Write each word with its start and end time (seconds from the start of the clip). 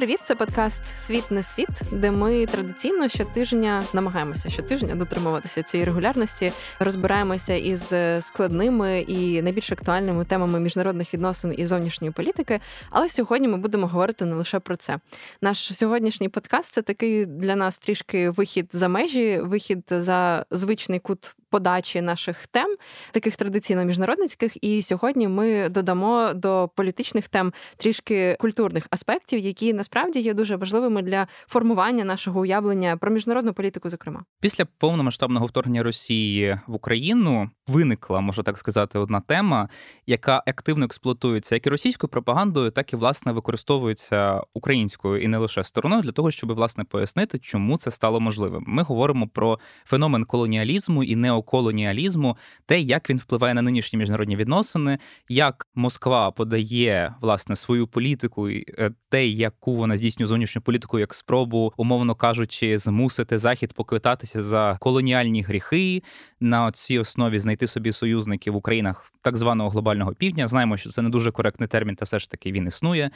привіт! 0.00 0.20
Це 0.24 0.34
подкаст 0.34 0.82
Світ 0.98 1.30
не 1.30 1.42
світ, 1.42 1.68
де 1.92 2.10
ми 2.10 2.46
традиційно 2.46 3.08
щотижня 3.08 3.84
намагаємося 3.92 4.50
щотижня 4.50 4.94
дотримуватися 4.94 5.62
цієї 5.62 5.86
регулярності, 5.86 6.52
розбираємося 6.78 7.54
із 7.54 7.94
складними 8.20 9.00
і 9.00 9.42
найбільш 9.42 9.72
актуальними 9.72 10.24
темами 10.24 10.60
міжнародних 10.60 11.14
відносин 11.14 11.54
і 11.56 11.64
зовнішньої 11.64 12.12
політики. 12.12 12.60
Але 12.90 13.08
сьогодні 13.08 13.48
ми 13.48 13.56
будемо 13.56 13.86
говорити 13.86 14.24
не 14.24 14.34
лише 14.34 14.58
про 14.58 14.76
це. 14.76 14.98
Наш 15.40 15.76
сьогоднішній 15.76 16.28
подкаст 16.28 16.74
це 16.74 16.82
такий 16.82 17.26
для 17.26 17.56
нас 17.56 17.78
трішки 17.78 18.30
вихід 18.30 18.68
за 18.72 18.88
межі, 18.88 19.40
вихід 19.40 19.84
за 19.90 20.44
звичний 20.50 20.98
кут 20.98 21.34
подачі 21.50 22.00
наших 22.00 22.46
тем, 22.46 22.76
таких 23.12 23.36
традиційно 23.36 23.84
міжнародницьких. 23.84 24.64
І 24.64 24.82
сьогодні 24.82 25.28
ми 25.28 25.68
додамо 25.68 26.32
до 26.34 26.70
політичних 26.76 27.28
тем 27.28 27.52
трішки 27.76 28.36
культурних 28.40 28.86
аспектів, 28.90 29.40
які 29.40 29.72
насправді 29.72 30.20
є 30.20 30.34
дуже 30.34 30.56
важливими 30.56 31.02
для 31.02 31.26
формування 31.46 32.04
нашого 32.04 32.40
уявлення 32.40 32.96
про 32.96 33.10
міжнародну 33.10 33.52
політику. 33.52 33.90
Зокрема, 33.90 34.24
після 34.40 34.64
повномасштабного 34.64 35.46
вторгнення 35.46 35.82
Росії 35.82 36.58
в 36.66 36.74
Україну 36.74 37.50
виникла, 37.68 38.20
можу 38.20 38.42
так 38.42 38.58
сказати, 38.58 38.98
одна 38.98 39.20
тема, 39.20 39.68
яка 40.06 40.42
активно 40.46 40.84
експлуатується 40.84 41.54
як 41.54 41.66
і 41.66 41.70
російською 41.70 42.08
пропагандою, 42.08 42.70
так 42.70 42.92
і 42.92 42.96
власне 42.96 43.32
використовується 43.32 44.42
українською 44.54 45.22
і 45.22 45.28
не 45.28 45.38
лише 45.38 45.64
стороною 45.64 46.02
для 46.02 46.12
того, 46.12 46.30
щоб 46.30 46.52
власне 46.52 46.84
пояснити, 46.84 47.38
чому 47.38 47.78
це 47.78 47.90
стало 47.90 48.20
можливим. 48.20 48.64
Ми 48.66 48.82
говоримо 48.82 49.28
про 49.28 49.58
феномен 49.84 50.24
колоніалізму 50.24 51.04
і 51.04 51.16
нео 51.16 51.39
колоніалізму, 51.42 52.36
те, 52.66 52.80
як 52.80 53.10
він 53.10 53.18
впливає 53.18 53.54
на 53.54 53.62
нинішні 53.62 53.98
міжнародні 53.98 54.36
відносини, 54.36 54.98
як 55.28 55.66
Москва 55.74 56.30
подає 56.30 57.14
власне 57.20 57.56
свою 57.56 57.86
політику, 57.86 58.48
е, 58.48 58.90
те, 59.08 59.26
яку 59.26 59.76
вона 59.76 59.96
здійснює 59.96 60.26
зовнішню 60.26 60.62
політику, 60.62 60.98
як 60.98 61.14
спробу, 61.14 61.72
умовно 61.76 62.14
кажучи, 62.14 62.78
змусити 62.78 63.38
захід 63.38 63.72
поквитатися 63.72 64.42
за 64.42 64.76
колоніальні 64.80 65.42
гріхи 65.42 66.02
на 66.40 66.72
цій 66.72 66.98
основі 66.98 67.38
знайти 67.38 67.66
собі 67.66 67.92
союзників 67.92 68.52
в 68.52 68.56
Українах 68.56 69.12
так 69.22 69.36
званого 69.36 69.70
глобального 69.70 70.14
півдня. 70.14 70.48
Знаємо, 70.48 70.76
що 70.76 70.90
це 70.90 71.02
не 71.02 71.08
дуже 71.08 71.30
коректний 71.30 71.68
термін, 71.68 71.96
та 71.96 72.04
все 72.04 72.18
ж 72.18 72.30
таки 72.30 72.52
він 72.52 72.66
існує. 72.66 73.10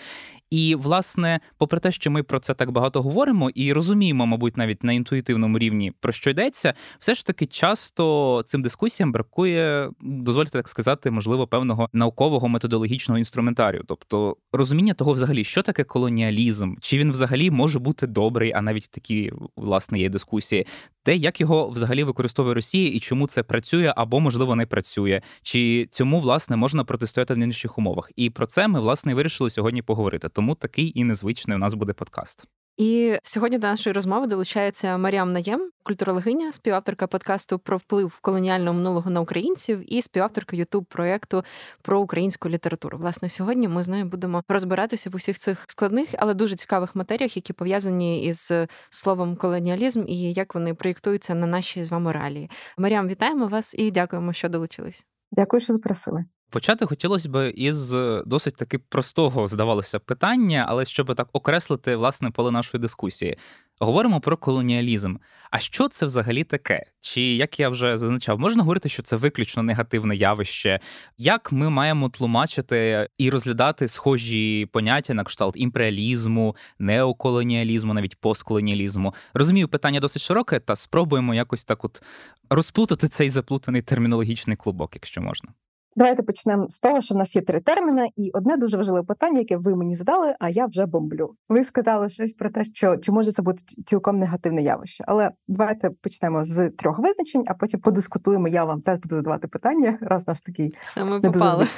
І 0.50 0.75
власне, 0.75 1.41
попри 1.59 1.81
те, 1.81 1.92
що 1.92 2.11
ми 2.11 2.22
про 2.22 2.41
це 2.41 2.55
так 2.55 2.70
багато 2.70 3.03
говоримо 3.03 3.50
і 3.50 3.72
розуміємо, 3.72 4.27
мабуть, 4.27 4.56
навіть 4.56 4.84
на 4.84 4.92
інтуїтивному 4.92 5.59
рівні 5.59 5.92
про 6.00 6.12
що 6.12 6.31
йдеться, 6.31 6.75
все 6.98 7.14
ж 7.14 7.27
таки 7.27 7.47
часто 7.47 8.05
цим 8.47 8.62
дискусіям 8.62 9.12
бракує, 9.12 9.91
дозвольте 10.01 10.51
так 10.51 10.69
сказати, 10.69 11.11
можливо, 11.11 11.47
певного 11.47 11.89
наукового 11.93 12.48
методологічного 12.48 13.19
інструментарію, 13.19 13.83
тобто 13.87 14.37
розуміння 14.53 14.95
того, 14.95 15.12
взагалі, 15.12 15.45
що 15.45 15.62
таке 15.62 15.84
колоніалізм, 15.84 16.75
чи 16.81 16.98
він 16.98 17.11
взагалі 17.11 17.51
може 17.51 17.79
бути 17.79 18.06
добрий, 18.06 18.53
а 18.53 18.62
навіть 18.62 18.91
такі 18.91 19.33
власне 19.56 19.98
є 19.98 20.09
дискусії, 20.09 20.67
те, 21.03 21.17
як 21.17 21.41
його 21.41 21.69
взагалі 21.69 22.05
використовує 22.05 22.55
Росія 22.55 22.89
і 22.89 23.01
чому 23.01 23.27
це 23.27 23.43
працює 23.43 23.93
або 23.97 24.21
можливо 24.21 24.56
не 24.56 24.67
працює, 24.67 25.21
чи 25.43 25.89
цьому 25.91 26.21
власне 26.21 26.56
можна 26.56 26.84
протистояти 26.84 27.34
в 27.34 27.39
нинішніх 27.39 27.78
умовах. 27.78 28.12
І 28.17 28.31
про 28.31 28.47
це 28.47 28.69
ми 28.69 28.81
власне 28.81 29.15
вирішили 29.15 29.51
сьогодні 29.51 29.83
поговорити. 29.83 30.28
Тому 30.28 30.55
такий 30.55 30.93
і 30.95 31.05
незвичний 31.05 31.56
у 31.56 31.61
нас 31.61 31.75
буде 31.75 31.93
подкаст. 31.93 32.49
І 32.77 33.19
сьогодні 33.22 33.58
до 33.58 33.67
нашої 33.67 33.92
розмови 33.92 34.27
долучається 34.27 34.98
Маріам 34.98 35.33
Наєм, 35.33 35.70
культурологиня, 35.83 36.53
співавторка 36.53 37.06
подкасту 37.06 37.58
про 37.58 37.77
вплив 37.77 38.19
колоніального 38.20 38.77
минулого 38.77 39.11
на 39.11 39.20
українців 39.20 39.94
і 39.94 40.03
співавторка 40.03 40.56
ютуб 40.56 40.84
проєкту 40.84 41.44
про 41.83 42.00
українську 42.00 42.48
літературу. 42.48 42.98
Власне, 42.98 43.28
сьогодні 43.28 43.69
ми 43.69 43.83
з 43.83 43.89
нею 43.89 44.05
будемо 44.05 44.42
розбиратися 44.48 45.11
в 45.11 45.16
усіх 45.16 45.39
цих 45.39 45.64
складних, 45.69 46.08
але 46.19 46.34
дуже 46.34 46.56
цікавих 46.56 46.97
матеріях, 46.97 47.36
які 47.36 47.53
пов'язані 47.53 48.27
із 48.27 48.53
словом 48.91 49.36
колоніалізм 49.36 50.04
і 50.06 50.32
як 50.32 50.54
вони 50.54 50.75
проєктуються 50.75 51.34
на 51.34 51.47
наші 51.47 51.84
з 51.84 51.91
вами 51.91 52.12
реалії. 52.12 52.50
Маріам, 52.78 53.09
вітаємо 53.09 53.47
вас 53.47 53.75
і 53.75 53.91
дякуємо, 53.91 54.32
що 54.32 54.49
долучились. 54.49 55.06
Дякую, 55.32 55.60
що 55.60 55.72
запросили. 55.72 56.25
Почати 56.54 56.87
хотілося 56.87 57.28
б 57.28 57.50
із 57.50 57.91
досить 58.26 58.56
таки 58.56 58.78
простого, 58.78 59.48
здавалося, 59.48 59.98
питання, 59.98 60.66
але 60.69 60.84
щоб 60.84 61.15
так 61.15 61.28
окреслити 61.32 61.97
власне 61.97 62.31
поле 62.31 62.50
нашої 62.50 62.81
дискусії. 62.81 63.38
Говоримо 63.81 64.20
про 64.20 64.37
колоніалізм. 64.37 65.16
А 65.50 65.59
що 65.59 65.88
це 65.88 66.06
взагалі 66.06 66.44
таке? 66.44 66.82
Чи 67.00 67.22
як 67.22 67.60
я 67.60 67.69
вже 67.69 67.98
зазначав, 67.98 68.38
можна 68.38 68.62
говорити, 68.62 68.88
що 68.88 69.03
це 69.03 69.16
виключно 69.16 69.62
негативне 69.62 70.16
явище? 70.16 70.81
Як 71.19 71.53
ми 71.53 71.70
маємо 71.70 72.09
тлумачити 72.09 73.09
і 73.19 73.31
розглядати 73.31 73.88
схожі 73.88 74.69
поняття 74.72 75.14
на 75.14 75.25
кшталт 75.25 75.56
імперіалізму, 75.56 76.56
неоколоніалізму, 76.78 77.94
навіть 77.94 78.16
постколоніалізму? 78.16 79.14
Розумію, 79.32 79.69
питання 79.69 80.00
досить 80.00 80.22
широке, 80.22 80.60
та 80.60 80.76
спробуємо 80.76 81.34
якось 81.34 81.64
так 81.64 81.84
от 81.84 82.03
розплутати 82.50 83.09
цей 83.09 83.31
заплутаний 83.31 83.82
термінологічний 83.82 84.56
клубок, 84.56 84.91
якщо 84.94 85.22
можна. 85.22 85.48
Давайте 85.97 86.22
почнемо 86.22 86.66
з 86.71 86.81
того, 86.81 87.00
що 87.00 87.15
в 87.15 87.19
нас 87.19 87.37
є 87.37 87.43
три 87.43 87.60
терміни, 87.60 88.09
і 88.16 88.31
одне 88.34 88.56
дуже 88.56 88.77
важливе 88.77 89.03
питання, 89.03 89.38
яке 89.38 89.56
ви 89.56 89.77
мені 89.77 89.97
задали, 89.97 90.34
а 90.41 90.49
я 90.49 90.66
вже 90.66 90.87
бомблю. 90.87 91.34
Ви 91.49 91.65
сказали 91.65 92.09
щось 92.09 92.32
про 92.32 92.50
те, 92.50 92.65
що 92.65 92.97
чи 92.97 93.12
може 93.12 93.32
це 93.32 93.43
бути 93.43 93.62
цілком 93.87 94.19
негативне 94.19 94.62
явище. 94.62 95.05
Але 95.06 95.31
давайте 95.49 95.91
почнемо 95.91 96.44
з 96.44 96.71
трьох 96.71 96.99
визначень, 96.99 97.44
а 97.47 97.55
потім 97.55 97.81
подискутуємо. 97.81 98.49
Я 98.49 98.65
вам 98.65 98.81
теж 98.81 98.99
буду 99.00 99.16
задавати 99.16 99.49
питання, 99.49 99.99
раз 100.00 100.28
наш 100.28 100.41
такий 100.41 100.75
Саме 100.82 101.21
не 101.21 101.31
дуже 101.31 101.69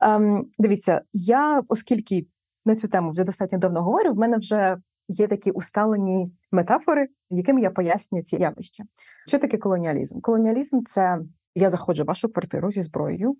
um, 0.00 0.42
Дивіться, 0.58 1.02
я 1.12 1.62
оскільки 1.68 2.26
на 2.66 2.76
цю 2.76 2.88
тему 2.88 3.10
вже 3.10 3.24
достатньо 3.24 3.58
давно 3.58 3.82
говорю, 3.82 4.12
в 4.12 4.16
мене 4.16 4.36
вже 4.36 4.76
є 5.08 5.28
такі 5.28 5.50
усталені 5.50 6.32
метафори, 6.52 7.08
якими 7.30 7.60
я 7.60 7.70
пояснюю 7.70 8.24
ці 8.24 8.36
явища. 8.36 8.84
Що 9.26 9.38
таке 9.38 9.58
колоніалізм? 9.58 10.20
Колоніалізм 10.20 10.80
це 10.86 11.18
я 11.54 11.70
заходжу 11.70 12.02
в 12.02 12.06
вашу 12.06 12.28
квартиру 12.28 12.72
зі 12.72 12.82
зброєю, 12.82 13.36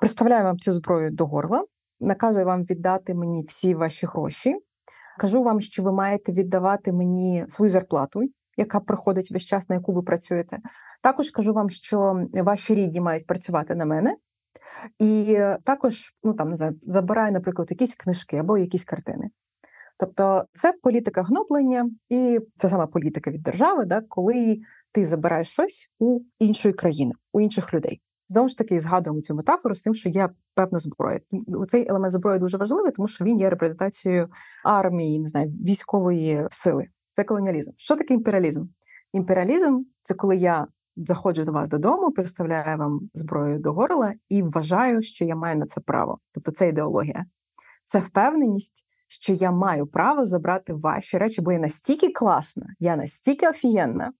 приставляю 0.00 0.44
вам 0.44 0.58
цю 0.58 0.72
зброю 0.72 1.10
до 1.10 1.26
горла, 1.26 1.64
наказую 2.00 2.46
вам 2.46 2.64
віддати 2.64 3.14
мені 3.14 3.44
всі 3.48 3.74
ваші 3.74 4.06
гроші. 4.06 4.56
Кажу 5.18 5.42
вам, 5.42 5.60
що 5.60 5.82
ви 5.82 5.92
маєте 5.92 6.32
віддавати 6.32 6.92
мені 6.92 7.44
свою 7.48 7.70
зарплату, 7.70 8.22
яка 8.56 8.80
проходить 8.80 9.30
весь 9.30 9.44
час, 9.44 9.68
на 9.68 9.74
яку 9.74 9.92
ви 9.92 10.02
працюєте. 10.02 10.58
Також 11.02 11.30
кажу 11.30 11.52
вам, 11.52 11.70
що 11.70 12.26
ваші 12.32 12.74
рідні 12.74 13.00
мають 13.00 13.26
працювати 13.26 13.74
на 13.74 13.84
мене, 13.84 14.16
і 14.98 15.38
також 15.64 16.14
ну 16.24 16.34
там 16.34 16.50
не 16.50 16.56
знаю, 16.56 16.80
забираю, 16.82 17.32
наприклад, 17.32 17.70
якісь 17.70 17.94
книжки 17.94 18.36
або 18.36 18.58
якісь 18.58 18.84
картини. 18.84 19.30
Тобто 19.98 20.44
це 20.54 20.72
політика 20.82 21.22
гноблення, 21.22 21.90
і 22.08 22.40
це 22.56 22.68
саме 22.68 22.86
політика 22.86 23.30
від 23.30 23.42
держави, 23.42 23.84
да, 23.84 24.00
коли 24.08 24.58
ти 24.92 25.06
забираєш 25.06 25.48
щось 25.48 25.90
у 25.98 26.20
іншої 26.38 26.74
країни, 26.74 27.12
у 27.32 27.40
інших 27.40 27.74
людей. 27.74 28.00
Знову 28.28 28.48
ж 28.48 28.58
таки, 28.58 28.80
згадуємо 28.80 29.22
цю 29.22 29.34
метафору 29.34 29.74
з 29.74 29.82
тим, 29.82 29.94
що 29.94 30.08
є 30.08 30.28
певна 30.54 30.78
зброя. 30.78 31.20
Цей 31.68 31.88
елемент 31.88 32.14
зброї 32.14 32.38
дуже 32.38 32.56
важливий, 32.56 32.92
тому 32.92 33.08
що 33.08 33.24
він 33.24 33.40
є 33.40 33.50
репрезентацією 33.50 34.28
армії, 34.64 35.20
не 35.20 35.28
знаю, 35.28 35.48
військової 35.48 36.46
сили. 36.50 36.88
Це 37.12 37.24
колоніалізм. 37.24 37.70
Що 37.76 37.96
таке 37.96 38.14
імперіалізм? 38.14 38.66
Імперіалізм 39.12 39.82
це 40.02 40.14
коли 40.14 40.36
я 40.36 40.66
заходжу 40.96 41.42
до 41.44 41.52
вас 41.52 41.68
додому, 41.68 42.10
представляю 42.10 42.78
вам 42.78 43.10
зброю 43.14 43.58
до 43.58 43.72
горла 43.72 44.14
і 44.28 44.42
вважаю, 44.42 45.02
що 45.02 45.24
я 45.24 45.36
маю 45.36 45.58
на 45.58 45.66
це 45.66 45.80
право. 45.80 46.18
Тобто 46.32 46.50
це 46.50 46.68
ідеологія, 46.68 47.26
це 47.84 47.98
впевненість, 47.98 48.86
що 49.08 49.32
я 49.32 49.50
маю 49.50 49.86
право 49.86 50.26
забрати 50.26 50.72
ваші 50.74 51.18
речі, 51.18 51.40
бо 51.40 51.52
я 51.52 51.58
настільки 51.58 52.08
класна, 52.08 52.66
я 52.78 52.96
настільки 52.96 53.48
офігенна, 53.48 54.12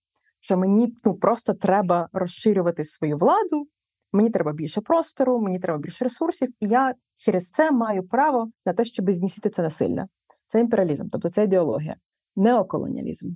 що 0.46 0.56
мені 0.56 0.94
ну 1.04 1.14
просто 1.14 1.54
треба 1.54 2.08
розширювати 2.12 2.84
свою 2.84 3.16
владу. 3.16 3.66
Мені 4.12 4.30
треба 4.30 4.52
більше 4.52 4.80
простору, 4.80 5.40
мені 5.40 5.58
треба 5.58 5.78
більше 5.78 6.04
ресурсів, 6.04 6.48
і 6.60 6.68
я 6.68 6.94
через 7.14 7.50
це 7.50 7.70
маю 7.70 8.08
право 8.08 8.50
на 8.66 8.72
те, 8.72 8.84
щоб 8.84 9.12
здійснити 9.12 9.50
це 9.50 9.62
насилля. 9.62 10.06
Це 10.48 10.60
імперіалізм, 10.60 11.08
тобто 11.12 11.30
це 11.30 11.44
ідеологія, 11.44 11.96
неоколоніалізм. 12.36 13.30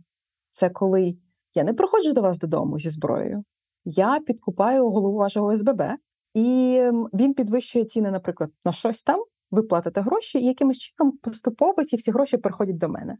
Це 0.52 0.70
коли 0.70 1.16
я 1.54 1.64
не 1.64 1.72
приходжу 1.72 2.12
до 2.12 2.20
вас 2.20 2.38
додому 2.38 2.78
зі 2.78 2.90
зброєю, 2.90 3.44
я 3.84 4.20
підкупаю 4.20 4.90
голову 4.90 5.16
вашого 5.16 5.56
СББ, 5.56 5.82
і 6.34 6.80
він 7.12 7.34
підвищує 7.34 7.84
ціни, 7.84 8.10
наприклад, 8.10 8.50
на 8.64 8.72
щось 8.72 9.02
там. 9.02 9.24
Ви 9.50 9.62
платите 9.62 10.00
гроші, 10.00 10.38
і 10.38 10.46
якимось 10.46 10.78
чином 10.78 11.18
поступово 11.18 11.84
ці 11.84 11.96
всі 11.96 12.10
гроші 12.10 12.36
приходять 12.36 12.78
до 12.78 12.88
мене. 12.88 13.16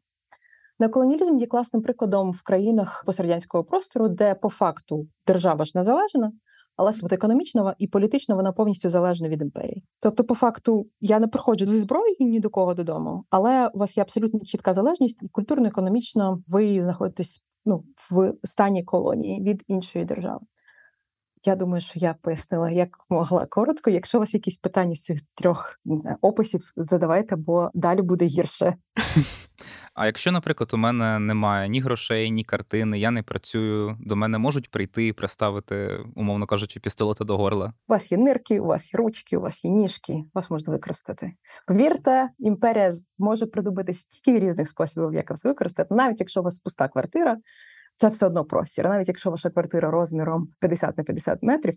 Неоколоніалізм 0.81 1.39
є 1.39 1.47
класним 1.47 1.83
прикладом 1.83 2.33
в 2.33 2.43
країнах 2.43 3.03
пострадянського 3.07 3.65
простору, 3.65 4.09
де 4.09 4.35
по 4.35 4.49
факту 4.49 5.07
держава 5.27 5.65
ж 5.65 5.73
незалежна, 5.75 6.33
але 6.77 6.95
економічно 7.11 7.75
і 7.79 7.87
політично 7.87 8.37
вона 8.37 8.53
повністю 8.53 8.89
залежна 8.89 9.29
від 9.29 9.43
імперії. 9.43 9.85
Тобто, 10.01 10.25
по 10.25 10.35
факту, 10.35 10.87
я 11.01 11.21
не 11.21 11.27
приходжу 11.27 11.67
зі 11.67 11.77
зброєю 11.77 12.17
ні 12.21 12.41
до 12.41 12.51
кого 12.51 12.75
додому, 12.75 13.25
але 13.31 13.69
у 13.69 13.79
вас 13.79 13.97
є 13.97 14.03
абсолютно 14.03 14.41
чітка 14.41 14.75
залежність, 14.75 15.23
і 15.23 15.29
культурно-економічно 15.29 16.43
ви 16.49 16.83
знаходитесь 16.83 17.43
ну 17.65 17.85
в 18.11 18.35
стані 18.45 18.85
колонії 18.85 19.43
від 19.43 19.65
іншої 19.69 20.05
держави. 20.05 20.41
Я 21.45 21.57
думаю, 21.57 21.81
що 21.81 21.99
я 21.99 22.15
пояснила, 22.23 22.71
як 22.71 22.89
могла 23.11 23.47
коротко. 23.47 23.91
Якщо 23.91 24.19
у 24.19 24.21
вас 24.21 24.35
якісь 24.35 24.59
питання 24.59 24.95
з 24.95 25.03
цих 25.03 25.21
трьох 25.35 25.81
не 25.85 25.99
знаю, 25.99 26.17
описів, 26.21 26.73
задавайте, 26.77 27.37
бо 27.37 27.71
далі 27.75 28.03
буде 28.03 28.25
гірше. 28.25 28.75
А 29.95 30.07
якщо, 30.07 30.33
наприклад, 30.33 30.71
у 30.75 30.77
мене 30.77 31.19
немає 31.19 31.69
ні 31.69 31.81
грошей, 31.81 32.31
ні 32.31 32.45
картини, 32.45 32.99
я 32.99 33.11
не 33.11 33.23
працюю, 33.23 33.97
до 34.01 34.17
мене 34.17 34.39
можуть 34.39 34.71
прийти 34.71 35.07
і 35.07 35.13
приставити, 35.13 35.99
умовно 36.15 36.47
кажучи, 36.47 36.81
пістолета 36.81 37.25
до 37.25 37.37
горла. 37.37 37.73
У 37.89 37.93
вас 37.93 38.13
є 38.13 38.19
нирки, 38.19 38.61
у 38.61 38.65
вас 38.65 38.95
є 38.95 38.99
ручки, 38.99 39.37
у 39.37 39.41
вас 39.41 39.65
є 39.65 39.71
ніжки, 39.71 40.25
вас 40.35 40.51
можна 40.51 40.73
використати. 40.73 41.33
Повірте, 41.67 42.29
імперія 42.39 42.93
може 43.19 43.47
придумати 43.47 43.95
стільки 43.95 44.41
різних 44.41 44.69
способів, 44.69 45.15
як 45.15 45.31
вас 45.31 45.45
використати, 45.45 45.95
навіть 45.95 46.21
якщо 46.21 46.41
у 46.41 46.45
вас 46.45 46.59
пуста 46.59 46.89
квартира 46.89 47.37
це 48.01 48.09
все 48.09 48.27
одно 48.27 48.45
простір. 48.45 48.85
Навіть 48.85 49.09
якщо 49.09 49.31
ваша 49.31 49.51
квартира 49.51 49.91
розміром 49.91 50.49
50 50.61 50.99
на 50.99 51.05
50 51.05 51.43
метрів, 51.43 51.75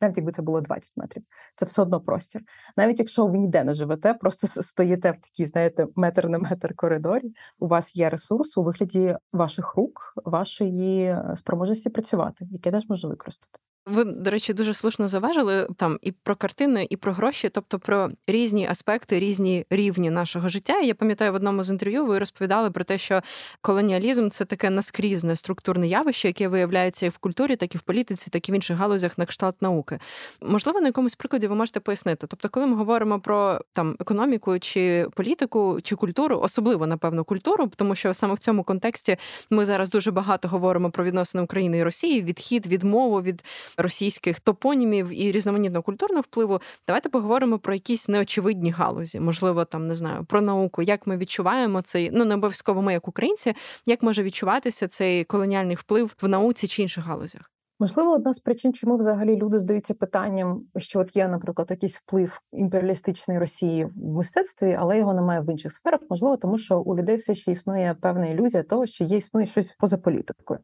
навіть 0.00 0.16
якби 0.16 0.32
це 0.32 0.42
було 0.42 0.60
20 0.60 0.96
метрів, 0.96 1.22
це 1.56 1.66
все 1.66 1.82
одно 1.82 2.00
простір. 2.00 2.42
Навіть 2.76 2.98
якщо 2.98 3.26
ви 3.26 3.38
ніде 3.38 3.64
не 3.64 3.74
живете, 3.74 4.14
просто 4.14 4.62
стоїте 4.62 5.10
в 5.10 5.20
такій, 5.20 5.46
знаєте, 5.46 5.86
метр 5.96 6.28
на 6.28 6.38
метр 6.38 6.74
коридорі. 6.76 7.32
У 7.58 7.66
вас 7.66 7.96
є 7.96 8.10
ресурс 8.10 8.58
у 8.58 8.62
вигляді 8.62 9.16
ваших 9.32 9.76
рук, 9.76 10.12
вашої 10.24 11.02
е, 11.02 11.34
спроможності 11.36 11.90
працювати, 11.90 12.46
яке 12.50 12.70
теж 12.70 12.88
можна 12.88 13.08
використати. 13.08 13.67
Ви, 13.90 14.04
до 14.04 14.30
речі, 14.30 14.54
дуже 14.54 14.74
слушно 14.74 15.08
заважили 15.08 15.68
там 15.76 15.98
і 16.02 16.12
про 16.12 16.36
картини, 16.36 16.86
і 16.90 16.96
про 16.96 17.12
гроші, 17.12 17.48
тобто 17.48 17.78
про 17.78 18.10
різні 18.26 18.66
аспекти, 18.66 19.20
різні 19.20 19.66
рівні 19.70 20.10
нашого 20.10 20.48
життя. 20.48 20.80
Я 20.80 20.94
пам'ятаю 20.94 21.32
в 21.32 21.34
одному 21.34 21.62
з 21.62 21.70
інтерв'ю, 21.70 22.06
ви 22.06 22.18
розповідали 22.18 22.70
про 22.70 22.84
те, 22.84 22.98
що 22.98 23.22
колоніалізм 23.60 24.28
це 24.28 24.44
таке 24.44 24.70
наскрізне 24.70 25.36
структурне 25.36 25.88
явище, 25.88 26.28
яке 26.28 26.48
виявляється 26.48 27.06
і 27.06 27.08
в 27.08 27.18
культурі, 27.18 27.56
так 27.56 27.74
і 27.74 27.78
в 27.78 27.80
політиці, 27.80 28.30
так 28.30 28.48
і 28.48 28.52
в 28.52 28.54
інших 28.54 28.76
галузях 28.76 29.18
на 29.18 29.26
кшталт 29.26 29.62
науки. 29.62 29.98
Можливо, 30.42 30.80
на 30.80 30.86
якомусь 30.86 31.14
прикладі 31.14 31.46
ви 31.46 31.54
можете 31.54 31.80
пояснити. 31.80 32.26
Тобто, 32.26 32.48
коли 32.48 32.66
ми 32.66 32.76
говоримо 32.76 33.20
про 33.20 33.60
там 33.72 33.96
економіку 34.00 34.58
чи 34.58 35.06
політику 35.14 35.78
чи 35.82 35.96
культуру, 35.96 36.40
особливо 36.42 36.86
напевно 36.86 37.24
культуру, 37.24 37.70
тому 37.76 37.94
що 37.94 38.14
саме 38.14 38.34
в 38.34 38.38
цьому 38.38 38.64
контексті 38.64 39.16
ми 39.50 39.64
зараз 39.64 39.90
дуже 39.90 40.10
багато 40.10 40.48
говоримо 40.48 40.90
про 40.90 41.04
відносини 41.04 41.44
України 41.44 41.78
і 41.78 41.82
Росії, 41.82 42.22
відхід, 42.22 42.66
відмову 42.66 43.22
від 43.22 43.44
російських 43.78 44.40
топонімів 44.40 45.20
і 45.20 45.32
різноманітного 45.32 45.82
культурного 45.82 46.20
впливу. 46.20 46.60
Давайте 46.86 47.08
поговоримо 47.08 47.58
про 47.58 47.74
якісь 47.74 48.08
неочевидні 48.08 48.70
галузі, 48.70 49.20
можливо, 49.20 49.64
там 49.64 49.86
не 49.86 49.94
знаю, 49.94 50.24
про 50.24 50.40
науку, 50.40 50.82
як 50.82 51.06
ми 51.06 51.16
відчуваємо 51.16 51.82
цей, 51.82 52.10
ну 52.12 52.24
не 52.24 52.34
обов'язково 52.34 52.82
ми, 52.82 52.92
як 52.92 53.08
українці, 53.08 53.54
як 53.86 54.02
може 54.02 54.22
відчуватися 54.22 54.88
цей 54.88 55.24
колоніальний 55.24 55.76
вплив 55.76 56.14
в 56.22 56.28
науці 56.28 56.68
чи 56.68 56.82
інших 56.82 57.04
галузях. 57.04 57.50
Можливо, 57.80 58.12
одна 58.12 58.32
з 58.32 58.38
причин, 58.38 58.72
чому 58.72 58.96
взагалі 58.96 59.36
люди 59.36 59.58
здаються 59.58 59.94
питанням, 59.94 60.62
що 60.76 61.00
от 61.00 61.16
є, 61.16 61.28
наприклад, 61.28 61.70
якийсь 61.70 61.96
вплив 61.96 62.40
імперіалістичної 62.52 63.40
Росії 63.40 63.84
в 63.84 64.14
мистецтві, 64.14 64.76
але 64.78 64.98
його 64.98 65.14
немає 65.14 65.40
в 65.40 65.50
інших 65.50 65.72
сферах. 65.72 66.00
Можливо, 66.10 66.36
тому 66.36 66.58
що 66.58 66.80
у 66.80 66.96
людей 66.96 67.16
все 67.16 67.34
ще 67.34 67.52
існує 67.52 67.96
певна 68.00 68.26
ілюзія 68.26 68.62
того, 68.62 68.86
що 68.86 69.04
є 69.04 69.16
існує 69.16 69.46
щось 69.46 69.76
поза 69.78 69.98
політикою. 69.98 70.60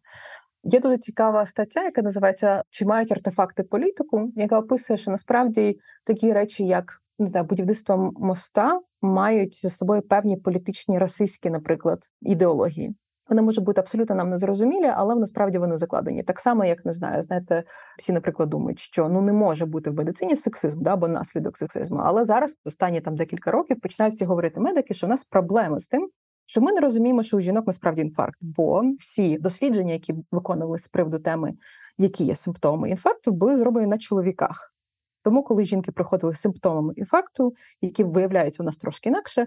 Є 0.65 0.81
дуже 0.81 0.99
цікава 0.99 1.47
стаття, 1.47 1.83
яка 1.85 2.03
називається 2.03 2.63
Чи 2.71 2.85
мають 2.85 3.13
артефакти 3.13 3.63
політику, 3.63 4.33
яка 4.37 4.59
описує, 4.59 4.97
що 4.97 5.11
насправді 5.11 5.79
такі 6.05 6.33
речі, 6.33 6.67
як 6.67 7.03
не 7.19 7.27
знаю, 7.27 7.47
будівництво 7.47 8.13
моста, 8.17 8.81
мають 9.03 9.63
за 9.63 9.71
собою 9.71 10.03
певні 10.03 10.37
політичні 10.37 10.99
расистські, 10.99 11.51
наприклад, 11.51 12.09
ідеології. 12.23 12.95
Вони 13.29 13.43
можуть 13.43 13.65
бути 13.65 13.81
абсолютно 13.81 14.15
нам 14.15 14.31
незрозумілі, 14.31 14.91
але 14.95 15.15
насправді 15.15 15.59
вони 15.59 15.77
закладені. 15.77 16.23
Так 16.23 16.41
само, 16.41 16.65
як 16.65 16.85
не 16.85 16.93
знаю, 16.93 17.23
знаєте, 17.23 17.65
всі, 17.99 18.13
наприклад, 18.13 18.49
думають, 18.49 18.79
що 18.79 19.09
ну 19.09 19.21
не 19.21 19.33
може 19.33 19.67
бути 19.67 19.91
в 19.91 19.95
медицині 19.95 20.37
сексизм, 20.37 20.83
да, 20.83 20.93
або 20.93 21.09
наслідок 21.09 21.59
сексизму. 21.59 22.01
Але 22.05 22.25
зараз, 22.25 22.57
останні 22.65 23.01
там 23.01 23.17
декілька 23.17 23.51
років, 23.51 23.81
починають 23.81 24.15
всі 24.15 24.25
говорити 24.25 24.61
медики, 24.61 24.95
що 24.95 25.07
в 25.07 25.11
нас 25.11 25.25
проблеми 25.25 25.81
з 25.81 25.89
тим, 25.89 26.11
що 26.47 26.61
ми 26.61 26.73
не 26.73 26.81
розуміємо, 26.81 27.23
що 27.23 27.37
у 27.37 27.41
жінок 27.41 27.67
насправді 27.67 28.01
інфаркт, 28.01 28.39
бо 28.41 28.83
всі 28.99 29.39
дослідження, 29.39 29.93
які 29.93 30.15
виконувалися 30.33 30.85
з 30.85 30.89
приводу 30.89 31.19
теми, 31.19 31.53
які 31.99 32.25
є 32.25 32.37
симптоми 32.37 32.91
інфаркту, 32.91 33.33
були 33.33 33.57
зроблені 33.57 33.87
на 33.87 33.99
чоловіках. 33.99 34.75
Тому, 35.23 35.43
коли 35.43 35.65
жінки 35.65 35.93
приходили 35.93 36.35
з 36.35 36.41
симптомами 36.41 36.95
інфаркту, 36.97 37.55
які 37.81 38.05
виявляються 38.05 38.63
у 38.63 38.67
нас 38.67 38.77
трошки 38.77 39.09
інакше, 39.09 39.47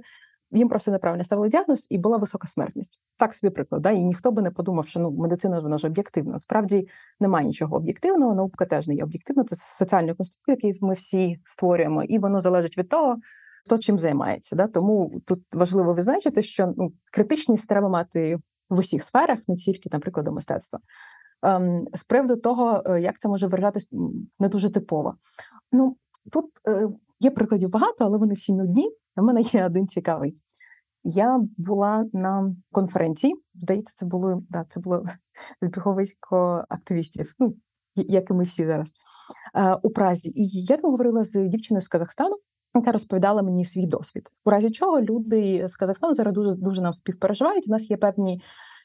їм 0.51 0.69
просто 0.69 0.91
неправильно 0.91 1.23
ставили 1.23 1.49
діагноз 1.49 1.87
і 1.89 1.97
була 1.97 2.17
висока 2.17 2.47
смертність. 2.47 2.99
Так 3.17 3.33
собі 3.33 3.51
приклад. 3.51 3.81
Да? 3.81 3.91
І 3.91 4.03
ніхто 4.03 4.31
би 4.31 4.41
не 4.41 4.51
подумав, 4.51 4.87
що 4.87 4.99
ну 4.99 5.11
медицина 5.11 5.59
вона 5.59 5.77
ж 5.77 5.87
об'єктивна. 5.87 6.39
Справді 6.39 6.87
немає 7.19 7.47
нічого 7.47 7.75
об'єктивного, 7.75 8.35
наука 8.35 8.65
теж 8.65 8.87
не 8.87 8.95
є 8.95 9.03
об'єктивна. 9.03 9.43
Це 9.43 9.55
соціальний 9.55 10.15
конструкт, 10.15 10.49
який 10.49 10.79
ми 10.81 10.93
всі 10.93 11.39
створюємо, 11.45 12.03
і 12.03 12.19
воно 12.19 12.41
залежить 12.41 12.77
від 12.77 12.89
того, 12.89 13.17
хто 13.65 13.77
чим 13.77 13.99
займається. 13.99 14.55
Да? 14.55 14.67
Тому 14.67 15.21
тут 15.25 15.43
важливо 15.53 15.93
визначити, 15.93 16.43
що 16.43 16.73
ну, 16.77 16.93
критичність 17.11 17.69
треба 17.69 17.89
мати 17.89 18.39
в 18.69 18.77
усіх 18.79 19.03
сферах, 19.03 19.39
не 19.47 19.55
тільки, 19.55 19.89
наприклад, 19.91 20.25
до 20.25 20.31
мистецтва. 20.31 20.79
Ем, 21.41 21.87
З 21.93 22.03
приводу 22.03 22.35
того, 22.35 22.83
е, 22.85 23.01
як 23.01 23.19
це 23.19 23.29
може 23.29 23.47
виражатись 23.47 23.89
не 24.39 24.49
дуже 24.49 24.69
типово. 24.69 25.15
Ну 25.71 25.97
тут 26.31 26.45
е, 26.67 26.89
є 27.19 27.31
прикладів 27.31 27.69
багато, 27.69 28.05
але 28.05 28.17
вони 28.17 28.33
всі 28.33 28.53
нудні. 28.53 28.91
У 29.15 29.21
мене 29.21 29.41
є 29.41 29.65
один 29.65 29.87
цікавий. 29.87 30.41
Я 31.03 31.39
була 31.57 32.05
на 32.13 32.55
конференції, 32.71 33.35
здається, 33.55 33.93
це 33.93 34.05
було 34.05 34.43
да, 34.49 34.65
це 34.69 34.79
було 34.79 35.05
збіговисько 35.61 36.65
активістів, 36.69 37.33
ну 37.39 37.55
як 37.95 38.29
і 38.29 38.33
ми 38.33 38.43
всі 38.43 38.65
зараз 38.65 38.91
е, 39.55 39.75
у 39.83 39.89
Празі. 39.89 40.29
І 40.35 40.63
я 40.63 40.77
там 40.77 40.91
говорила 40.91 41.23
з 41.23 41.49
дівчиною 41.49 41.81
з 41.81 41.87
Казахстану, 41.87 42.37
яка 42.79 42.91
розповідала 42.91 43.41
мені 43.41 43.65
свій 43.65 43.87
досвід, 43.87 44.29
у 44.45 44.49
разі 44.49 44.71
чого 44.71 45.01
люди 45.01 45.67
з 45.67 45.75
Казахстану 45.75 46.15
зараз 46.15 46.33
дуже 46.33 46.53
дуже 46.53 46.81
нам 46.81 46.93
співпереживають. 46.93 47.67
У 47.67 47.71
нас 47.71 47.89
є 47.89 47.97
певні 47.97 48.41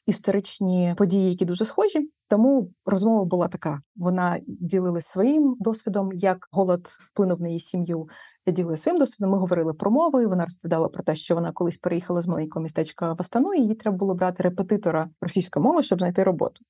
історичні 0.07 0.95
події, 0.97 1.31
які 1.31 1.45
дуже 1.45 1.65
схожі. 1.65 2.11
Тому 2.29 2.71
розмова 2.87 3.25
була 3.25 3.49
така: 3.49 3.83
вона 3.97 4.41
ділилась 4.47 5.07
своїм 5.07 5.57
досвідом, 5.61 6.13
як 6.13 6.49
голод 6.51 6.89
вплинув 7.01 7.41
на 7.41 7.49
її 7.49 7.61
сім'ю. 7.61 8.09
Я 8.47 8.53
ділилася 8.53 8.83
своїм 8.83 8.99
досвідом. 8.99 9.31
Ми 9.31 9.39
говорили 9.39 9.75
про 9.75 9.91
мови. 9.91 10.27
Вона 10.27 10.45
розповідала 10.45 10.89
про 10.89 11.03
те, 11.03 11.15
що 11.15 11.35
вона 11.35 11.53
колись 11.53 11.79
переїхала 11.79 12.21
з 12.21 12.27
маленького 12.27 12.63
містечка 12.63 13.13
в 13.13 13.17
Астану, 13.19 13.55
і 13.55 13.61
їй 13.61 13.75
треба 13.75 13.97
було 13.97 14.15
брати 14.15 14.43
репетитора 14.43 15.09
російської 15.21 15.63
мови, 15.65 15.83
щоб 15.83 15.99
знайти 15.99 16.23
роботу. 16.23 16.61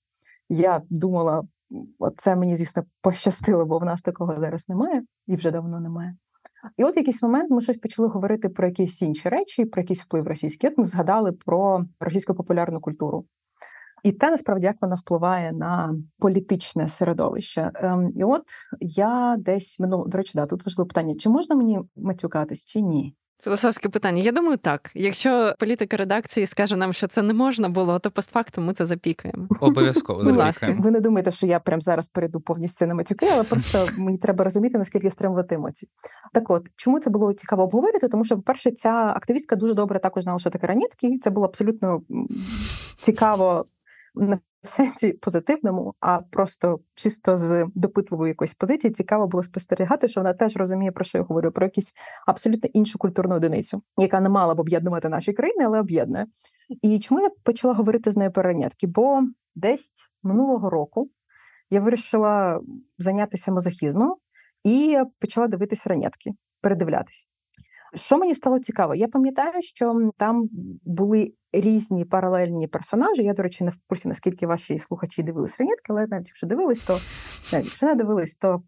Я 0.49 0.83
думала, 0.91 1.43
це 2.17 2.37
мені 2.37 2.57
звісно 2.57 2.85
пощастило, 3.01 3.67
бо 3.67 3.79
в 3.79 3.85
нас 3.85 4.03
такого 4.03 4.39
зараз 4.39 4.69
немає 4.69 5.03
і 5.27 5.37
вже 5.37 5.51
давно 5.51 5.81
немає. 5.81 6.17
І 6.77 6.85
от 6.85 6.97
якийсь 6.97 7.23
момент 7.23 7.51
ми 7.51 7.63
щось 7.63 7.77
почали 7.77 8.09
говорити 8.09 8.49
про 8.49 8.67
якісь 8.67 9.03
інші 9.03 9.29
речі, 9.29 9.65
про 9.65 9.83
якийсь 9.83 10.03
вплив 10.03 10.27
російський. 10.27 10.71
От 10.71 10.79
ми 10.79 10.87
згадали 10.87 11.33
про 11.33 11.85
російську 12.01 12.35
популярну 12.35 12.81
культуру. 12.81 13.27
І 14.03 14.13
те 14.13 14.31
насправді 14.31 14.67
як 14.67 14.77
вона 14.81 14.95
впливає 14.95 15.53
на 15.53 15.95
політичне 16.19 16.89
середовище. 16.89 17.71
Ем, 17.75 18.09
І 18.17 18.25
от 18.25 18.45
я 18.81 19.37
десь 19.39 19.77
ну, 19.81 20.05
до 20.07 20.19
речі, 20.19 20.33
да, 20.35 20.47
тут 20.47 20.67
важливе 20.67 20.89
питання: 20.89 21.15
чи 21.15 21.29
можна 21.29 21.57
мені 21.57 21.81
матюкатись, 21.97 22.65
чи 22.65 22.81
ні? 22.81 23.15
Філософське 23.45 23.89
питання. 23.89 24.23
Я 24.23 24.33
думаю, 24.33 24.57
так. 24.57 24.91
Якщо 24.95 25.55
політика 25.59 25.97
редакції 25.97 26.47
скаже 26.47 26.77
нам, 26.77 26.93
що 26.93 27.07
це 27.07 27.23
не 27.23 27.35
можна 27.35 27.69
було, 27.69 27.99
то 27.99 28.11
постфактум 28.11 28.65
ми 28.65 28.75
це 28.75 28.85
запікаємо. 28.85 29.49
Обов'язково 29.61 30.25
запікаємо. 30.25 30.83
Ви 30.83 30.91
не 30.91 31.01
думаєте, 31.01 31.33
що 31.33 31.47
я 31.47 31.61
прям 31.61 31.81
зараз 31.81 32.09
перейду 32.09 32.41
повністю 32.41 32.87
на 32.87 32.95
матюки, 32.95 33.29
але 33.33 33.45
просто 33.45 33.87
мені 33.97 34.19
треба 34.19 34.45
розуміти, 34.45 34.79
наскільки 34.79 35.11
стримувати 35.11 35.55
емоції. 35.55 35.91
Так 36.33 36.51
от, 36.51 36.67
чому 36.77 37.01
це 37.01 37.11
було 37.11 37.33
цікаво 37.33 37.63
обговорити? 37.63 38.09
Тому 38.09 38.25
що, 38.25 38.37
по-перше, 38.37 38.71
ця 38.71 39.13
активістка 39.17 39.57
дуже 39.57 39.75
добре 39.75 39.99
також 39.99 40.23
знала, 40.23 40.39
що 40.39 40.51
таке 40.51 40.67
ранітки. 40.67 41.19
Це 41.23 41.31
було 41.31 41.47
абсолютно 41.47 42.03
цікаво 43.01 43.67
не 44.15 44.39
в 44.63 44.69
сенсі 44.69 45.13
позитивному, 45.13 45.95
а 46.01 46.19
просто 46.19 46.81
чисто 46.95 47.37
з 47.37 47.67
допитливої 47.75 48.29
якоїсь 48.29 48.55
позиції 48.55 48.93
цікаво 48.93 49.27
було 49.27 49.43
спостерігати, 49.43 50.09
що 50.09 50.21
вона 50.21 50.35
теж 50.35 50.57
розуміє, 50.57 50.93
про 50.93 51.05
що 51.05 51.19
я 51.19 51.25
говорю, 51.25 51.53
про 51.53 51.67
якусь 51.67 51.93
абсолютно 52.27 52.71
іншу 52.73 52.99
культурну 52.99 53.35
одиницю, 53.35 53.83
яка 53.99 54.21
не 54.21 54.29
мала 54.29 54.55
б 54.55 54.61
об'єднувати 54.61 55.09
наші 55.09 55.33
країни, 55.33 55.65
але 55.65 55.81
об'єднує. 55.81 56.27
І 56.83 56.99
чому 56.99 57.21
я 57.21 57.31
почала 57.43 57.75
говорити 57.75 58.11
з 58.11 58.17
нею 58.17 58.33
про 58.33 58.43
ранятки? 58.43 58.87
Бо 58.87 59.23
десь 59.55 60.11
минулого 60.23 60.71
року 60.71 61.11
я 61.71 61.81
вирішила 61.81 62.61
зайнятися 62.99 63.53
мазохізмом 63.53 64.17
і 64.65 64.99
почала 65.19 65.49
дивитися 65.49 65.89
ранятки, 65.89 66.31
передивлятись. 66.61 67.29
Що 67.95 68.19
мені 68.19 68.35
стало 68.35 68.59
цікаво? 68.59 68.95
Я 68.95 69.09
пам'ятаю, 69.09 69.63
що 69.63 70.11
там 70.17 70.49
були 70.85 71.35
різні 71.53 72.05
паралельні 72.05 72.67
персонажі. 72.69 73.23
Я, 73.23 73.35
до 73.35 73.43
речі, 73.43 73.65
не 73.65 73.71
в 73.71 73.79
курсі, 73.87 74.09
наскільки 74.09 74.47
ваші 74.47 74.79
слухачі 74.79 75.23
дивились 75.23 75.61
ранітки, 75.61 75.85
але 75.89 76.07
навіть 76.07 76.29
якщо 76.29 76.47
дивились, 76.47 76.83
то 76.83 76.99
навіть 77.53 77.67
якщо 77.67 77.87
не 77.87 77.95
дивились, 77.95 78.37
то 78.37 78.63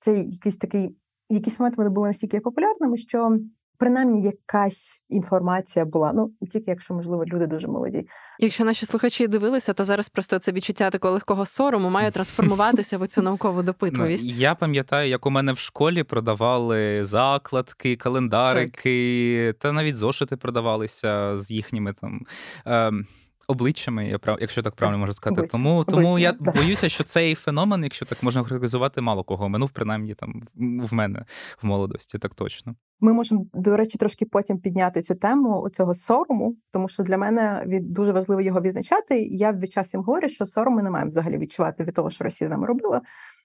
це 0.00 0.18
якийсь 0.18 0.56
такий, 0.56 0.96
якийсь 1.28 1.60
момент 1.60 1.76
вони 1.76 1.90
були 1.90 2.08
настільки 2.08 2.40
популярними, 2.40 2.96
що 2.96 3.38
принаймні 3.80 4.22
якась 4.22 5.04
інформація 5.08 5.84
була. 5.84 6.12
Ну 6.12 6.32
тільки 6.50 6.70
якщо 6.70 6.94
можливо 6.94 7.24
люди 7.24 7.46
дуже 7.46 7.68
молоді. 7.68 8.06
Якщо 8.38 8.64
наші 8.64 8.86
слухачі 8.86 9.28
дивилися, 9.28 9.72
то 9.72 9.84
зараз 9.84 10.08
просто 10.08 10.38
це 10.38 10.52
відчуття 10.52 10.90
такого 10.90 11.14
легкого 11.14 11.46
сорому 11.46 11.90
має 11.90 12.10
трансформуватися 12.10 12.98
в 12.98 13.06
цю 13.06 13.22
наукову 13.30 13.56
ну, 13.56 13.62
допитливість. 13.62 14.24
Я 14.24 14.54
пам'ятаю, 14.54 15.08
як 15.08 15.26
у 15.26 15.30
мене 15.30 15.52
в 15.52 15.58
школі 15.58 16.02
продавали 16.02 17.04
закладки, 17.04 17.96
календарики, 17.96 19.46
так. 19.46 19.62
та 19.62 19.72
навіть 19.72 19.96
зошити 19.96 20.36
продавалися 20.36 21.38
з 21.38 21.50
їхніми 21.50 21.92
там. 21.92 22.20
Ем 22.64 23.06
обличчями, 23.50 24.08
я 24.08 24.18
прав, 24.18 24.36
якщо 24.40 24.62
так 24.62 24.74
правильно 24.74 24.98
можу 24.98 25.12
сказати. 25.12 25.40
Обличчя. 25.40 25.52
Тому 25.52 25.84
тому 25.84 26.08
Обличчя, 26.08 26.28
я 26.28 26.32
да. 26.40 26.52
боюся, 26.52 26.88
що 26.88 27.04
цей 27.04 27.34
феномен, 27.34 27.84
якщо 27.84 28.06
так 28.06 28.22
можна 28.22 28.42
характеризувати, 28.42 29.00
мало 29.00 29.24
кого 29.24 29.48
минув, 29.48 29.70
принаймні 29.70 30.14
там 30.14 30.42
в 30.90 30.94
мене 30.94 31.24
в 31.62 31.66
молодості, 31.66 32.18
так 32.18 32.34
точно. 32.34 32.74
Ми 33.00 33.12
можемо, 33.12 33.46
до 33.54 33.76
речі, 33.76 33.98
трошки 33.98 34.26
потім 34.26 34.58
підняти 34.58 35.02
цю 35.02 35.14
тему 35.14 35.68
цього 35.72 35.94
сорому, 35.94 36.56
тому 36.72 36.88
що 36.88 37.02
для 37.02 37.18
мене 37.18 37.64
від 37.66 37.92
дуже 37.92 38.12
важливо 38.12 38.40
його 38.40 38.60
відзначати. 38.60 39.22
Я 39.22 39.52
від 39.52 39.72
часу 39.72 39.98
говорю, 39.98 40.28
що 40.28 40.46
сором 40.46 40.74
ми 40.74 40.82
не 40.82 40.90
маємо 40.90 41.10
взагалі 41.10 41.38
відчувати 41.38 41.84
від 41.84 41.94
того, 41.94 42.10
що 42.10 42.24
Росія 42.24 42.48
з 42.48 42.50
нами 42.50 42.66
робила. 42.66 43.00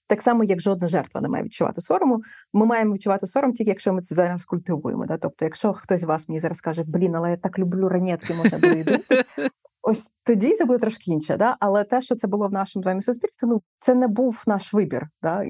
Так 0.07 0.21
само, 0.21 0.43
як 0.43 0.61
жодна 0.61 0.87
жертва 0.87 1.21
не 1.21 1.27
має 1.27 1.43
відчувати 1.43 1.81
сорому. 1.81 2.23
Ми 2.53 2.65
маємо 2.65 2.93
відчувати 2.93 3.27
сором 3.27 3.53
тільки 3.53 3.69
якщо 3.69 3.93
ми 3.93 4.01
це 4.01 4.15
зараз 4.15 4.45
культивуємо. 4.45 5.05
Да? 5.05 5.17
Тобто, 5.17 5.45
якщо 5.45 5.73
хтось 5.73 6.01
з 6.01 6.03
вас 6.03 6.29
мені 6.29 6.39
зараз 6.39 6.61
каже, 6.61 6.83
блін, 6.87 7.15
але 7.15 7.29
я 7.31 7.37
так 7.37 7.59
люблю 7.59 7.89
ранетки, 7.89 8.33
можна 8.33 8.59
доїдитись, 8.59 9.25
Ось 9.87 10.11
тоді 10.23 10.53
це 10.53 10.65
буде 10.65 10.79
трошки 10.79 11.11
інше, 11.11 11.37
да? 11.37 11.57
але 11.59 11.83
те, 11.83 12.01
що 12.01 12.15
це 12.15 12.27
було 12.27 12.47
в 12.47 12.51
нашому 12.51 12.83
з 12.83 12.85
вами 12.85 13.01
суспільстві, 13.01 13.47
ну 13.47 13.61
це 13.79 13.95
не 13.95 14.07
був 14.07 14.43
наш 14.47 14.73
вибір. 14.73 15.07
Да? 15.21 15.43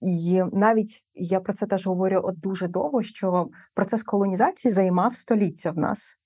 І 0.00 0.42
навіть 0.52 1.04
я 1.14 1.40
про 1.40 1.52
це 1.52 1.66
теж 1.66 1.86
говорю 1.86 2.20
от 2.24 2.40
дуже 2.40 2.68
довго, 2.68 3.02
що 3.02 3.48
процес 3.74 4.02
колонізації 4.02 4.72
займав 4.72 5.16
століття 5.16 5.70
в 5.70 5.78
нас. 5.78 6.16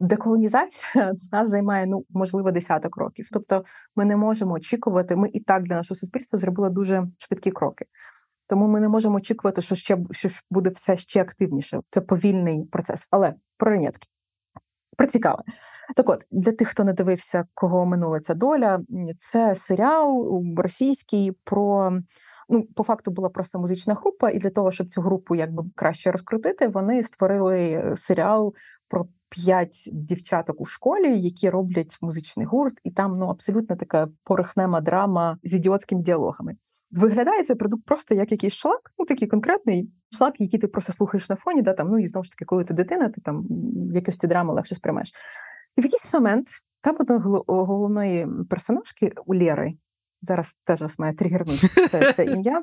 Деколонізація 0.00 1.12
нас 1.32 1.48
займає 1.48 1.86
ну 1.86 2.04
можливо 2.10 2.50
десяток 2.50 2.96
років. 2.96 3.28
Тобто 3.32 3.64
ми 3.96 4.04
не 4.04 4.16
можемо 4.16 4.54
очікувати. 4.54 5.16
Ми 5.16 5.28
і 5.32 5.40
так 5.40 5.62
для 5.62 5.76
нашого 5.76 5.96
суспільства 5.98 6.38
зробили 6.38 6.70
дуже 6.70 7.06
швидкі 7.18 7.50
кроки. 7.50 7.84
Тому 8.46 8.68
ми 8.68 8.80
не 8.80 8.88
можемо 8.88 9.16
очікувати, 9.16 9.62
що 9.62 9.74
ще 9.74 9.98
що 10.10 10.28
буде 10.50 10.70
все 10.70 10.96
ще 10.96 11.20
активніше. 11.20 11.80
Це 11.86 12.00
повільний 12.00 12.64
процес. 12.64 13.06
Але 13.10 13.34
про 13.56 13.70
ранетки. 13.70 14.08
Про 14.96 15.06
цікаве. 15.06 15.42
Так 15.96 16.08
от, 16.08 16.26
для 16.30 16.52
тих, 16.52 16.68
хто 16.68 16.84
не 16.84 16.92
дивився, 16.92 17.44
кого 17.54 17.86
минула 17.86 18.20
ця 18.20 18.34
доля, 18.34 18.80
це 19.18 19.54
серіал 19.54 20.42
російський 20.56 21.32
про. 21.44 21.92
Ну, 22.48 22.62
по 22.62 22.82
факту 22.82 23.10
була 23.10 23.28
просто 23.28 23.58
музична 23.58 23.94
група, 23.94 24.30
і 24.30 24.38
для 24.38 24.50
того, 24.50 24.70
щоб 24.70 24.88
цю 24.88 25.00
групу 25.00 25.34
якби 25.34 25.64
краще 25.74 26.12
розкрутити, 26.12 26.68
вони 26.68 27.04
створили 27.04 27.94
серіал 27.96 28.54
про 28.88 29.06
п'ять 29.28 29.90
дівчаток 29.92 30.60
у 30.60 30.64
школі, 30.64 31.20
які 31.20 31.50
роблять 31.50 31.98
музичний 32.00 32.46
гурт, 32.46 32.74
і 32.84 32.90
там 32.90 33.18
ну 33.18 33.26
абсолютно 33.26 33.76
така 33.76 34.08
порохнема 34.24 34.80
драма 34.80 35.38
з 35.44 35.54
ідіотськими 35.54 36.02
діалогами. 36.02 36.56
Виглядає 36.92 37.44
цей 37.44 37.56
продукт 37.56 37.84
просто 37.84 38.14
як 38.14 38.32
якийсь 38.32 38.54
шлак, 38.54 38.92
ну 38.98 39.04
такий 39.04 39.28
конкретний 39.28 39.90
шлак, 40.16 40.40
який 40.40 40.60
ти 40.60 40.68
просто 40.68 40.92
слухаєш 40.92 41.28
на 41.30 41.36
фоні, 41.36 41.62
да 41.62 41.72
там 41.72 41.88
ну 41.88 41.98
і 41.98 42.06
знову 42.06 42.24
ж 42.24 42.30
таки, 42.30 42.44
коли 42.44 42.64
ти 42.64 42.74
дитина, 42.74 43.08
ти 43.08 43.20
там 43.20 43.46
в 43.90 43.94
якості 43.94 44.26
драми 44.26 44.54
легше 44.54 44.74
сприймаєш. 44.74 45.12
І 45.76 45.80
в 45.80 45.84
якийсь 45.84 46.14
момент 46.14 46.48
там 46.80 46.96
одної 47.00 47.20
головної 47.46 48.28
персонажки 48.50 49.12
у 49.26 49.34
Лєри, 49.34 49.72
зараз 50.22 50.58
теж 50.64 50.82
вас 50.82 50.98
має 50.98 51.14
тригернути 51.14 51.68
це, 51.88 52.12
це 52.12 52.24
ім'я. 52.34 52.62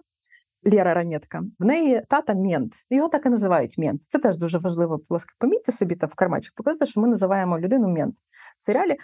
Лєра 0.66 0.94
Ранетка. 0.94 1.44
В 1.60 1.66
неї 1.66 2.02
тата 2.10 2.34
мент. 2.34 2.74
Його 2.90 3.10
так 3.10 3.26
і 3.26 3.30
називають 3.30 3.78
мент. 3.78 4.04
Це 4.04 4.20
теж 4.20 4.38
дуже 4.38 4.58
важливо, 4.58 4.98
будь 4.98 5.06
ласка, 5.10 5.36
помітьте 5.40 5.72
собі 5.72 5.96
там 5.96 6.10
в 6.10 6.16
кармачок, 6.16 6.54
показати, 6.56 6.92
що 6.92 7.02
ми 7.02 7.08
називаємо 7.08 7.60
людину 7.60 7.88
мент 7.88 8.16
в 8.58 8.64
серіалі. 8.64 8.96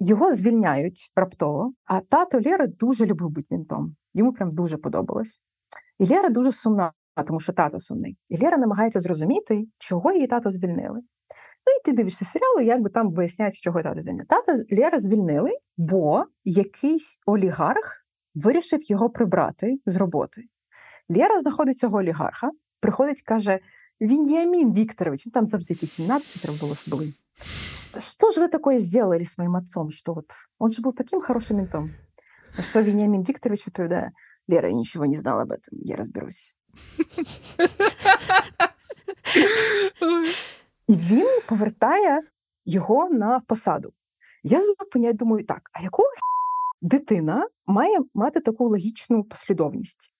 Його 0.00 0.36
звільняють 0.36 1.12
раптово, 1.16 1.72
а 1.84 2.00
тато 2.00 2.40
Лєри 2.46 2.66
дуже 2.66 3.06
любив 3.06 3.28
бути 3.28 3.46
ментом. 3.50 3.96
Йому 4.14 4.32
прям 4.32 4.50
дуже 4.50 4.76
подобалось. 4.76 5.40
І 5.98 6.06
Лєра 6.06 6.28
дуже 6.28 6.52
сумна, 6.52 6.92
тому 7.26 7.40
що 7.40 7.52
тато 7.52 7.80
сумний. 7.80 8.18
І 8.28 8.44
Лєра 8.44 8.56
намагається 8.56 9.00
зрозуміти, 9.00 9.66
чого 9.78 10.12
її 10.12 10.26
тато 10.26 10.50
звільнили. 10.50 11.00
Ну 11.66 11.74
і 11.80 11.84
ти 11.84 11.92
дивишся 11.92 12.24
серіали, 12.24 12.64
як 12.64 12.82
би 12.82 12.90
там 12.90 13.10
виясняється, 13.10 13.60
чого 13.62 13.82
тата 13.82 14.00
звільнили. 14.00 14.26
Тата 14.28 14.64
Лєра 14.70 15.00
звільнили, 15.00 15.50
бо 15.76 16.24
якийсь 16.44 17.20
олігарх 17.26 18.04
вирішив 18.34 18.90
його 18.90 19.10
прибрати 19.10 19.78
з 19.86 19.96
роботи. 19.96 20.42
Лєра 21.08 21.40
знаходить 21.40 21.78
цього 21.78 21.98
олігарха, 21.98 22.50
приходить 22.80 23.22
каже: 23.22 23.58
Віньямін 24.00 24.74
Вікторович, 24.74 25.26
ну 25.26 25.32
там 25.32 25.46
завжди 25.46 25.74
якісь 25.74 25.98
імена 25.98 26.20
треба 26.42 26.58
було 26.60 26.76
були. 26.86 27.12
Что 27.99 28.31
же 28.31 28.41
вы 28.41 28.47
такое 28.47 28.79
сделали 28.79 29.23
с 29.23 29.37
моим 29.37 29.55
отцом? 29.55 29.91
Что 29.91 30.13
вот 30.13 30.31
он 30.57 30.71
же 30.71 30.81
был 30.81 30.93
таким 30.93 31.21
хорошим 31.21 31.57
ментом. 31.57 31.91
На 32.57 32.63
что 32.63 32.81
Вениамин 32.81 33.23
Викторович 33.23 33.67
утверждает, 33.67 34.13
Лера, 34.47 34.69
я 34.69 34.73
ничего 34.73 35.05
не 35.05 35.17
знала 35.17 35.43
об 35.43 35.51
этом, 35.51 35.79
я 35.83 35.95
разберусь. 35.95 36.57
І 40.87 40.95
він 40.95 41.41
повертає 41.47 42.21
його 42.65 43.09
на 43.09 43.39
посаду. 43.39 43.93
Я 44.43 44.61
зупиняю, 44.63 45.13
думаю, 45.13 45.45
так, 45.45 45.69
а 45.73 45.83
якого 45.83 46.09
дитина 46.81 47.47
має 47.65 47.97
мати 48.13 48.39
таку 48.39 48.69
логічну 48.69 49.23
послідовність? 49.23 50.13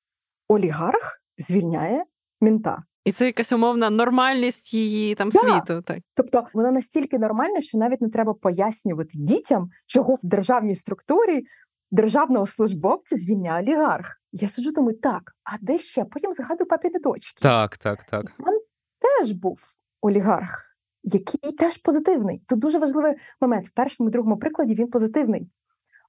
Олігарх 0.47 1.21
звільняє 1.37 2.03
мента. 2.41 2.83
І 3.08 3.12
це 3.12 3.26
якась 3.26 3.52
умовна 3.52 3.90
нормальність 3.90 4.74
її 4.74 5.14
там 5.14 5.28
да. 5.28 5.38
світу. 5.38 5.82
Так. 5.82 5.98
Тобто 6.16 6.46
вона 6.54 6.70
настільки 6.70 7.18
нормальна, 7.18 7.60
що 7.60 7.78
навіть 7.78 8.00
не 8.00 8.08
треба 8.08 8.34
пояснювати 8.34 9.10
дітям, 9.14 9.68
чого 9.86 10.14
в 10.14 10.18
державній 10.22 10.76
структурі 10.76 11.42
державного 11.90 12.46
службовця 12.46 13.16
звільняє 13.16 13.62
олігарх. 13.62 14.16
Я 14.32 14.48
сиджу, 14.48 14.72
думаю, 14.72 14.98
так, 14.98 15.32
а 15.44 15.56
де 15.60 15.78
ще? 15.78 16.04
Потім 16.04 16.32
згадую 16.32 16.68
папіни 16.68 16.98
дочки. 16.98 17.42
Так, 17.42 17.76
так, 17.76 18.04
так. 18.04 18.32
Він 18.38 18.60
теж 18.98 19.32
був 19.32 19.60
олігарх, 20.00 20.64
який 21.02 21.52
теж 21.52 21.76
позитивний. 21.76 22.44
Тут 22.48 22.58
дуже 22.58 22.78
важливий 22.78 23.14
момент. 23.40 23.68
В 23.68 23.70
першому 23.70 24.08
і 24.08 24.12
другому 24.12 24.36
прикладі 24.38 24.74
він 24.74 24.90
позитивний. 24.90 25.50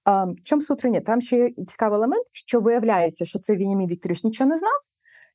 А, 0.06 0.28
чому 0.44 0.62
сутрині? 0.62 1.02
Там 1.02 1.22
ще 1.22 1.38
є 1.38 1.66
цікавий 1.66 1.98
елемент, 1.98 2.26
що 2.32 2.62
виявляється, 2.62 3.26
що 3.26 3.40
цей 3.40 3.58
Вінімін 3.58 3.88
Вікторович 3.88 4.24
нічого 4.24 4.50
не 4.50 4.58
знав, 4.58 4.80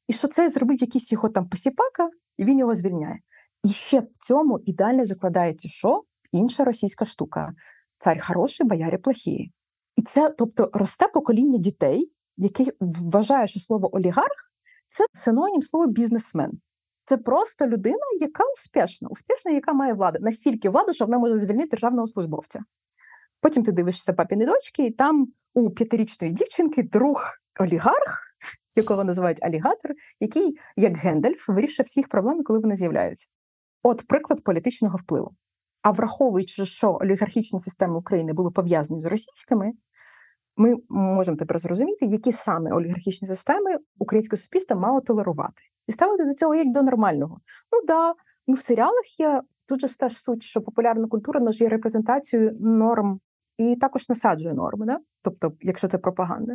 і 0.09 0.13
що 0.13 0.29
це 0.29 0.51
зробив 0.51 0.81
якийсь 0.81 1.13
його 1.13 1.29
там 1.29 1.49
посіпака, 1.49 2.11
і 2.39 2.45
він 2.45 2.59
його 2.59 2.75
звільняє. 2.75 3.19
І 3.65 3.69
ще 3.69 4.01
в 4.01 4.17
цьому 4.21 4.61
ідеально 4.65 5.05
закладається, 5.05 5.69
що 5.69 6.03
інша 6.33 6.65
російська 6.65 7.05
штука: 7.05 7.55
цар 7.99 8.27
хороший, 8.27 8.67
боярі 8.67 8.99
плохі. 8.99 9.53
І 9.97 10.03
це, 10.03 10.31
тобто, 10.31 10.71
росте 10.73 11.09
покоління 11.09 11.59
дітей, 11.59 12.13
яке 12.37 12.65
вважає, 12.81 13.47
що 13.47 13.61
слово 13.61 13.97
олігарх 13.97 14.53
це 14.89 15.05
синонім 15.13 15.63
слова 15.63 15.87
бізнесмен. 15.87 16.51
Це 17.07 17.17
просто 17.17 17.67
людина, 17.67 18.05
яка 18.21 18.45
успішна, 18.57 19.09
успішна, 19.09 19.51
яка 19.51 19.73
має 19.73 19.93
владу. 19.93 20.19
Настільки 20.21 20.69
владу, 20.69 20.95
що 20.95 21.05
вона 21.05 21.19
може 21.19 21.37
звільнити 21.37 21.69
державного 21.69 22.09
службовця. 22.09 22.61
Потім 23.41 23.63
ти 23.63 23.73
дивишся 23.73 24.13
папіни 24.13 24.47
дочки, 24.47 24.87
і 24.87 24.91
там 24.91 25.27
у 25.55 25.71
п'ятирічної 25.71 26.33
дівчинки 26.33 26.83
друг 26.83 27.33
олігарх, 27.61 28.23
якого 28.77 29.05
називають 29.05 29.43
алігатор, 29.43 29.93
який, 30.21 30.59
як 30.77 30.97
Гендальф, 30.97 31.49
вирішив 31.49 31.87
всіх 31.87 32.09
проблем, 32.09 32.43
коли 32.45 32.59
вони 32.59 32.77
з'являються. 32.77 33.29
От 33.83 34.07
приклад 34.07 34.45
політичного 34.45 34.97
впливу. 34.97 35.35
А 35.83 35.91
враховуючи, 35.91 36.67
що 36.67 36.99
олігархічні 37.01 37.61
системи 37.61 37.99
України 37.99 38.33
були 38.33 38.51
пов'язані 38.51 39.01
з 39.01 39.05
російськими, 39.05 39.73
ми 40.57 40.75
можемо 40.89 41.37
тепер 41.37 41.59
зрозуміти, 41.59 42.07
які 42.07 42.33
саме 42.33 42.73
олігархічні 42.73 43.29
системи 43.29 43.77
українське 43.99 44.37
суспільство 44.37 44.77
мало 44.77 45.01
толерувати, 45.01 45.63
і 45.87 45.93
ставити 45.93 46.25
до 46.25 46.35
цього 46.35 46.55
як 46.55 46.73
до 46.73 46.83
нормального. 46.83 47.41
Ну 47.73 47.87
да, 47.87 48.15
ну 48.47 48.55
в 48.55 48.61
серіалах 48.61 49.21
є 49.21 49.43
дуже 49.69 49.99
теж 49.99 50.17
суть, 50.17 50.43
що 50.43 50.61
популярна 50.61 51.09
культура 51.09 51.41
наш 51.41 51.61
є 51.61 51.69
репрезентацією 51.69 52.57
норм 52.61 53.21
і 53.59 53.77
також 53.77 54.09
насаджує 54.09 54.55
норми, 54.55 54.87
да? 54.87 54.99
тобто, 55.23 55.53
якщо 55.61 55.89
це 55.89 55.99
пропаганда. 55.99 56.55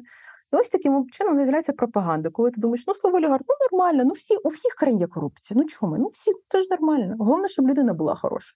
І 0.53 0.55
ось 0.55 0.69
таким 0.69 1.09
чином 1.09 1.35
з'являється 1.35 1.73
пропаганда, 1.73 2.29
коли 2.29 2.51
ти 2.51 2.61
думаєш, 2.61 2.87
ну 2.87 2.93
слово 2.93 3.17
олігарх, 3.17 3.41
ну 3.47 3.55
нормально, 3.71 4.03
ну 4.05 4.11
всі 4.11 4.37
у 4.37 4.49
всіх 4.49 4.73
країн 4.73 4.99
є 4.99 5.07
корупція. 5.07 5.59
Ну 5.59 5.65
чому? 5.65 5.97
Ну 5.97 6.07
всі 6.07 6.31
це 6.47 6.63
ж 6.63 6.67
нормально. 6.71 7.15
Головне, 7.19 7.49
щоб 7.49 7.67
людина 7.67 7.93
була 7.93 8.15
хороша. 8.15 8.55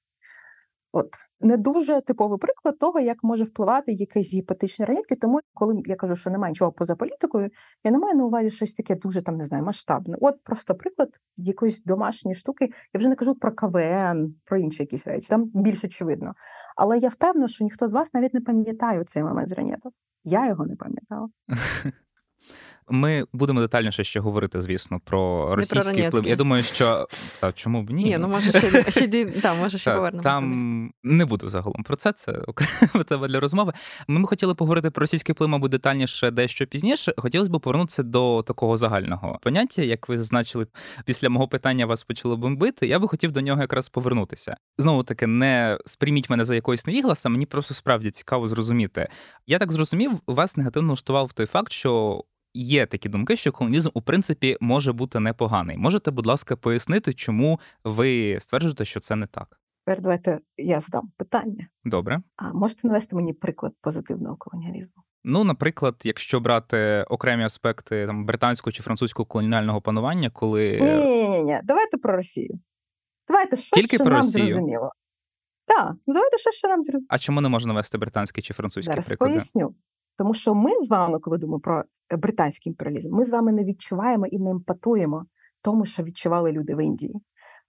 От 0.95 1.15
не 1.41 1.57
дуже 1.57 2.01
типовий 2.01 2.39
приклад 2.39 2.79
того, 2.79 2.99
як 2.99 3.23
може 3.23 3.43
впливати 3.43 3.91
якийсь 3.93 4.33
гіпотичні 4.33 4.85
ранітки. 4.85 5.15
Тому, 5.15 5.39
коли 5.53 5.81
я 5.85 5.95
кажу, 5.95 6.15
що 6.15 6.29
немає 6.29 6.51
нічого 6.51 6.71
поза 6.71 6.95
політикою, 6.95 7.49
я 7.83 7.91
не 7.91 7.97
маю 7.97 8.15
на 8.15 8.25
увазі 8.25 8.49
щось 8.49 8.73
таке 8.73 8.95
дуже 8.95 9.21
там 9.21 9.37
не 9.37 9.43
знаю, 9.43 9.63
масштабне. 9.63 10.17
От 10.21 10.43
просто 10.43 10.75
приклад 10.75 11.09
якоїсь 11.37 11.83
домашньої 11.83 12.35
штуки. 12.35 12.69
Я 12.93 12.97
вже 12.97 13.09
не 13.09 13.15
кажу 13.15 13.35
про 13.35 13.51
КВН, 13.51 14.35
про 14.45 14.57
інші 14.57 14.83
якісь 14.83 15.07
речі. 15.07 15.27
Там 15.29 15.51
більш 15.53 15.83
очевидно. 15.83 16.33
Але 16.75 16.97
я 16.97 17.09
впевнена, 17.09 17.47
що 17.47 17.63
ніхто 17.63 17.87
з 17.87 17.93
вас 17.93 18.13
навіть 18.13 18.33
не 18.33 18.41
пам'ятає 18.41 19.03
цей 19.03 19.23
момент 19.23 19.49
з 19.49 19.51
раніток. 19.51 19.93
Я 20.23 20.47
його 20.47 20.65
не 20.65 20.75
пам'ятала. 20.75 21.29
Ми 22.89 23.25
будемо 23.33 23.59
детальніше 23.59 24.03
ще 24.03 24.19
говорити, 24.19 24.61
звісно, 24.61 24.99
про 25.05 25.55
російський 25.55 26.01
про 26.01 26.07
вплив. 26.07 26.27
Я 26.27 26.35
думаю, 26.35 26.63
що 26.63 27.07
та 27.39 27.51
чому 27.51 27.83
б 27.83 27.89
ні? 27.89 28.03
Ні, 28.03 28.17
ну 28.17 28.27
може 28.27 28.49
ще 28.49 28.91
ще 28.91 29.25
та, 29.25 29.53
може 29.53 29.77
ще 29.77 29.93
повернемося. 29.93 30.29
Там 30.29 30.93
не 31.03 31.25
буду 31.25 31.49
загалом 31.49 31.83
про 31.83 31.95
це. 31.95 32.13
Це 32.13 32.31
окрема 32.31 33.03
тема 33.07 33.27
для 33.27 33.39
розмови. 33.39 33.73
Ми 34.07 34.21
б 34.21 34.27
хотіли 34.27 34.55
поговорити 34.55 34.89
про 34.89 35.01
російський 35.01 35.33
вплив, 35.33 35.49
мабуть, 35.49 35.71
детальніше 35.71 36.31
дещо 36.31 36.67
пізніше. 36.67 37.13
Хотілося 37.17 37.51
б 37.51 37.59
повернутися 37.59 38.03
до 38.03 38.43
такого 38.47 38.77
загального 38.77 39.39
поняття, 39.41 39.81
як 39.81 40.09
ви 40.09 40.17
зазначили, 40.17 40.67
після 41.05 41.29
мого 41.29 41.47
питання 41.47 41.85
вас 41.85 42.03
почало 42.03 42.37
бомбити. 42.37 42.87
Я 42.87 42.99
би 42.99 43.07
хотів 43.07 43.31
до 43.31 43.41
нього 43.41 43.61
якраз 43.61 43.89
повернутися. 43.89 44.57
Знову 44.77 45.03
таки, 45.03 45.27
не 45.27 45.77
сприйміть 45.85 46.29
мене 46.29 46.45
за 46.45 46.55
якоюсь 46.55 46.87
невігласа, 46.87 47.29
мені 47.29 47.45
просто 47.45 47.73
справді 47.73 48.11
цікаво 48.11 48.47
зрозуміти. 48.47 49.07
Я 49.47 49.59
так 49.59 49.71
зрозумів, 49.71 50.11
вас 50.27 50.57
негативно 50.57 50.93
влаштував 51.03 51.33
той 51.33 51.45
факт, 51.45 51.71
що 51.71 52.23
є 52.53 52.85
такі 52.85 53.09
думки, 53.09 53.35
що 53.35 53.51
колонізм 53.51 53.89
у 53.93 54.01
принципі 54.01 54.57
може 54.61 54.93
бути 54.93 55.19
непоганий. 55.19 55.77
Можете, 55.77 56.11
будь 56.11 56.25
ласка, 56.25 56.55
пояснити, 56.55 57.13
чому 57.13 57.59
ви 57.83 58.37
стверджуєте, 58.39 58.85
що 58.85 58.99
це 58.99 59.15
не 59.15 59.27
так? 59.27 59.59
Тепер 59.85 60.01
давайте 60.01 60.39
я 60.57 60.79
задам 60.79 61.11
питання. 61.17 61.67
Добре. 61.85 62.21
А 62.35 62.53
можете 62.53 62.87
навести 62.87 63.15
мені 63.15 63.33
приклад 63.33 63.73
позитивного 63.81 64.35
колоніалізму? 64.35 65.03
Ну, 65.23 65.43
наприклад, 65.43 65.95
якщо 66.03 66.39
брати 66.39 67.05
окремі 67.09 67.43
аспекти 67.43 68.05
там 68.07 68.25
британського 68.25 68.71
чи 68.71 68.83
французького 68.83 69.25
колоніального 69.25 69.81
панування, 69.81 70.29
коли 70.29 70.79
ні, 70.81 71.29
ні, 71.29 71.43
ні, 71.43 71.59
давайте 71.63 71.97
про 71.97 72.15
Росію. 72.15 72.59
Давайте 73.27 73.55
щось, 73.57 73.69
Тільки 73.69 73.95
що 73.97 74.03
про 74.03 74.13
нам 74.13 74.21
Росію? 74.21 74.45
зрозуміло. 74.45 74.91
Так, 75.67 75.93
ну 76.07 76.13
давайте 76.13 76.37
щось, 76.37 76.55
що 76.55 76.67
нам 76.67 76.83
зрозуміло. 76.83 77.07
а 77.09 77.19
чому 77.19 77.41
не 77.41 77.49
можна 77.49 77.73
навести 77.73 77.97
британський 77.97 78.43
чи 78.43 78.53
французький 78.53 78.91
Зараз 78.93 79.07
приклади? 79.07 79.33
поясню. 79.33 79.75
Тому 80.17 80.33
що 80.33 80.55
ми 80.55 80.71
з 80.81 80.89
вами, 80.89 81.19
коли 81.19 81.37
думаємо 81.37 81.59
про 81.59 81.83
е, 82.09 82.17
британський 82.17 82.69
імперіалізм, 82.69 83.15
ми 83.15 83.25
з 83.25 83.29
вами 83.29 83.51
не 83.51 83.63
відчуваємо 83.63 84.25
і 84.25 84.39
не 84.39 84.49
емпатуємо 84.49 85.25
тому, 85.61 85.85
що 85.85 86.03
відчували 86.03 86.51
люди 86.51 86.75
в 86.75 86.83
Індії. 86.83 87.21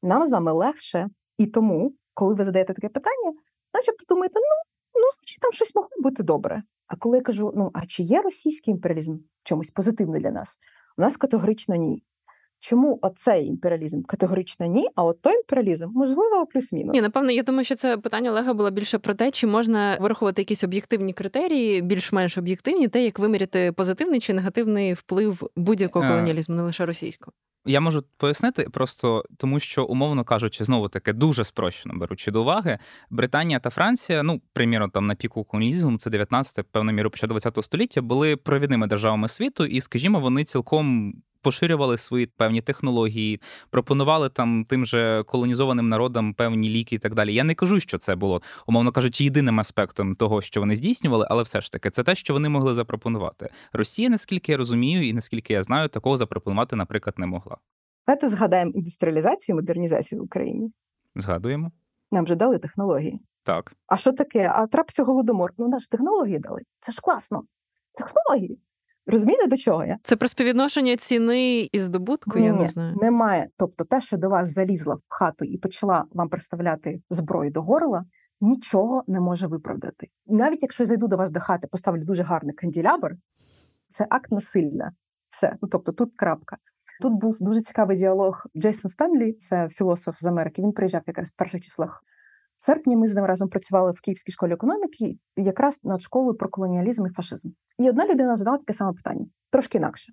Нам 0.03 0.29
з 0.29 0.31
вами 0.31 0.53
легше, 0.53 1.09
і 1.39 1.47
тому, 1.47 1.95
коли 2.15 2.35
ви 2.35 2.45
задаєте 2.45 2.75
таке 2.75 2.89
питання, 2.89 3.33
начебто 3.75 4.05
думаєте, 4.09 4.35
ну, 4.35 5.01
ну, 5.01 5.09
значить, 5.19 5.39
там 5.41 5.53
щось 5.53 5.75
могло 5.75 5.91
бути 6.03 6.23
добре. 6.23 6.63
А 6.87 6.97
коли 6.97 7.17
я 7.17 7.23
кажу, 7.23 7.53
ну 7.57 7.71
а 7.75 7.87
чи 7.87 8.03
є 8.03 8.23
російський 8.23 8.75
імперіалізм 8.75 9.19
чомусь 9.43 9.71
позитивний 9.71 10.21
для 10.21 10.31
нас? 10.31 10.59
У 10.99 11.03
нас 11.03 11.17
категорично 11.17 11.75
ні. 11.75 12.03
Чому 12.61 12.99
оцей 13.03 13.47
імперіалізм 13.47 14.03
категорично 14.03 14.67
ні, 14.67 14.89
а 14.95 15.05
от 15.05 15.23
той 15.23 15.35
імперіалізм, 15.35 15.91
можливо, 15.95 16.47
плюс-мінус. 16.47 16.93
Ні, 16.95 17.03
напевно, 17.03 17.31
я 17.31 17.43
думаю, 17.43 17.65
що 17.65 17.75
це 17.75 17.97
питання 17.97 18.31
Олега 18.31 18.55
було 18.55 18.71
більше 18.71 18.99
про 18.99 19.15
те, 19.15 19.31
чи 19.31 19.47
можна 19.47 19.99
вирахувати 20.01 20.43
якісь 20.43 20.65
об'єктивні 20.65 21.13
критерії, 21.13 21.83
більш-менш 21.83 22.39
об'єктивні, 22.39 22.89
те, 22.89 23.05
як 23.05 23.19
виміряти 23.19 23.73
позитивний 23.73 24.21
чи 24.21 24.33
негативний 24.33 24.93
вплив 24.93 25.51
будь-якого 25.57 26.05
Е. 26.05 26.09
колоніалізму, 26.09 26.57
не 26.57 26.63
лише 26.63 26.87
російського. 26.87 27.33
Я 27.67 27.81
можу 27.81 28.05
пояснити 28.17 28.69
просто 28.73 29.25
тому, 29.37 29.61
що 29.61 29.85
умовно 29.85 30.25
кажучи, 30.25 30.65
знову 30.65 30.89
таки 30.89 31.13
дуже 31.13 31.45
спрощено 31.45 31.95
беручи 31.99 32.31
до 32.31 32.43
уваги, 32.43 32.79
Британія 33.11 33.59
та 33.59 33.71
Франція, 33.71 34.23
ну 34.23 34.41
примірно, 34.53 34.89
там 34.89 35.07
на 35.07 35.15
піку 35.15 35.45
колонізму, 35.45 35.99
це 35.99 36.11
19 36.11 36.67
певна 36.73 36.93
міру 36.93 37.11
початку 37.11 37.37
20-го 37.37 37.63
століття, 37.63 38.03
були 38.03 38.37
провідними 38.37 38.87
державами 38.87 39.29
світу, 39.29 39.65
і, 39.65 39.81
скажімо, 39.81 40.21
вони 40.21 40.45
цілком. 40.45 41.15
Поширювали 41.45 41.99
свої 41.99 42.27
певні 42.27 42.61
технології, 42.61 43.41
пропонували 43.71 44.29
там 44.29 44.65
тим 44.65 44.87
же 44.87 45.23
колонізованим 45.23 45.89
народам 45.89 46.35
певні 46.35 46.71
ліки 46.71 46.97
і 46.97 46.99
так 46.99 47.15
далі. 47.15 47.35
Я 47.35 47.45
не 47.45 47.55
кажу, 47.55 47.81
що 47.81 47.99
це 47.99 48.17
було, 48.17 48.43
умовно 48.67 48.93
кажучи, 48.93 49.25
єдиним 49.25 49.61
аспектом 49.61 50.17
того, 50.17 50.43
що 50.43 50.61
вони 50.61 50.77
здійснювали, 50.77 51.27
але 51.31 51.43
все 51.43 51.61
ж 51.61 51.73
таки 51.73 51.91
це 51.91 52.03
те, 52.03 52.15
що 52.15 52.33
вони 52.33 52.49
могли 52.49 52.75
запропонувати. 52.75 53.49
Росія, 53.73 54.09
наскільки 54.09 54.53
я 54.53 54.59
розумію, 54.59 55.09
і 55.09 55.13
наскільки 55.13 55.53
я 55.53 55.63
знаю, 55.63 55.89
такого 55.89 56.17
запропонувати, 56.17 56.77
наприклад, 56.77 57.15
не 57.19 57.27
могла. 57.27 57.57
Давайте 58.07 58.29
згадаємо 58.29 58.71
індустріалізацію, 58.75 59.57
модернізацію 59.57 60.21
в 60.21 60.25
Україні. 60.25 60.73
Згадуємо. 61.17 61.73
Нам 62.13 62.27
же 62.27 62.35
дали 62.35 62.59
технології. 62.59 63.21
Так. 63.43 63.73
А 63.87 63.97
що 63.97 64.13
таке? 64.13 64.51
А 64.55 64.67
трапився 64.67 65.05
голодомор. 65.05 65.51
Ну, 65.59 65.69
нас 65.69 65.83
ж 65.83 65.91
технології 65.91 66.39
дали. 66.39 66.61
Це 66.81 66.93
ж 66.93 67.01
класно. 67.01 67.43
Технології. 67.95 68.61
Розумієте, 69.07 69.47
до 69.47 69.57
чого 69.57 69.85
я? 69.85 69.99
Це 70.03 70.17
про 70.17 70.29
співвідношення 70.29 70.97
ціни 70.97 71.61
і 71.73 71.79
здобутку, 71.79 72.39
я 72.39 72.53
не 72.53 72.67
знаю. 72.67 72.97
Немає. 73.03 73.49
Тобто, 73.57 73.85
те, 73.85 74.01
що 74.01 74.17
до 74.17 74.29
вас 74.29 74.53
залізла 74.53 74.95
в 74.95 75.01
хату 75.09 75.45
і 75.45 75.59
почала 75.59 76.05
вам 76.13 76.29
представляти 76.29 77.01
зброю 77.11 77.51
до 77.51 77.63
горла, 77.63 78.05
нічого 78.41 79.05
не 79.07 79.21
може 79.21 79.47
виправдати. 79.47 80.09
Навіть 80.27 80.63
якщо 80.63 80.83
я 80.83 80.87
зайду 80.87 81.09
до 81.09 81.17
вас 81.17 81.31
до 81.31 81.41
хати, 81.41 81.67
поставлю 81.67 82.05
дуже 82.05 82.23
гарний 82.23 82.55
канділябр, 82.55 83.11
це 83.89 84.07
акт 84.11 84.33
насилля. 84.33 84.91
Все. 85.31 85.57
Ну 85.63 85.69
тобто 85.69 85.93
тут 85.93 86.17
крапка. 86.17 86.57
Тут 87.03 87.13
був 87.13 87.37
дуже 87.41 87.61
цікавий 87.61 87.97
діалог 87.97 88.47
Джейсон 88.57 88.91
Стенлі, 88.91 89.33
це 89.33 89.69
філософ 89.69 90.17
з 90.21 90.27
Америки. 90.27 90.63
Він 90.63 90.73
приїжджав 90.73 91.03
якраз 91.07 91.29
в 91.29 91.37
перших 91.37 91.61
числах 91.61 92.05
серпня. 92.57 92.97
Ми 92.97 93.09
з 93.09 93.15
ним 93.15 93.25
разом 93.25 93.49
працювали 93.49 93.91
в 93.91 94.01
Київській 94.01 94.33
школі 94.33 94.53
економіки, 94.53 95.19
якраз 95.37 95.81
над 95.85 96.03
школою 96.03 96.37
про 96.37 96.49
колоніалізм 96.49 97.07
і 97.07 97.11
фашизм. 97.11 97.49
І 97.79 97.89
одна 97.89 98.07
людина 98.07 98.37
задала 98.37 98.59
таке 98.59 98.73
саме 98.73 98.93
питання, 98.93 99.27
трошки 99.51 99.79
інакше. 99.79 100.13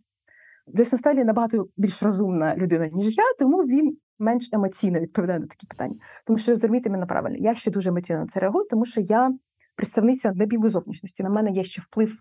Джейсон 0.76 1.00
Стенлі 1.00 1.24
набагато 1.24 1.68
більш 1.78 2.04
розумна 2.04 2.56
людина, 2.56 2.88
ніж 2.88 3.18
я, 3.18 3.24
тому 3.40 3.58
він 3.58 3.98
менш 4.20 4.50
емоційно 4.52 5.00
відповідає 5.00 5.40
на 5.40 5.48
такі 5.48 5.68
питання. 5.68 5.96
Тому 6.26 6.40
що 6.40 6.46
зрозумійте 6.46 6.90
мене 6.90 7.06
правильно, 7.06 7.38
я 7.40 7.54
ще 7.56 7.72
дуже 7.72 7.90
емоційно 7.90 8.20
на 8.20 8.28
це 8.28 8.40
реагую, 8.40 8.68
тому 8.70 8.86
що 8.86 9.02
я 9.02 9.32
представниця 9.76 10.32
небілої 10.32 10.70
зовнішності. 10.70 11.24
На 11.24 11.30
мене 11.30 11.52
є 11.52 11.64
ще 11.64 11.82
вплив 11.82 12.18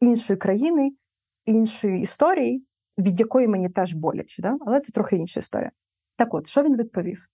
іншої 0.00 0.36
країни, 0.36 0.90
іншої 1.44 2.00
історії, 2.00 2.64
від 2.98 3.20
якої 3.20 3.48
мені 3.48 3.68
теж 3.68 3.94
боляче, 3.94 4.42
да? 4.42 4.56
але 4.60 4.80
це 4.80 4.92
трохи 4.92 5.16
інша 5.16 5.40
історія. 5.40 5.70
Так 6.16 6.34
от, 6.34 6.46
що 6.46 6.62
він 6.62 6.76
відповів? 6.76 7.28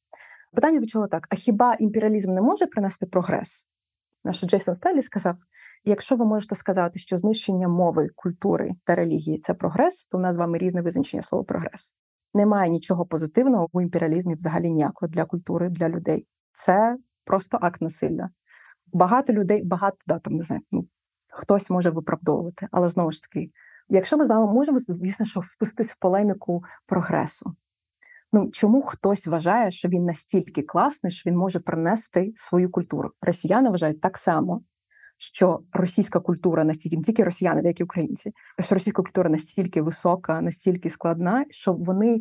Питання 0.55 0.79
звучало 0.79 1.07
так: 1.07 1.27
а 1.31 1.35
хіба 1.35 1.75
імперіалізм 1.75 2.35
не 2.35 2.41
може 2.41 2.67
принести 2.67 3.07
прогрес? 3.07 3.69
Наш 4.25 4.41
Джейсон 4.41 4.75
Стеллі 4.75 5.03
сказав: 5.03 5.37
якщо 5.85 6.17
ви 6.17 6.25
можете 6.25 6.55
сказати, 6.55 6.99
що 6.99 7.17
знищення 7.17 7.69
мови, 7.69 8.09
культури 8.15 8.71
та 8.85 8.95
релігії 8.95 9.39
це 9.39 9.55
прогрес, 9.55 10.07
то 10.07 10.19
в 10.19 10.21
нас 10.21 10.35
з 10.35 10.39
вами 10.39 10.59
різне 10.59 10.83
визначення 10.83 11.23
слова 11.23 11.45
прогрес. 11.45 11.95
Немає 12.35 12.71
нічого 12.71 13.07
позитивного 13.07 13.69
у 13.73 13.81
імперіалізмі 13.81 14.35
взагалі 14.35 14.71
ніякого 14.71 15.09
для 15.09 15.25
культури, 15.25 15.69
для 15.69 15.89
людей. 15.89 16.27
Це 16.53 16.97
просто 17.25 17.59
акт 17.61 17.81
насилля. 17.81 18.31
Багато 18.93 19.33
людей, 19.33 19.65
багато 19.65 19.97
да, 20.07 20.19
там 20.19 20.35
не 20.35 20.43
знаю, 20.43 20.63
ну 20.71 20.89
хтось 21.31 21.71
може 21.71 21.91
виправдовувати, 21.91 22.69
але 22.71 22.89
знову 22.89 23.13
ж 23.13 23.23
таки, 23.23 23.51
якщо 23.89 24.17
ми 24.17 24.27
з 24.27 24.29
вами 24.29 24.53
можемо, 24.53 24.79
звісно, 24.79 25.27
що 25.27 25.41
впуститись 25.41 25.93
в 25.93 25.99
полеміку 25.99 26.65
прогресу. 26.87 27.57
Ну 28.35 28.51
чому 28.51 28.83
хтось 28.83 29.27
вважає, 29.27 29.71
що 29.71 29.89
він 29.89 30.05
настільки 30.05 30.63
класний, 30.63 31.13
що 31.13 31.31
він 31.31 31.37
може 31.37 31.61
принести 31.61 32.33
свою 32.37 32.71
культуру? 32.71 33.11
Росіяни 33.21 33.71
вважають 33.71 34.01
так 34.01 34.19
само, 34.19 34.63
що 35.19 35.61
російська 35.73 36.21
культура 36.21 36.65
настільки 36.65 36.97
не 36.97 37.03
тільки 37.03 37.25
росіяни, 37.25 37.63
як 37.65 37.81
і 37.81 37.85
українці, 37.85 38.33
що 38.61 38.75
російська 38.75 39.03
культура 39.03 39.31
настільки 39.31 39.83
висока, 39.83 40.41
настільки 40.41 40.91
складна, 40.91 41.45
що 41.51 41.73
вони 41.73 42.21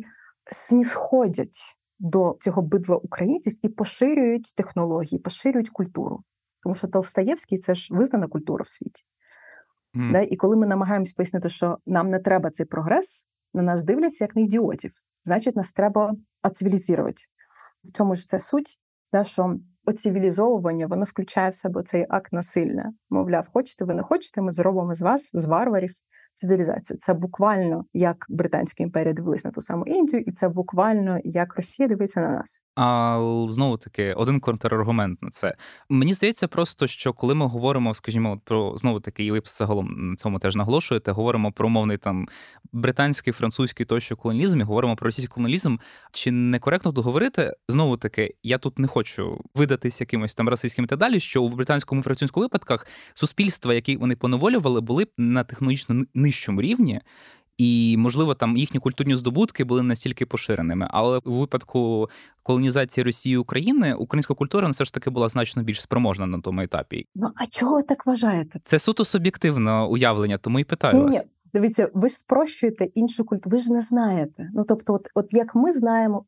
снісходять 0.52 1.76
до 1.98 2.36
цього 2.40 2.62
бидла 2.62 2.96
українців 2.96 3.58
і 3.62 3.68
поширюють 3.68 4.54
технології, 4.56 5.18
поширюють 5.18 5.70
культуру. 5.70 6.22
Тому 6.62 6.74
що 6.74 6.88
Толстаєвський 6.88 7.58
це 7.58 7.74
ж 7.74 7.94
визнана 7.94 8.28
культура 8.28 8.62
в 8.62 8.68
світі. 8.68 9.04
Мгм. 9.94 10.12
Да? 10.12 10.20
І 10.20 10.36
коли 10.36 10.56
ми 10.56 10.66
намагаємось 10.66 11.12
пояснити, 11.12 11.48
що 11.48 11.78
нам 11.86 12.10
не 12.10 12.18
треба 12.18 12.50
цей 12.50 12.66
прогрес, 12.66 13.28
на 13.54 13.62
нас 13.62 13.84
дивляться 13.84 14.24
як 14.24 14.36
на 14.36 14.42
ідіотів. 14.42 14.92
Значить, 15.24 15.56
нас 15.56 15.72
треба 15.72 16.14
оцивілізувати. 16.42 17.22
В 17.84 17.90
цьому 17.90 18.14
ж 18.14 18.28
це 18.28 18.40
суть, 18.40 18.78
да, 19.12 19.24
що 19.24 19.56
оцивілізовування 19.86 20.86
воно 20.86 21.04
включає 21.04 21.50
в 21.50 21.54
себе 21.54 21.82
цей 21.82 22.06
акт 22.08 22.32
насилля. 22.32 22.84
Мовляв, 23.10 23.48
хочете, 23.52 23.84
ви 23.84 23.94
не 23.94 24.02
хочете, 24.02 24.42
ми 24.42 24.52
зробимо 24.52 24.94
з 24.94 25.02
вас, 25.02 25.30
з 25.34 25.44
варварів, 25.44 25.90
цивілізацію. 26.32 26.98
Це 26.98 27.14
буквально 27.14 27.84
як 27.92 28.26
Британська 28.28 28.82
імперія 28.82 29.14
дивилась 29.14 29.44
на 29.44 29.50
ту 29.50 29.62
саму 29.62 29.86
Індію, 29.86 30.22
і 30.22 30.32
це 30.32 30.48
буквально 30.48 31.18
як 31.24 31.56
Росія 31.56 31.88
дивиться 31.88 32.20
на 32.20 32.28
нас. 32.28 32.62
А 32.76 33.46
знову 33.48 33.76
таки, 33.76 34.12
один 34.12 34.40
контраргумент 34.40 35.22
на 35.22 35.30
це. 35.30 35.54
Мені 35.88 36.14
здається, 36.14 36.48
просто 36.48 36.86
що 36.86 37.12
коли 37.12 37.34
ми 37.34 37.46
говоримо, 37.46 37.94
скажімо, 37.94 38.40
про 38.44 38.78
знову 38.78 39.00
таки, 39.00 39.24
і 39.24 39.30
ви 39.30 39.42
загалом 39.44 40.10
на 40.10 40.16
цьому 40.16 40.38
теж 40.38 40.56
наголошуєте, 40.56 41.12
говоримо 41.12 41.52
про 41.52 41.66
умовний 41.66 41.98
там 41.98 42.28
британський, 42.72 43.32
французький 43.32 43.86
тощо 43.86 44.16
колонізм, 44.16 44.60
і 44.60 44.62
говоримо 44.62 44.96
про 44.96 45.04
російський 45.04 45.34
колонізм. 45.34 45.76
Чи 46.12 46.30
некоректно 46.30 46.92
тут 46.92 47.04
говорити? 47.04 47.52
Знову 47.68 47.96
таки, 47.96 48.34
я 48.42 48.58
тут 48.58 48.78
не 48.78 48.88
хочу 48.88 49.44
видатись 49.54 50.00
якимось 50.00 50.34
там 50.34 50.48
расистським 50.48 50.84
і 50.84 50.88
так 50.88 50.98
далі, 50.98 51.20
що 51.20 51.42
у 51.42 51.48
британському 51.48 52.00
і 52.00 52.04
французькому 52.04 52.44
випадках 52.44 52.86
суспільства, 53.14 53.74
які 53.74 53.96
вони 53.96 54.16
поневолювали, 54.16 54.80
були 54.80 55.06
на 55.18 55.44
технологічно 55.44 56.04
нижчому 56.14 56.62
рівні. 56.62 57.00
І, 57.58 57.96
можливо, 57.98 58.34
там 58.34 58.56
їхні 58.56 58.80
культурні 58.80 59.16
здобутки 59.16 59.64
були 59.64 59.82
настільки 59.82 60.26
поширеними. 60.26 60.88
Але 60.90 61.18
у 61.18 61.40
випадку 61.40 62.08
колонізації 62.42 63.04
Росії 63.04 63.34
і 63.34 63.36
України 63.36 63.94
українська 63.94 64.34
культура 64.34 64.62
вона 64.62 64.72
все 64.72 64.84
ж 64.84 64.94
таки 64.94 65.10
була 65.10 65.28
значно 65.28 65.62
більш 65.62 65.82
спроможна 65.82 66.26
на 66.26 66.40
тому 66.40 66.60
етапі. 66.60 67.06
Ну 67.14 67.30
а 67.36 67.46
чого 67.46 67.74
ви 67.74 67.82
так 67.82 68.06
вважаєте? 68.06 68.60
Це 68.64 68.78
суто 68.78 69.04
суб'єктивне 69.04 69.82
уявлення, 69.82 70.38
тому 70.38 70.58
і 70.58 70.64
питаю 70.64 70.98
Ні, 70.98 71.04
вас. 71.04 71.14
ні. 71.14 71.20
Дивіться, 71.54 71.90
ви 71.94 72.08
ж 72.08 72.14
спрощуєте 72.16 72.84
іншу 72.84 73.24
культуру, 73.24 73.56
ви 73.56 73.62
ж 73.62 73.72
не 73.72 73.80
знаєте. 73.80 74.50
Ну 74.54 74.64
тобто, 74.68 74.94
от, 74.94 75.08
от 75.14 75.34
як 75.34 75.54
ми 75.54 75.72
знаємо, 75.72 76.24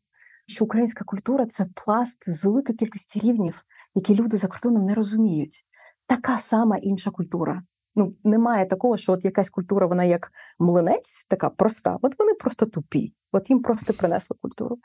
що 0.47 0.65
українська 0.65 1.05
культура 1.05 1.47
це 1.47 1.67
пласт 1.85 2.31
з 2.31 2.45
великої 2.45 2.79
кількості 2.79 3.21
рівнів, 3.21 3.62
які 3.95 4.15
люди 4.15 4.37
за 4.37 4.49
кордоном 4.49 4.85
не 4.85 4.95
розуміють. 4.95 5.65
Така 6.07 6.39
сама 6.39 6.77
інша 6.77 7.11
культура. 7.11 7.62
Ну, 7.96 8.14
немає 8.24 8.66
такого, 8.66 8.96
що 8.96 9.12
от 9.12 9.24
якась 9.24 9.50
культура, 9.50 9.87
вона 9.87 10.04
як 10.04 10.32
млинець, 10.59 11.26
така 11.28 11.50
проста. 11.50 11.98
От 12.02 12.18
вони 12.18 12.35
просто 12.35 12.66
тупі, 12.66 13.14
от 13.32 13.50
їм 13.50 13.62
просто 13.62 13.92
принесли 13.92 14.37
культуру. 14.40 14.76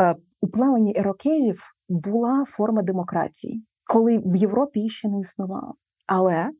Е, 0.00 0.16
у 0.40 0.48
плаванні 0.48 0.92
ірокезів 0.92 1.62
була 1.88 2.44
форма 2.48 2.82
демократії, 2.82 3.64
коли 3.84 4.18
в 4.18 4.36
Європі 4.36 4.78
її 4.78 4.90
ще 4.90 5.08
не 5.08 5.20
існувало. 5.20 5.74
Але 6.06 6.50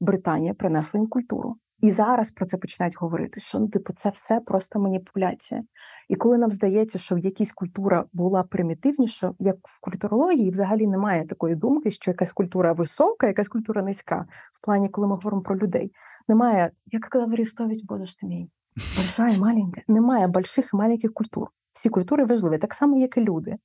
Британія 0.00 0.54
принесла 0.54 1.00
їм 1.00 1.08
культуру. 1.08 1.56
І 1.82 1.90
зараз 1.90 2.30
про 2.30 2.46
це 2.46 2.56
починають 2.56 2.96
говорити, 2.98 3.40
що 3.40 3.58
ну, 3.58 3.68
типу, 3.68 3.92
це 3.92 4.10
все 4.10 4.40
просто 4.40 4.80
маніпуляція. 4.80 5.62
І 6.08 6.14
коли 6.14 6.38
нам 6.38 6.50
здається, 6.50 6.98
що 6.98 7.18
якась 7.18 7.52
культура 7.52 8.04
була 8.12 8.42
примітивніша, 8.42 9.34
як 9.38 9.56
в 9.62 9.80
культурології, 9.80 10.50
взагалі 10.50 10.86
немає 10.86 11.26
такої 11.26 11.54
думки, 11.54 11.90
що 11.90 12.10
якась 12.10 12.32
культура 12.32 12.72
висока, 12.72 13.26
якась 13.26 13.48
культура 13.48 13.82
низька. 13.82 14.26
В 14.52 14.64
плані, 14.64 14.88
коли 14.88 15.06
ми 15.06 15.14
говоримо 15.14 15.42
про 15.42 15.58
людей, 15.58 15.92
немає, 16.28 16.70
як 16.86 17.02
казав 17.02 17.32
Арістович, 17.32 17.84
боже 17.84 18.06
ж 18.06 18.18
ти 18.18 18.26
мій, 18.26 18.50
большая 18.96 19.34
і 19.34 19.38
маленька, 19.38 19.80
немає 19.88 20.26
больших 20.26 20.70
і 20.74 20.76
маленьких 20.76 21.12
культур. 21.12 21.48
Всі 21.72 21.88
культури 21.88 22.24
важливі, 22.24 22.58
так 22.58 22.74
само, 22.74 22.98
як 22.98 23.16
і 23.16 23.20
люди. 23.20 23.56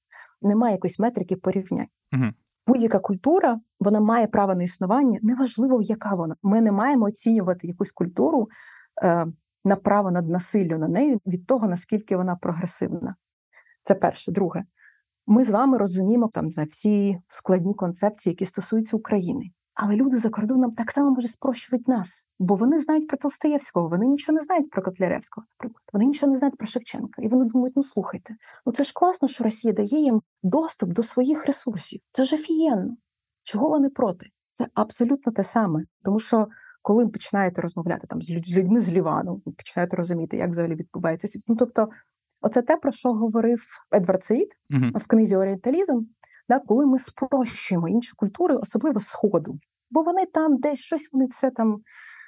Немає 0.42 0.74
якоїсь 0.74 1.00
метрики 1.00 1.36
порівнянь. 1.36 1.88
Угу. 2.14 2.26
Будь-яка 2.68 3.00
культура 3.00 3.60
вона 3.80 4.00
має 4.00 4.28
право 4.28 4.56
на 4.56 4.64
існування, 4.64 5.20
неважливо, 5.22 5.82
яка 5.82 6.16
вона. 6.16 6.36
Ми 6.44 6.62
не 6.62 6.72
маємо 6.72 7.06
оцінювати 7.06 7.68
якусь 7.68 7.92
культуру 7.92 8.50
е, 9.04 9.26
на 9.66 9.76
право 9.76 10.12
над 10.12 10.30
насиллю 10.30 10.78
на 10.78 10.88
неї 10.88 11.20
від 11.26 11.48
того, 11.48 11.68
наскільки 11.68 12.18
вона 12.18 12.36
прогресивна. 12.36 13.16
Це 13.84 13.96
перше. 13.96 14.32
Друге, 14.32 14.64
ми 15.28 15.46
з 15.46 15.50
вами 15.50 15.78
розуміємо 15.78 16.30
там 16.34 16.52
за 16.52 16.64
всі 16.64 17.18
складні 17.28 17.74
концепції, 17.74 18.32
які 18.32 18.46
стосуються 18.46 18.98
України. 18.98 19.52
Але 19.80 19.96
люди 19.96 20.18
за 20.18 20.30
кордоном 20.30 20.72
так 20.72 20.92
само 20.92 21.12
можуть 21.12 21.32
спрощувати 21.32 21.84
нас, 21.88 22.28
бо 22.40 22.56
вони 22.56 22.80
знають 22.80 23.08
про 23.08 23.18
Толстаєвського, 23.18 23.90
вони 23.90 24.06
нічого 24.06 24.36
не 24.36 24.42
знають 24.44 24.70
про 24.70 24.82
Котляревського, 24.82 25.48
наприклад. 25.54 25.84
Вони 25.94 26.06
нічого 26.06 26.32
не 26.32 26.38
знають 26.38 26.58
про 26.58 26.68
Шевченка. 26.68 27.22
І 27.22 27.28
вони 27.28 27.46
думають: 27.46 27.76
ну 27.76 27.84
слухайте, 27.84 28.36
ну 28.66 28.72
це 28.72 28.84
ж 28.84 28.92
класно, 28.94 29.28
що 29.28 29.44
Росія 29.44 29.74
дає 29.74 30.00
їм 30.00 30.22
доступ 30.44 30.90
до 30.90 31.04
своїх 31.04 31.46
ресурсів. 31.46 32.02
Це 32.12 32.26
ж 32.26 32.36
офігенно. 32.36 32.98
Чого 33.44 33.70
вони 33.70 33.90
проти? 33.90 34.28
Це 34.54 34.68
абсолютно 34.74 35.32
те 35.32 35.44
саме. 35.44 35.84
Тому 36.04 36.20
що 36.20 36.48
коли 36.82 37.04
ви 37.06 37.10
починаєте 37.10 37.62
розмовляти 37.62 38.08
там 38.08 38.22
з 38.22 38.30
людьми 38.30 38.82
з 38.82 38.90
Лівану, 38.90 39.42
ви 39.46 39.52
починаєте 39.52 39.98
розуміти, 39.98 40.38
як 40.38 40.50
взагалі 40.50 40.76
відбувається 40.76 41.28
світ. 41.28 41.44
Ну 41.48 41.56
тобто, 41.56 41.90
оце 42.42 42.62
те, 42.62 42.78
про 42.78 42.92
що 42.92 43.14
говорив 43.14 43.64
Едвард 43.96 44.24
Саїд 44.24 44.58
uh 44.72 44.98
в 44.98 45.08
книзі 45.08 45.36
Орієнталізм 45.36 46.02
да, 46.50 46.60
коли 46.60 46.86
ми 46.86 47.00
спрощуємо 47.00 47.88
інші 47.88 48.14
культури, 48.16 48.56
особливо 48.56 49.00
сходу, 49.00 49.60
бо 49.90 50.04
вони 50.04 50.26
там 50.26 50.58
десь 50.58 50.80
щось 50.80 51.10
вони 51.12 51.26
все 51.26 51.52
там. 51.52 51.78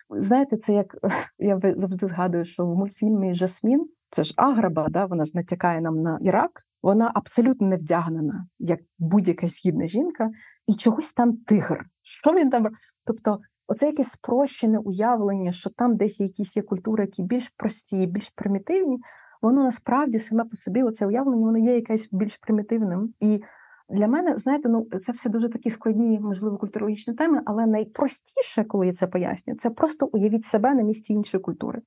Знаєте, 0.10 0.58
це 0.58 0.73
як 0.73 0.95
я 1.39 1.60
завжди 1.60 2.08
згадую, 2.08 2.45
що 2.45 2.65
в 2.65 2.75
мультфільмі 2.75 3.34
Жасмін 3.34 3.89
це 4.10 4.23
ж 4.23 4.34
Аграба, 4.38 4.89
да, 4.89 5.05
вона 5.05 5.25
ж 5.25 5.32
натякає 5.36 5.82
нам 5.82 6.01
на 6.01 6.19
Ірак. 6.21 6.65
Вона 6.84 7.12
абсолютно 7.13 7.67
не 7.67 7.77
вдягнена, 7.77 8.47
як 8.60 8.79
будь-яка 8.99 9.47
східна 9.47 9.88
жінка, 9.88 10.32
і 10.67 10.75
чогось 10.75 11.13
там 11.13 11.38
тигр. 11.38 11.86
Що 12.01 12.34
він 12.34 12.49
там? 12.49 12.67
Тобто, 13.05 13.39
оце 13.67 13.86
якесь 13.86 14.10
спрощене 14.10 14.79
уявлення, 14.79 15.51
що 15.51 15.69
там 15.69 15.97
десь 15.97 16.19
якісь 16.19 16.58
є 16.58 16.63
культури, 16.63 17.03
які 17.03 17.23
більш 17.23 17.49
прості, 17.58 18.05
більш 18.05 18.29
примітивні. 18.29 18.99
Воно 19.41 19.63
насправді 19.63 20.19
саме 20.19 20.43
по 20.43 20.55
собі, 20.55 20.84
оце 20.84 21.08
уявлення, 21.08 21.45
воно 21.45 21.58
є 21.58 21.75
якесь 21.75 22.10
більш 22.12 22.38
примітивним. 22.38 23.13
І 23.19 23.43
для 23.89 24.08
мене, 24.08 24.38
знаєте, 24.38 24.69
ну 24.69 24.88
це 25.02 25.12
все 25.12 25.30
дуже 25.30 25.49
такі 25.49 25.69
складні, 25.69 26.19
можливо, 26.19 26.58
культурологічні 26.58 27.13
теми, 27.13 27.41
але 27.45 27.65
найпростіше, 27.65 28.63
коли 28.63 28.88
я 28.88 28.93
це 28.93 29.08
пояснюю, 29.08 29.58
це 29.58 29.69
просто 29.69 30.10
уявіть 30.13 30.45
себе 30.45 30.73
на 30.73 30.84
місці 30.84 31.13
іншої 31.13 31.41
культури. 31.41 31.82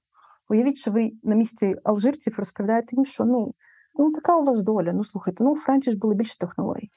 Уявіть, 0.49 0.79
що 0.79 0.91
ви 0.91 1.12
на 1.23 1.35
місці 1.35 1.77
алжирців 1.85 2.35
розповідаєте 2.38 2.97
їм, 2.97 3.05
що 3.05 3.25
ну 3.25 3.55
ну 3.99 4.12
така 4.12 4.37
у 4.37 4.45
вас 4.45 4.62
доля. 4.62 4.93
Ну 4.93 5.05
слухайте, 5.05 5.45
ну 5.45 5.53
у 5.53 5.57
Франції 5.57 5.95
ж 5.95 5.99
були 5.99 6.15
більше 6.15 6.38
технологій. 6.38 6.91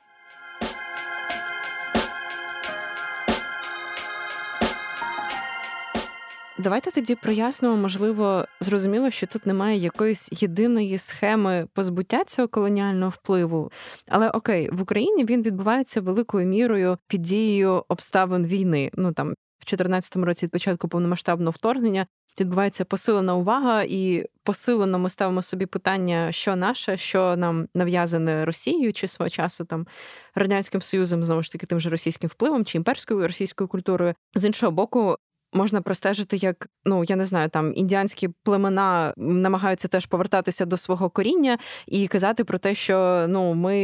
Давайте 6.58 6.92
тоді 6.92 7.16
прояснимо, 7.16 7.76
можливо, 7.76 8.46
зрозуміло, 8.60 9.10
що 9.10 9.28
тут 9.28 9.46
немає 9.46 9.78
якоїсь 9.78 10.42
єдиної 10.42 10.98
схеми 10.98 11.68
позбуття 11.74 12.24
цього 12.24 12.48
колоніального 12.48 13.10
впливу. 13.10 13.72
Але 14.08 14.30
окей, 14.30 14.70
в 14.72 14.82
Україні 14.82 15.26
він 15.26 15.44
відбувається 15.44 16.02
великою 16.02 16.48
мірою 16.48 16.98
під 17.08 17.22
дією 17.22 17.86
обставин 17.88 18.46
війни. 18.46 18.92
Ну 18.94 19.12
там 19.12 19.28
в 19.28 19.66
2014 19.66 20.16
році 20.16 20.46
від 20.46 20.52
початку 20.52 20.88
повномасштабного 20.88 21.52
вторгнення 21.52 22.08
відбувається 22.40 22.86
посилена 22.86 23.36
увага, 23.36 23.84
і 23.84 24.26
посилено 24.44 25.00
ми 25.00 25.10
ставимо 25.10 25.42
собі 25.42 25.66
питання, 25.66 26.32
що 26.32 26.56
наше, 26.56 26.98
що 26.98 27.36
нам 27.36 27.68
нав'язане 27.76 28.46
Росією 28.46 28.94
чи 28.94 29.08
свого 29.08 29.30
часу 29.30 29.66
там 29.66 29.88
радянським 30.36 30.82
союзом, 30.82 31.24
знову 31.24 31.42
ж 31.42 31.52
таки, 31.52 31.66
тим 31.66 31.80
же 31.80 31.90
російським 31.90 32.30
впливом 32.30 32.66
чи 32.66 32.78
імперською 32.78 33.28
російською 33.28 33.68
культурою. 33.68 34.14
З 34.36 34.46
іншого 34.46 34.72
боку, 34.72 35.16
можна 35.56 35.82
простежити, 35.82 36.38
як 36.38 36.68
ну 36.86 37.04
я 37.04 37.16
не 37.16 37.26
знаю, 37.26 37.50
там 37.50 37.74
індіанські 37.76 38.30
племена 38.44 39.14
намагаються 39.18 39.88
теж 39.88 40.06
повертатися 40.06 40.66
до 40.66 40.78
свого 40.78 41.10
коріння 41.10 41.58
і 41.88 42.08
казати 42.08 42.44
про 42.44 42.58
те, 42.58 42.76
що 42.76 43.26
ну 43.30 43.54
ми 43.54 43.76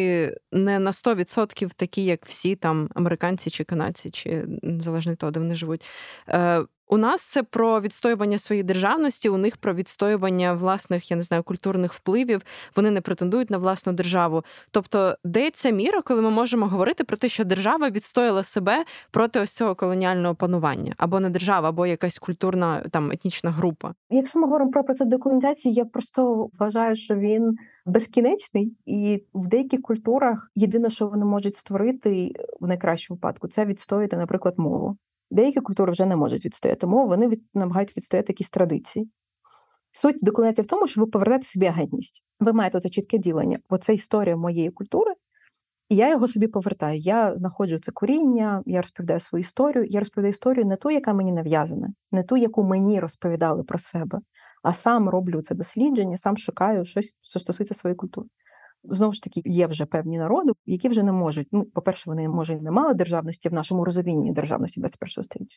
не 0.52 0.80
на 0.80 0.92
100% 0.92 1.70
такі, 1.76 2.06
як 2.06 2.26
всі 2.26 2.56
там 2.56 2.90
американці 2.96 3.50
чи 3.50 3.64
канадці, 3.64 4.12
чи 4.12 4.46
залежно 4.64 5.12
від 5.12 5.20
того, 5.20 5.32
де 5.32 5.40
вони 5.40 5.56
живуть. 5.56 5.86
Е, 6.30 6.66
у 6.92 6.98
нас 6.98 7.22
це 7.22 7.44
про 7.44 7.82
відстоювання 7.82 8.38
своєї 8.38 8.64
державності, 8.64 9.30
у 9.30 9.38
них 9.38 9.58
про 9.58 9.74
відстоювання 9.74 10.54
власних, 10.54 11.12
я 11.12 11.18
не 11.18 11.24
знаю, 11.24 11.44
культурних 11.44 11.94
впливів. 11.94 12.42
Вони 12.76 12.92
не 12.92 13.02
претендують 13.02 13.50
на 13.50 13.58
власну 13.58 13.94
державу. 13.94 14.44
Тобто, 14.72 15.16
де 15.24 15.50
ця 15.50 15.70
міра, 15.70 16.02
коли 16.02 16.22
ми 16.22 16.30
можемо 16.30 16.68
говорити 16.68 17.04
про 17.04 17.18
те, 17.18 17.30
що 17.30 17.46
держава 17.46 17.90
відстояла 17.90 18.44
себе 18.44 18.86
проти 19.12 19.40
ось 19.40 19.52
цього 19.52 19.76
колоніального 19.76 20.36
панування, 20.36 20.94
або 20.98 21.20
не 21.20 21.30
держава, 21.30 21.70
або 21.70 21.86
якась 21.86 22.18
культурна 22.18 22.84
там 22.92 23.12
етнічна 23.12 23.52
група. 23.52 23.94
Якщо 24.10 24.40
ми 24.40 24.46
говоримо 24.46 24.72
про 24.72 24.84
процес 24.84 25.08
деколонізації, 25.08 25.74
я 25.74 25.86
просто 25.86 26.50
вважаю, 26.60 26.96
що 26.96 27.16
він 27.16 27.56
безкінечний, 27.86 28.78
і 28.86 29.24
в 29.34 29.48
деяких 29.48 29.82
культурах 29.82 30.52
єдине, 30.56 30.90
що 30.90 31.08
вони 31.08 31.26
можуть 31.26 31.56
створити 31.56 32.32
в 32.60 32.68
найкращому 32.68 33.16
випадку, 33.16 33.48
це 33.48 33.66
відстояти, 33.66 34.18
наприклад, 34.18 34.54
мову. 34.58 34.98
Деякі 35.32 35.60
культури 35.60 35.92
вже 35.92 36.06
не 36.06 36.16
можуть 36.16 36.46
відстояти 36.46 36.88
мову, 36.88 37.08
вони 37.08 37.28
від, 37.28 37.46
намагають 37.54 37.98
відстояти 37.98 38.34
якісь 38.34 38.50
традиції. 38.50 39.10
Суть 39.92 40.18
документів 40.22 40.66
в 40.66 40.68
тому, 40.68 40.88
що 40.88 41.02
ви 41.02 41.08
повертаєте 41.08 41.48
собі 41.48 41.66
агентність. 41.66 42.24
Ви 42.40 42.54
маєте 42.54 42.80
це 42.80 42.90
чітке 42.90 43.18
ділення. 43.18 43.60
Оце 43.70 43.94
історія 43.94 44.38
моєї 44.38 44.70
культури, 44.70 45.14
і 45.90 45.96
я 45.96 46.10
його 46.10 46.28
собі 46.28 46.48
повертаю. 46.48 47.00
Я 47.00 47.38
знаходжу 47.38 47.80
це 47.80 47.92
коріння, 47.92 48.64
я 48.66 48.82
розповідаю 48.82 49.20
свою 49.20 49.42
історію. 49.42 49.86
Я 49.86 50.00
розповідаю 50.00 50.32
історію 50.32 50.66
не 50.66 50.76
ту, 50.76 50.92
яка 50.92 51.14
мені 51.14 51.32
нав'язана, 51.32 51.88
не 52.12 52.24
ту, 52.24 52.38
яку 52.38 52.64
мені 52.64 53.00
розповідали 53.00 53.64
про 53.64 53.80
себе, 53.80 54.20
а 54.64 54.74
сам 54.74 55.10
роблю 55.10 55.42
це 55.42 55.56
дослідження, 55.56 56.18
сам 56.18 56.38
шукаю 56.38 56.86
щось, 56.86 57.14
що 57.22 57.40
стосується 57.40 57.74
своєї 57.74 57.96
культури. 57.96 58.28
Знову 58.84 59.14
ж 59.14 59.24
таки, 59.24 59.42
є 59.46 59.68
вже 59.68 59.86
певні 59.86 60.18
народи, 60.18 60.52
які 60.66 60.90
вже 60.90 61.04
не 61.04 61.12
можуть. 61.12 61.48
Ну, 61.52 61.66
по-перше, 61.66 62.04
вони 62.10 62.30
може 62.30 62.62
не 62.62 62.72
мали 62.72 62.94
державності 62.94 63.50
в 63.50 63.54
нашому 63.54 63.86
розумінні 63.86 64.34
державності 64.34 64.80
21 64.80 65.24
століття. 65.24 65.56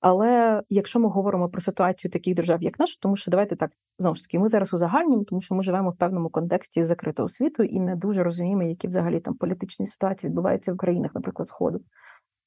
Але 0.00 0.62
якщо 0.68 1.00
ми 1.00 1.08
говоримо 1.08 1.48
про 1.48 1.60
ситуацію 1.60 2.10
таких 2.10 2.34
держав, 2.34 2.62
як 2.62 2.78
наша, 2.78 2.96
тому 3.00 3.16
що 3.16 3.30
давайте 3.30 3.56
так 3.56 3.70
знову 3.98 4.16
ж 4.16 4.22
таки, 4.22 4.38
ми 4.38 4.48
зараз 4.48 4.74
узагальнюємо, 4.74 5.24
тому 5.24 5.40
що 5.40 5.54
ми 5.54 5.62
живемо 5.62 5.90
в 5.90 5.96
певному 5.96 6.30
контексті 6.30 6.84
закритого 6.84 7.28
світу 7.28 7.62
і 7.62 7.80
не 7.80 7.96
дуже 7.96 8.22
розуміємо, 8.22 8.62
які 8.62 8.88
взагалі 8.88 9.20
там 9.20 9.34
політичні 9.34 9.86
ситуації 9.86 10.30
відбуваються 10.30 10.72
в 10.72 10.76
країнах, 10.76 11.14
наприклад, 11.14 11.48
Сходу. 11.48 11.80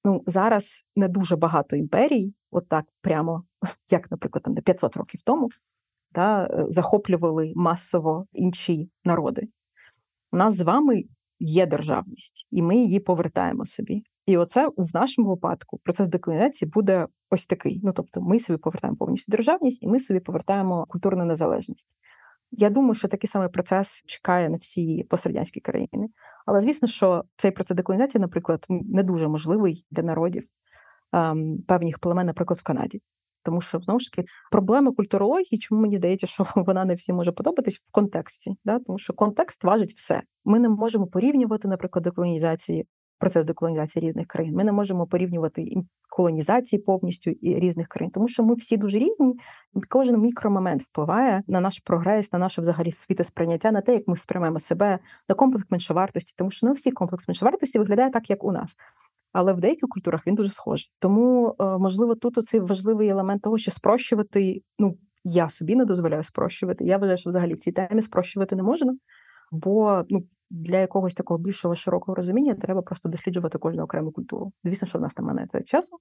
Ну 0.05 0.23
зараз 0.27 0.85
не 0.95 1.07
дуже 1.07 1.35
багато 1.35 1.75
імперій, 1.75 2.33
отак, 2.51 2.85
от 2.87 2.93
прямо 3.01 3.43
як, 3.91 4.11
наприклад, 4.11 4.43
там 4.43 4.55
500 4.55 4.97
років 4.97 5.21
тому, 5.25 5.49
та 6.13 6.45
е, 6.45 6.65
захоплювали 6.69 7.53
масово 7.55 8.25
інші 8.33 8.89
народи 9.05 9.47
у 10.31 10.37
нас 10.37 10.55
з 10.55 10.61
вами 10.61 11.03
є 11.39 11.65
державність, 11.65 12.47
і 12.51 12.61
ми 12.61 12.75
її 12.75 12.99
повертаємо 12.99 13.65
собі. 13.65 14.03
І 14.25 14.37
оце 14.37 14.67
в 14.77 14.89
нашому 14.93 15.29
випадку 15.29 15.79
процес 15.83 16.07
деколонізації 16.07 16.71
буде 16.71 17.07
ось 17.29 17.45
такий. 17.45 17.79
Ну 17.83 17.93
тобто, 17.93 18.21
ми 18.21 18.39
собі 18.39 18.57
повертаємо 18.57 18.97
повністю 18.97 19.31
державність, 19.31 19.83
і 19.83 19.87
ми 19.87 19.99
собі 19.99 20.19
повертаємо 20.19 20.85
культурну 20.89 21.25
незалежність. 21.25 21.97
Я 22.51 22.69
думаю, 22.69 22.95
що 22.95 23.07
такий 23.07 23.27
самий 23.27 23.49
процес 23.49 24.03
чекає 24.05 24.49
на 24.49 24.57
всі 24.57 25.03
пострадянські 25.09 25.59
країни. 25.59 26.07
Але 26.45 26.61
звісно, 26.61 26.87
що 26.87 27.23
цей 27.37 27.51
процес 27.51 27.77
деколонізації, 27.77 28.21
наприклад, 28.21 28.65
не 28.69 29.03
дуже 29.03 29.27
можливий 29.27 29.85
для 29.91 30.03
народів 30.03 30.47
ем, 31.13 31.57
певних 31.67 31.99
племен, 31.99 32.25
наприклад, 32.27 32.59
в 32.59 32.63
Канаді. 32.63 33.01
Тому 33.43 33.61
що 33.61 33.79
знову 33.79 33.99
ж 33.99 34.11
таки 34.11 34.27
проблема 34.51 34.91
культурології, 34.91 35.59
чому 35.59 35.81
мені 35.81 35.97
здається, 35.97 36.27
що 36.27 36.47
вона 36.55 36.85
не 36.85 36.95
всім 36.95 37.15
може 37.15 37.31
подобатись 37.31 37.77
в 37.77 37.91
контексті, 37.91 38.55
да? 38.65 38.79
тому 38.79 38.99
що 38.99 39.13
контекст 39.13 39.63
важить 39.63 39.93
все. 39.93 40.21
Ми 40.45 40.59
не 40.59 40.69
можемо 40.69 41.07
порівнювати, 41.07 41.67
наприклад, 41.67 42.03
деколонізації, 42.03 42.87
процес 43.19 43.45
деколонізації 43.45 44.07
різних 44.07 44.27
країн. 44.27 44.55
Ми 44.55 44.63
не 44.63 44.71
можемо 44.71 45.07
порівнювати 45.07 45.73
колонізації 46.09 46.81
повністю 46.81 47.31
і 47.31 47.59
різних 47.59 47.87
країн, 47.87 48.11
тому 48.11 48.27
що 48.27 48.43
ми 48.43 48.53
всі 48.55 48.77
дуже 48.77 48.99
різні. 48.99 49.33
Кожен 49.89 50.19
мікромомент 50.19 50.83
впливає 50.83 51.43
на 51.47 51.61
наш 51.61 51.79
прогрес, 51.79 52.33
на 52.33 52.39
наше 52.39 52.61
взагалі 52.61 52.91
світосприйняття, 52.91 53.71
на 53.71 53.81
те, 53.81 53.93
як 53.93 54.07
ми 54.07 54.17
сприймаємо 54.17 54.59
себе, 54.59 54.99
на 55.29 55.35
комплекс 55.35 55.71
меншовартості, 55.71 56.33
тому 56.37 56.51
що 56.51 56.67
не 56.67 56.73
всі 56.73 56.91
комплекс 56.91 57.27
меншовартості 57.27 57.79
виглядає 57.79 58.11
так, 58.11 58.29
як 58.29 58.43
у 58.43 58.51
нас 58.51 58.75
але 59.33 59.53
в 59.53 59.59
деяких 59.59 59.89
культурах 59.89 60.27
він 60.27 60.35
дуже 60.35 60.49
схожий. 60.49 60.91
Тому, 60.99 61.55
е, 61.59 61.63
можливо, 61.77 62.15
тут 62.15 62.37
оцей 62.37 62.59
важливий 62.59 63.09
елемент 63.09 63.41
того, 63.41 63.57
що 63.57 63.71
спрощувати. 63.71 64.61
Ну 64.79 64.97
я 65.23 65.49
собі 65.49 65.75
не 65.75 65.85
дозволяю 65.85 66.23
спрощувати. 66.23 66.85
Я 66.85 66.97
вважаю, 66.97 67.17
що 67.17 67.29
взагалі 67.29 67.53
в 67.53 67.59
цій 67.59 67.71
темі 67.71 68.01
спрощувати 68.01 68.55
не 68.55 68.63
можна, 68.63 68.97
бо 69.51 70.03
ну. 70.09 70.23
Для 70.53 70.77
якогось 70.77 71.15
такого 71.15 71.37
більшого 71.37 71.75
широкого 71.75 72.15
розуміння 72.15 72.55
треба 72.55 72.81
просто 72.81 73.09
досліджувати 73.09 73.57
кожну 73.57 73.83
окрему 73.83 74.11
культуру. 74.11 74.51
Звісно, 74.63 74.87
що 74.87 74.97
в 74.97 75.01
нас 75.01 75.13
там 75.13 75.25
мене 75.25 75.47
це 75.51 75.61
часу. 75.61 75.97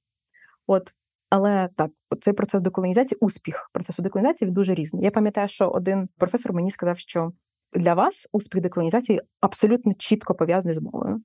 От, 0.67 0.93
але 1.31 1.69
так, 1.77 1.91
цей 2.21 2.35
процес 2.35 2.63
деколонізації, 2.63 3.19
успіх 3.21 3.71
процесу 3.73 4.03
деколонізації 4.03 4.47
він 4.47 4.55
дуже 4.55 4.75
різний. 4.75 5.05
Я 5.05 5.11
пам'ятаю, 5.11 5.49
що 5.49 5.69
один 5.69 6.09
професор 6.19 6.53
мені 6.53 6.71
сказав, 6.71 6.99
що 6.99 7.33
для 7.73 7.95
вас 7.95 8.29
успіх 8.33 8.63
деколонізації 8.63 9.23
абсолютно 9.41 9.95
чітко 9.95 10.35
пов'язаний 10.35 10.75
з 10.75 10.81
мовою. 10.81 11.23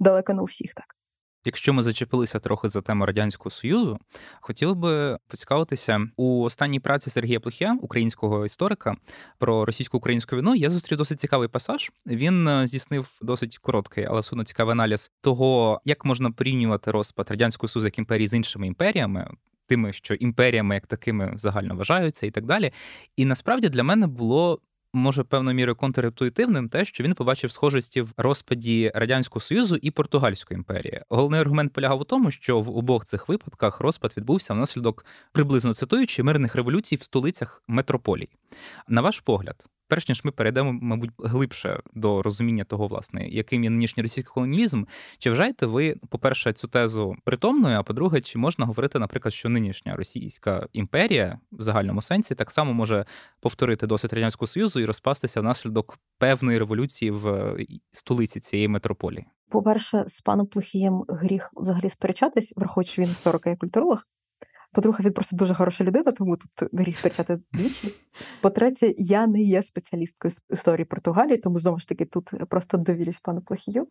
Далеко 0.00 0.34
не 0.34 0.42
у 0.42 0.44
всіх 0.44 0.74
так. 0.74 0.99
Якщо 1.44 1.72
ми 1.72 1.82
зачепилися 1.82 2.38
трохи 2.38 2.68
за 2.68 2.80
тему 2.80 3.06
радянського 3.06 3.50
союзу, 3.50 3.98
хотів 4.40 4.74
би 4.76 5.18
поцікавитися 5.28 6.00
у 6.16 6.42
останній 6.42 6.80
праці 6.80 7.10
Сергія 7.10 7.40
Плохія, 7.40 7.78
українського 7.82 8.44
історика, 8.44 8.96
про 9.38 9.64
російсько-українську 9.64 10.36
війну. 10.36 10.54
Я 10.54 10.70
зустрів 10.70 10.98
досить 10.98 11.20
цікавий 11.20 11.48
пасаж. 11.48 11.90
Він 12.06 12.48
е, 12.48 12.66
здійснив 12.66 13.18
досить 13.22 13.58
короткий, 13.58 14.04
але 14.04 14.20
все 14.20 14.30
одно 14.32 14.44
цікавий 14.44 14.72
аналіз 14.72 15.10
того, 15.20 15.80
як 15.84 16.04
можна 16.04 16.30
порівнювати 16.30 16.90
розпад 16.90 17.30
радянського 17.30 17.68
союзу 17.68 17.86
як 17.86 17.98
імперії 17.98 18.28
з 18.28 18.34
іншими 18.34 18.66
імперіями. 18.66 19.30
Тими, 19.68 19.92
що 19.92 20.14
імперіями 20.14 20.74
як 20.74 20.86
такими 20.86 21.32
загально 21.36 21.76
вважаються, 21.76 22.26
і 22.26 22.30
так 22.30 22.46
далі. 22.46 22.72
І 23.16 23.24
насправді 23.24 23.68
для 23.68 23.82
мене 23.82 24.06
було 24.06 24.60
може 24.92 25.24
певною 25.24 25.56
мірою 25.56 25.76
контрінтуїтивним 25.76 26.68
те, 26.68 26.84
що 26.84 27.04
він 27.04 27.14
побачив 27.14 27.50
схожості 27.52 28.00
в 28.00 28.12
розпаді 28.16 28.92
радянського 28.94 29.40
союзу 29.40 29.76
і 29.82 29.90
Португальської 29.90 30.58
імперії. 30.58 31.02
Головний 31.08 31.40
аргумент 31.40 31.72
полягав 31.72 32.00
у 32.00 32.04
тому, 32.04 32.30
що 32.30 32.60
в 32.60 32.76
обох 32.76 33.04
цих 33.04 33.28
випадках 33.28 33.80
розпад 33.80 34.12
відбувся 34.16 34.54
внаслідок 34.54 35.04
приблизно 35.32 35.74
цитуючи 35.74 36.22
мирних 36.22 36.54
революцій 36.54 36.96
в 36.96 37.02
столицях 37.02 37.62
метрополій. 37.68 38.28
На 38.88 39.00
ваш 39.00 39.20
погляд, 39.20 39.66
перш 39.90 40.08
ніж 40.08 40.24
ми 40.24 40.30
перейдемо, 40.30 40.78
мабуть, 40.82 41.10
глибше 41.18 41.80
до 41.94 42.22
розуміння 42.22 42.64
того, 42.64 42.86
власне, 42.86 43.28
яким 43.28 43.64
є 43.64 43.70
нинішній 43.70 44.02
російський 44.02 44.32
колоніалізм, 44.34 44.84
чи 45.18 45.30
вважаєте 45.30 45.66
ви, 45.66 45.96
по-перше, 46.08 46.52
цю 46.52 46.68
тезу 46.68 47.16
притомною? 47.24 47.78
А 47.78 47.82
по-друге, 47.82 48.20
чи 48.20 48.38
можна 48.38 48.66
говорити, 48.66 48.98
наприклад, 48.98 49.34
що 49.34 49.48
нинішня 49.48 49.96
Російська 49.96 50.66
імперія 50.72 51.38
в 51.52 51.62
загальному 51.62 52.02
сенсі 52.02 52.34
так 52.34 52.50
само 52.50 52.72
може 52.72 53.04
повторити 53.40 53.86
досвід 53.86 54.12
радянського 54.12 54.46
союзу 54.46 54.80
і 54.80 54.84
розпастися 54.84 55.40
внаслідок 55.40 55.98
певної 56.18 56.58
революції 56.58 57.10
в 57.10 57.56
столиці 57.92 58.40
цієї 58.40 58.68
метрополії? 58.68 59.26
По 59.48 59.62
перше, 59.62 60.04
з 60.08 60.20
паном 60.20 60.46
Плохієм 60.46 61.04
гріх 61.08 61.50
взагалі 61.56 61.90
сперечатись, 61.90 62.52
враховуючи 62.56 63.02
він 63.02 63.08
40 63.08 63.58
культуролог. 63.58 64.04
По-друге, 64.72 65.04
він 65.04 65.12
просто 65.12 65.36
дуже 65.36 65.54
хороша 65.54 65.84
людина, 65.84 66.12
тому 66.12 66.36
тут 66.36 66.68
гріх 66.72 67.02
почати 67.02 67.38
двічі. 67.52 67.94
По-третє, 68.42 68.94
я 68.96 69.26
не 69.26 69.42
є 69.42 69.62
спеціалісткою 69.62 70.32
з 70.32 70.40
історії 70.50 70.84
Португалії, 70.84 71.38
тому 71.38 71.58
знову 71.58 71.78
ж 71.78 71.88
таки 71.88 72.04
тут 72.04 72.30
просто 72.48 72.78
довірюсь 72.78 73.20
пану 73.20 73.40
Плохію. 73.40 73.86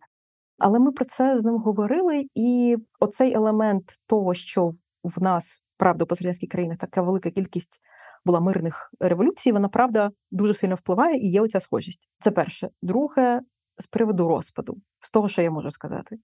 Але 0.58 0.78
ми 0.78 0.92
про 0.92 1.04
це 1.04 1.40
з 1.40 1.42
ним 1.42 1.56
говорили, 1.56 2.26
і 2.34 2.76
оцей 3.00 3.34
елемент 3.34 3.84
того, 4.06 4.34
що 4.34 4.70
в 5.04 5.22
нас, 5.22 5.62
правда, 5.76 6.04
у 6.04 6.06
пострадянській 6.06 6.46
країнах 6.46 6.78
така 6.78 7.02
велика 7.02 7.30
кількість 7.30 7.80
була 8.24 8.40
мирних 8.40 8.90
революцій, 9.00 9.52
вона 9.52 9.68
правда 9.68 10.10
дуже 10.30 10.54
сильно 10.54 10.74
впливає 10.74 11.16
і 11.18 11.30
є 11.30 11.40
оця 11.40 11.60
схожість. 11.60 12.08
Це 12.20 12.30
перше. 12.30 12.68
Друге, 12.82 13.40
з 13.80 13.86
приводу 13.86 14.28
розпаду, 14.28 14.76
з 15.00 15.10
того, 15.10 15.28
що 15.28 15.42
я 15.42 15.50
можу 15.50 15.70
сказати. 15.70 16.18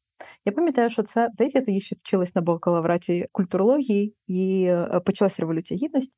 Я 0.45 0.53
пам'ятаю, 0.53 0.90
що 0.90 1.03
це 1.03 1.29
здається, 1.33 1.61
тоді 1.61 1.81
ще 1.81 1.97
вчилась 1.97 2.35
на 2.35 2.42
бакалавраті 2.42 3.27
культурології 3.33 4.14
і 4.27 4.64
е, 4.64 5.01
почалася 5.07 5.42
революція 5.42 5.79
гідності. 5.79 6.12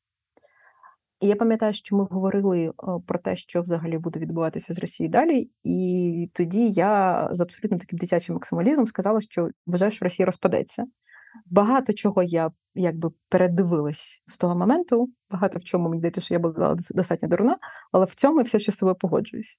І 1.20 1.26
я 1.26 1.36
пам'ятаю, 1.36 1.72
що 1.72 1.96
ми 1.96 2.04
говорили 2.04 2.66
е, 2.66 2.72
про 3.06 3.18
те, 3.18 3.36
що 3.36 3.62
взагалі 3.62 3.98
буде 3.98 4.20
відбуватися 4.20 4.74
з 4.74 4.78
Росією 4.78 5.10
далі, 5.10 5.50
і 5.64 6.30
тоді 6.34 6.70
я 6.70 7.28
з 7.32 7.40
абсолютно 7.40 7.78
таким 7.78 7.98
дитячим 7.98 8.34
максималізмом 8.34 8.86
сказала, 8.86 9.20
що 9.20 9.48
вважаю, 9.66 9.90
що 9.90 10.04
Росія 10.04 10.26
розпадеться. 10.26 10.86
Багато 11.46 11.92
чого 11.92 12.22
я 12.22 12.50
якби 12.74 13.10
передивилась 13.28 14.22
з 14.26 14.38
того 14.38 14.56
моменту. 14.56 15.08
Багато 15.30 15.58
в 15.58 15.64
чому 15.64 15.88
мені 15.88 15.98
здається, 15.98 16.20
що 16.20 16.34
я 16.34 16.40
була 16.40 16.76
достатньо 16.90 17.28
дурна, 17.28 17.58
але 17.92 18.04
в 18.04 18.14
цьому 18.14 18.38
я 18.38 18.42
все 18.42 18.58
ще 18.58 18.72
з 18.72 18.76
собою 18.76 18.96
погоджуюсь. 19.00 19.58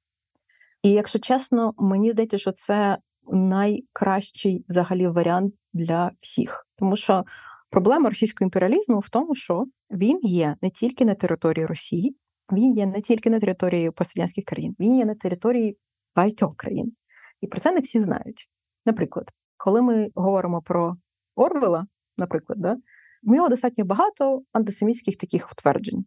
І 0.83 0.89
якщо 0.89 1.19
чесно, 1.19 1.73
мені 1.77 2.11
здається, 2.11 2.37
що 2.37 2.51
це 2.51 2.97
найкращий 3.31 4.65
взагалі 4.69 5.07
варіант 5.07 5.53
для 5.73 6.11
всіх, 6.21 6.67
тому 6.77 6.95
що 6.95 7.23
проблема 7.69 8.09
російського 8.09 8.45
імперіалізму 8.45 8.99
в 8.99 9.09
тому, 9.09 9.35
що 9.35 9.65
він 9.91 10.19
є 10.23 10.55
не 10.61 10.69
тільки 10.69 11.05
на 11.05 11.15
території 11.15 11.65
Росії, 11.65 12.15
він 12.51 12.77
є 12.77 12.85
не 12.85 13.01
тільки 13.01 13.29
на 13.29 13.39
території 13.39 13.91
пострадянських 13.91 14.45
країн, 14.45 14.75
він 14.79 14.97
є 14.97 15.05
на 15.05 15.15
території 15.15 15.77
багатьох 16.15 16.55
країн. 16.55 16.93
І 17.41 17.47
про 17.47 17.59
це 17.59 17.71
не 17.71 17.79
всі 17.79 17.99
знають. 17.99 18.49
Наприклад, 18.85 19.29
коли 19.57 19.81
ми 19.81 20.09
говоримо 20.15 20.61
про 20.61 20.97
Орвела, 21.35 21.87
наприклад, 22.17 22.59
да, 22.61 22.77
в 23.23 23.31
нього 23.31 23.49
достатньо 23.49 23.85
багато 23.85 24.41
антисемітських 24.51 25.17
таких 25.17 25.53
тверджень. 25.55 26.05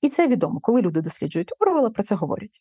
І 0.00 0.08
це 0.08 0.28
відомо, 0.28 0.60
коли 0.60 0.82
люди 0.82 1.00
досліджують 1.00 1.52
Орвела, 1.58 1.90
про 1.90 2.02
це 2.02 2.14
говорять. 2.14 2.60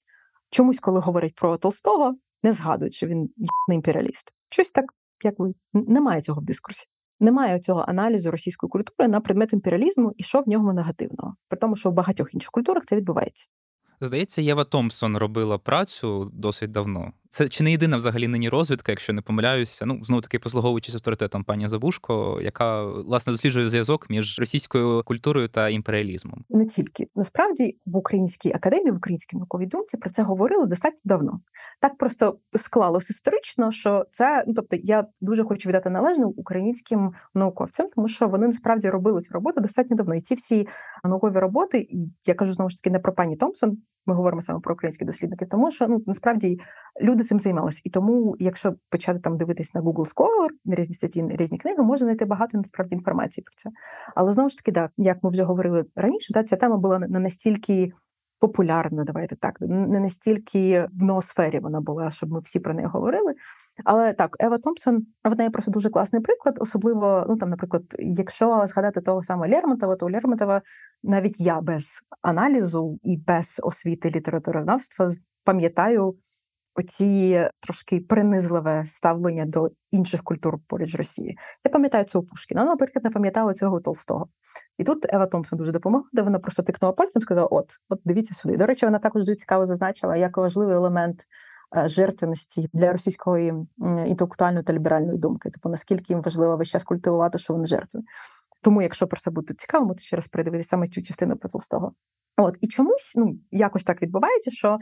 Чомусь, 0.51 0.79
коли 0.79 0.99
говорять 0.99 1.35
про 1.35 1.57
Толстого, 1.57 2.15
не 2.43 2.53
згадують, 2.53 2.93
що 2.93 3.07
він 3.07 3.29
не 3.67 3.75
імперіаліст. 3.75 4.33
Щось 4.49 4.71
так, 4.71 4.85
як 5.23 5.39
ви 5.39 5.53
немає 5.73 6.21
цього 6.21 6.41
в 6.41 6.43
дискурсі. 6.43 6.85
Немає 7.19 7.59
цього 7.59 7.85
аналізу 7.87 8.31
російської 8.31 8.69
культури 8.69 9.09
на 9.09 9.21
предмет 9.21 9.53
імперіалізму 9.53 10.11
і 10.17 10.23
що 10.23 10.41
в 10.41 10.49
ньому 10.49 10.73
негативного, 10.73 11.35
при 11.47 11.59
тому, 11.59 11.75
що 11.75 11.89
в 11.89 11.93
багатьох 11.93 12.33
інших 12.33 12.51
культурах 12.51 12.83
це 12.85 12.95
відбувається. 12.95 13.47
Здається, 14.01 14.41
Єва 14.41 14.63
Томпсон 14.63 15.17
робила 15.17 15.57
працю 15.57 16.31
досить 16.33 16.71
давно 16.71 17.13
це 17.31 17.49
чи 17.49 17.63
не 17.63 17.71
єдина 17.71 17.97
взагалі 17.97 18.27
нині 18.27 18.49
розвідка, 18.49 18.91
якщо 18.91 19.13
не 19.13 19.21
помиляюся. 19.21 19.85
Ну 19.85 20.05
знову 20.05 20.21
таки 20.21 20.39
послуговуючись 20.39 20.95
авторитетом 20.95 21.43
пані 21.43 21.67
Забушко, 21.67 22.39
яка 22.41 22.85
власне 22.85 23.33
досліджує 23.33 23.69
зв'язок 23.69 24.09
між 24.09 24.39
російською 24.39 25.03
культурою 25.03 25.47
та 25.47 25.69
імперіалізмом. 25.69 26.45
Не 26.49 26.65
тільки 26.65 27.07
насправді 27.15 27.77
в 27.85 27.97
українській 27.97 28.53
академії, 28.53 28.91
в 28.91 28.95
українській 28.95 29.37
науковій 29.37 29.65
думці 29.65 29.97
про 29.97 30.09
це 30.09 30.23
говорили 30.23 30.65
достатньо 30.65 30.99
давно. 31.05 31.39
Так 31.81 31.97
просто 31.97 32.37
склалось 32.55 33.09
історично, 33.09 33.71
що 33.71 34.05
це 34.11 34.43
ну 34.47 34.53
тобто 34.53 34.77
я 34.83 35.07
дуже 35.21 35.43
хочу 35.43 35.69
віддати 35.69 35.89
належне 35.89 36.25
українським 36.25 37.11
науковцям, 37.33 37.89
тому 37.95 38.07
що 38.07 38.27
вони 38.27 38.47
насправді 38.47 38.89
робили 38.89 39.21
цю 39.21 39.33
роботу 39.33 39.61
достатньо 39.61 39.95
давно. 39.95 40.15
І 40.15 40.21
ці 40.21 40.35
всі 40.35 40.67
наукові 41.03 41.39
роботи, 41.39 41.87
я 42.25 42.33
кажу 42.33 42.53
знову 42.53 42.69
ж 42.69 42.77
таки 42.77 42.89
не 42.89 42.99
про 42.99 43.13
пані 43.13 43.35
Томпсон. 43.35 43.77
Ми 44.05 44.13
говоримо 44.13 44.41
саме 44.41 44.59
про 44.59 44.73
українські 44.73 45.05
дослідники, 45.05 45.45
тому 45.45 45.71
що 45.71 45.87
ну 45.87 46.03
насправді 46.05 46.59
люди 47.01 47.23
цим 47.23 47.39
займалися. 47.39 47.81
І 47.83 47.89
тому, 47.89 48.35
якщо 48.39 48.73
почати 48.89 49.19
там 49.19 49.37
дивитись 49.37 49.73
на 49.73 49.81
Google 49.81 50.13
Scholar, 50.13 50.49
на 50.65 50.75
різні 50.75 50.95
статті, 50.95 51.25
різні 51.29 51.57
книги, 51.57 51.83
можна 51.83 52.05
знайти 52.05 52.25
багато 52.25 52.57
насправді 52.57 52.95
інформації 52.95 53.43
про 53.43 53.53
це. 53.57 53.69
Але 54.15 54.31
знову 54.31 54.49
ж 54.49 54.57
таки, 54.57 54.71
да, 54.71 54.89
як 54.97 55.23
ми 55.23 55.29
вже 55.29 55.43
говорили 55.43 55.85
раніше, 55.95 56.33
да, 56.33 56.43
ця 56.43 56.55
тема 56.55 56.77
була 56.77 56.99
не 56.99 57.19
настільки 57.19 57.91
популярна, 58.41 59.03
давайте 59.03 59.35
так, 59.35 59.57
не 59.61 59.99
настільки 59.99 60.87
в 60.93 61.03
ноосфері 61.03 61.59
вона 61.59 61.81
була, 61.81 62.11
щоб 62.11 62.31
ми 62.31 62.39
всі 62.39 62.59
про 62.59 62.73
неї 62.73 62.87
говорили. 62.87 63.33
Але 63.85 64.13
так, 64.13 64.35
Ева 64.39 64.57
Томпсон, 64.57 65.05
в 65.23 65.35
неї 65.35 65.49
просто 65.49 65.71
дуже 65.71 65.89
класний 65.89 66.21
приклад, 66.21 66.57
особливо, 66.59 67.25
ну 67.29 67.37
там, 67.37 67.49
наприклад, 67.49 67.83
якщо 67.99 68.65
згадати 68.67 69.01
того 69.01 69.23
самого 69.23 69.49
Лермонтова, 69.49 69.95
то 69.95 70.05
у 70.05 70.09
Лермонтова 70.09 70.61
навіть 71.03 71.39
я 71.39 71.61
без 71.61 72.01
аналізу 72.21 72.99
і 73.03 73.17
без 73.17 73.61
освіти 73.63 74.09
літературознавства 74.09 75.09
пам'ятаю 75.43 76.15
оці 76.75 77.47
трошки 77.59 77.99
принизливе 77.99 78.85
ставлення 78.87 79.45
до 79.45 79.69
інших 79.91 80.23
культур 80.23 80.59
поруч 80.67 80.95
Росії. 80.95 81.37
Я 81.65 81.71
пам'ятаю 81.71 82.05
цього 82.05 82.25
Пушкіна, 82.25 82.61
вона, 82.61 82.71
наприклад, 82.71 83.03
не 83.03 83.11
пам'ятала 83.11 83.53
цього 83.53 83.79
Толстого. 83.79 84.27
І 84.77 84.83
тут 84.83 85.13
Ева 85.13 85.25
Томпсон 85.25 85.59
дуже 85.59 85.71
допомогла, 85.71 86.09
де 86.13 86.21
вона 86.21 86.39
просто 86.39 86.63
тикнула 86.63 86.93
пальцем, 86.93 87.21
сказала: 87.21 87.47
От, 87.47 87.71
от 87.89 87.99
дивіться 88.05 88.33
сюди. 88.33 88.57
До 88.57 88.65
речі, 88.65 88.85
вона 88.85 88.99
також 88.99 89.23
дуже 89.23 89.35
цікаво 89.35 89.65
зазначила, 89.65 90.17
як 90.17 90.37
важливий 90.37 90.75
елемент. 90.75 91.25
Е, 91.77 91.87
жертвеності 91.87 92.69
для 92.73 92.91
російської 92.91 93.53
інтелектуальної 94.05 94.63
та 94.63 94.73
ліберальної 94.73 95.17
думки, 95.17 95.49
типу 95.49 95.69
наскільки 95.69 96.13
їм 96.13 96.21
важливо 96.21 96.57
весь 96.57 96.69
час 96.69 96.83
культивувати, 96.83 97.39
що 97.39 97.53
вони 97.53 97.65
жертви. 97.65 98.01
Тому, 98.61 98.81
якщо 98.81 99.07
про 99.07 99.19
це 99.19 99.31
буде 99.31 99.53
цікаво, 99.53 99.85
можете 99.85 100.03
ще 100.03 100.15
раз 100.15 100.27
передивитися 100.27 100.69
саме 100.69 100.87
цю 100.87 101.01
частину 101.01 101.37
про 101.37 101.49
Толстого. 101.49 101.93
От 102.37 102.57
і 102.61 102.67
чомусь 102.67 103.13
ну 103.15 103.35
якось 103.51 103.83
так 103.83 104.01
відбувається, 104.01 104.51
що 104.51 104.79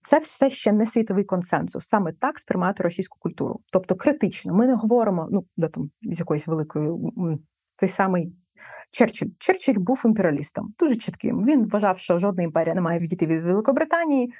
це 0.00 0.18
все 0.18 0.50
ще 0.50 0.72
не 0.72 0.86
світовий 0.86 1.24
консенсус, 1.24 1.88
саме 1.88 2.12
так 2.12 2.38
сприймати 2.38 2.82
російську 2.82 3.18
культуру. 3.20 3.60
Тобто 3.72 3.94
критично. 3.94 4.54
Ми 4.54 4.66
не 4.66 4.74
говоримо, 4.74 5.28
ну 5.30 5.46
де 5.56 5.68
там 5.68 5.90
з 6.02 6.18
якоїсь 6.18 6.46
великої 6.46 6.90
той 7.76 7.88
самий 7.88 8.32
Черчилль. 8.90 9.28
Черчилль 9.38 9.78
був 9.78 10.02
імперіалістом, 10.04 10.74
дуже 10.78 10.96
чітким. 10.96 11.44
Він 11.44 11.68
вважав, 11.68 11.98
що 11.98 12.18
жодна 12.18 12.42
імперія 12.42 12.74
не 12.74 12.80
має 12.80 12.98
відійти 12.98 13.26
від 13.26 13.42
Великобританії. 13.42 14.32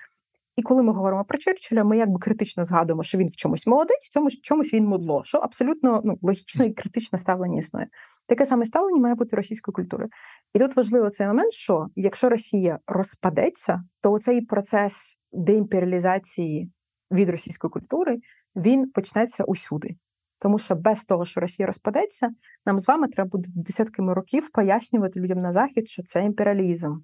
І 0.56 0.62
коли 0.62 0.82
ми 0.82 0.92
говоримо 0.92 1.24
про 1.24 1.38
Черчилля, 1.38 1.84
ми 1.84 1.98
якби 1.98 2.18
критично 2.18 2.64
згадуємо, 2.64 3.02
що 3.02 3.18
він 3.18 3.28
в 3.28 3.36
чомусь 3.36 3.66
молодець, 3.66 4.06
в 4.06 4.10
цьому 4.10 4.30
чомусь 4.30 4.74
він 4.74 4.86
мудло, 4.86 5.24
що 5.24 5.38
абсолютно 5.38 6.02
ну, 6.04 6.18
логічно 6.22 6.64
і 6.64 6.72
критичне 6.72 7.18
ставлення 7.18 7.60
існує. 7.60 7.86
Таке 8.28 8.46
саме 8.46 8.66
ставлення 8.66 9.00
має 9.00 9.14
бути 9.14 9.36
російської 9.36 9.72
культури. 9.72 10.08
І 10.54 10.58
тут 10.58 10.76
важливо 10.76 11.10
цей 11.10 11.26
момент, 11.26 11.52
що 11.52 11.86
якщо 11.96 12.28
Росія 12.28 12.78
розпадеться, 12.86 13.82
то 14.00 14.18
цей 14.18 14.40
процес 14.40 15.18
деімперіалізації 15.32 16.72
від 17.10 17.30
російської 17.30 17.70
культури 17.70 18.18
він 18.56 18.90
почнеться 18.90 19.44
усюди. 19.44 19.96
Тому 20.38 20.58
що 20.58 20.74
без 20.74 21.04
того, 21.04 21.24
що 21.24 21.40
Росія 21.40 21.66
розпадеться, 21.66 22.30
нам 22.66 22.78
з 22.78 22.88
вами 22.88 23.08
треба 23.08 23.30
буде 23.30 23.48
десятками 23.54 24.14
років 24.14 24.50
пояснювати 24.52 25.20
людям 25.20 25.38
на 25.38 25.52
захід, 25.52 25.88
що 25.88 26.02
це 26.02 26.24
імперіалізм 26.24 26.96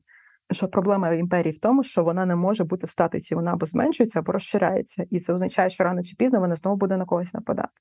що 0.55 0.69
проблема 0.69 1.13
імперії 1.13 1.53
в 1.53 1.59
тому, 1.59 1.83
що 1.83 2.05
вона 2.05 2.27
не 2.27 2.37
може 2.37 2.65
бути 2.65 2.87
в 2.87 2.91
статиці, 2.91 3.35
вона 3.35 3.53
або 3.53 3.67
зменшується, 3.67 4.19
або 4.19 4.33
розширяється, 4.33 5.07
і 5.11 5.21
це 5.21 5.33
означає, 5.33 5.71
що 5.71 5.85
рано 5.85 6.03
чи 6.03 6.17
пізно 6.17 6.41
вона 6.41 6.57
знову 6.57 6.77
буде 6.77 6.97
на 6.97 7.05
когось 7.05 7.35
нападати. 7.35 7.73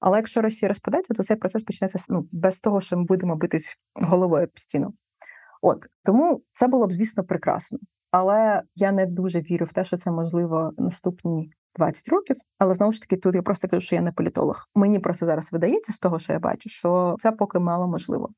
Але 0.00 0.16
якщо 0.16 0.42
Росія 0.42 0.68
розпадеться, 0.68 1.14
то 1.14 1.22
цей 1.22 1.36
процес 1.36 1.62
почнеться 1.62 1.98
ну, 2.08 2.28
без 2.32 2.60
того, 2.60 2.80
що 2.80 2.96
ми 2.96 3.04
будемо 3.04 3.36
битись 3.36 3.76
головою 3.94 4.44
об 4.44 4.50
стіну. 4.54 4.94
От 5.62 5.86
тому 6.04 6.42
це 6.52 6.68
було 6.68 6.86
б, 6.86 6.92
звісно, 6.92 7.24
прекрасно. 7.24 7.78
Але 8.10 8.62
я 8.74 8.92
не 8.92 9.06
дуже 9.06 9.40
вірю 9.40 9.64
в 9.64 9.72
те, 9.72 9.84
що 9.84 9.96
це 9.96 10.10
можливо 10.10 10.72
наступні 10.78 11.50
20 11.76 12.08
років. 12.08 12.36
Але 12.58 12.74
знову 12.74 12.92
ж 12.92 13.00
таки, 13.00 13.16
тут 13.16 13.34
я 13.34 13.42
просто 13.42 13.68
кажу, 13.68 13.80
що 13.80 13.96
я 13.96 14.02
не 14.02 14.12
політолог. 14.12 14.64
Мені 14.74 14.98
просто 14.98 15.26
зараз 15.26 15.52
видається 15.52 15.92
з 15.92 15.98
того, 15.98 16.18
що 16.18 16.32
я 16.32 16.38
бачу, 16.38 16.68
що 16.68 17.16
це 17.18 17.32
поки 17.32 17.58
мало 17.58 17.88
можливо 17.88 18.30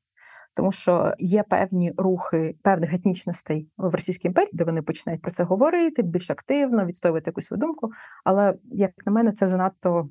тому 0.53 0.71
що 0.71 1.13
є 1.19 1.43
певні 1.43 1.93
рухи 1.97 2.55
певних 2.63 2.93
етнічностей 2.93 3.67
в 3.77 3.95
Російській 3.95 4.27
імперії, 4.27 4.51
де 4.53 4.63
вони 4.63 4.81
починають 4.81 5.21
про 5.21 5.31
це 5.31 5.43
говорити 5.43 6.01
більш 6.03 6.29
активно, 6.29 6.85
відстоювати 6.85 7.29
якусь 7.29 7.45
свою 7.45 7.59
думку. 7.59 7.91
Але 8.23 8.55
як 8.71 8.91
на 9.05 9.11
мене, 9.11 9.31
це 9.31 9.47
занадто 9.47 10.09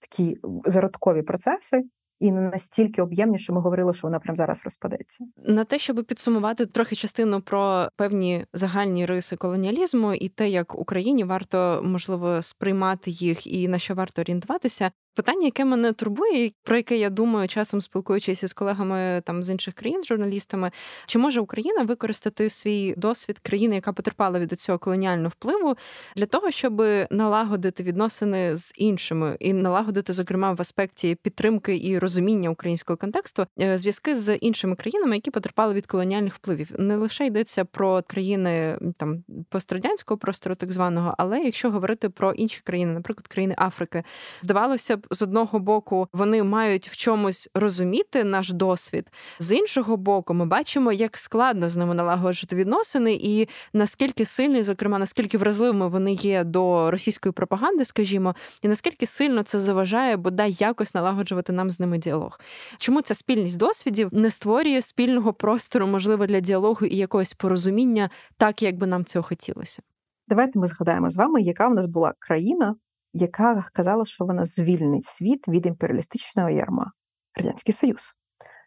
такі 0.00 0.38
зародкові 0.66 1.22
процеси. 1.22 1.84
І 2.24 2.32
не 2.32 2.40
настільки 2.40 3.02
об'ємні, 3.02 3.38
що 3.38 3.52
ми 3.52 3.60
говорили, 3.60 3.94
що 3.94 4.06
вона 4.06 4.18
прямо 4.18 4.36
зараз 4.36 4.64
розпадеться. 4.64 5.24
На 5.36 5.64
те, 5.64 5.78
щоб 5.78 6.04
підсумувати 6.04 6.66
трохи 6.66 6.96
частину 6.96 7.40
про 7.40 7.88
певні 7.96 8.46
загальні 8.52 9.06
риси 9.06 9.36
колоніалізму 9.36 10.14
і 10.14 10.28
те, 10.28 10.48
як 10.48 10.78
Україні 10.78 11.24
варто 11.24 11.80
можливо 11.84 12.42
сприймати 12.42 13.10
їх 13.10 13.46
і 13.46 13.68
на 13.68 13.78
що 13.78 13.94
варто 13.94 14.22
орієнтуватися. 14.22 14.90
Питання, 15.14 15.44
яке 15.44 15.64
мене 15.64 15.92
турбує, 15.92 16.50
про 16.62 16.76
яке 16.76 16.96
я 16.96 17.10
думаю, 17.10 17.48
часом 17.48 17.80
спілкуючись 17.80 18.42
із 18.42 18.52
колегами 18.52 19.22
там 19.26 19.42
з 19.42 19.50
інших 19.50 19.74
країн, 19.74 20.02
з 20.02 20.06
журналістами, 20.06 20.70
чи 21.06 21.18
може 21.18 21.40
Україна 21.40 21.82
використати 21.82 22.50
свій 22.50 22.94
досвід 22.96 23.38
країни, 23.38 23.74
яка 23.74 23.92
потерпала 23.92 24.38
від 24.38 24.60
цього 24.60 24.78
колоніального 24.78 25.28
впливу, 25.28 25.76
для 26.16 26.26
того, 26.26 26.50
щоб 26.50 26.82
налагодити 27.10 27.82
відносини 27.82 28.56
з 28.56 28.72
іншими 28.76 29.36
і 29.40 29.52
налагодити, 29.52 30.12
зокрема, 30.12 30.52
в 30.52 30.60
аспекті 30.60 31.16
підтримки 31.22 31.76
і 31.76 31.98
розуміння 31.98 32.13
українського 32.50 32.96
контексту 32.96 33.46
е, 33.60 33.78
зв'язки 33.78 34.14
з 34.14 34.36
іншими 34.36 34.76
країнами, 34.76 35.14
які 35.14 35.30
потерпали 35.30 35.74
від 35.74 35.86
колоніальних 35.86 36.34
впливів, 36.34 36.70
не 36.78 36.96
лише 36.96 37.26
йдеться 37.26 37.64
про 37.64 38.02
країни 38.06 38.78
там 38.96 39.24
пострадянського 39.48 40.18
простору, 40.18 40.54
так 40.54 40.72
званого, 40.72 41.14
але 41.18 41.40
якщо 41.40 41.70
говорити 41.70 42.08
про 42.08 42.32
інші 42.32 42.60
країни, 42.64 42.92
наприклад, 42.92 43.26
країни 43.26 43.54
Африки, 43.58 44.02
здавалося 44.42 44.96
б 44.96 45.06
з 45.10 45.22
одного 45.22 45.58
боку 45.58 46.08
вони 46.12 46.42
мають 46.42 46.88
в 46.88 46.96
чомусь 46.96 47.50
розуміти 47.54 48.24
наш 48.24 48.52
досвід, 48.52 49.12
з 49.38 49.52
іншого 49.52 49.96
боку, 49.96 50.34
ми 50.34 50.46
бачимо, 50.46 50.92
як 50.92 51.16
складно 51.16 51.68
з 51.68 51.76
ними 51.76 51.94
налагоджувати 51.94 52.56
відносини, 52.56 53.12
і 53.14 53.48
наскільки 53.72 54.26
сильні, 54.26 54.62
зокрема, 54.62 54.98
наскільки 54.98 55.38
вразливими 55.38 55.88
вони 55.88 56.12
є 56.12 56.44
до 56.44 56.90
російської 56.90 57.32
пропаганди, 57.32 57.84
скажімо, 57.84 58.34
і 58.62 58.68
наскільки 58.68 59.06
сильно 59.06 59.42
це 59.42 59.58
заважає 59.58 60.16
бодай 60.16 60.56
якось 60.58 60.94
налагоджувати 60.94 61.52
нам 61.52 61.70
з 61.70 61.80
ними 61.80 61.93
діалог. 61.98 62.40
Чому 62.78 63.02
ця 63.02 63.14
спільність 63.14 63.58
досвідів 63.58 64.08
не 64.12 64.30
створює 64.30 64.82
спільного 64.82 65.32
простору, 65.32 65.86
можливо, 65.86 66.26
для 66.26 66.40
діалогу 66.40 66.86
і 66.86 66.96
якогось 66.96 67.34
порозуміння, 67.34 68.10
так 68.36 68.62
як 68.62 68.78
би 68.78 68.86
нам 68.86 69.04
цього 69.04 69.22
хотілося? 69.22 69.82
Давайте 70.28 70.58
ми 70.58 70.66
згадаємо 70.66 71.10
з 71.10 71.16
вами, 71.16 71.42
яка 71.42 71.68
в 71.68 71.74
нас 71.74 71.86
була 71.86 72.14
країна, 72.18 72.76
яка 73.12 73.66
казала, 73.72 74.04
що 74.04 74.24
вона 74.24 74.44
звільнить 74.44 75.04
світ 75.04 75.48
від 75.48 75.66
імперіалістичного 75.66 76.50
ярма 76.50 76.92
Радянський 77.34 77.74
Союз. 77.74 78.14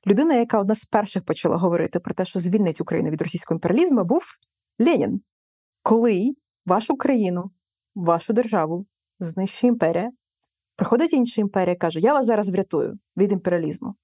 Людина, 0.08 0.34
яка 0.34 0.60
одна 0.60 0.76
з 0.76 0.86
перших 0.86 1.24
почала 1.24 1.58
говорити 1.58 2.00
про 2.00 2.14
те, 2.14 2.26
що 2.26 2.40
звільнить 2.40 2.82
Україну 2.82 3.10
від 3.10 3.22
російського 3.22 3.56
імперіалізму, 3.56 4.04
був 4.04 4.24
Ленін. 4.80 5.22
Коли 5.84 6.36
вашу 6.66 6.98
країну, 6.98 7.52
вашу 7.96 8.34
державу 8.34 8.86
знищує 9.20 9.74
імперія, 9.74 10.12
приходить 10.78 11.14
інша 11.14 11.42
імперія 11.42 11.74
і 11.74 11.78
каже: 11.78 12.00
Я 12.00 12.14
вас 12.14 12.26
зараз 12.26 12.50
врятую 12.50 12.94
від 13.18 13.32
імперіалізму. 13.32 13.96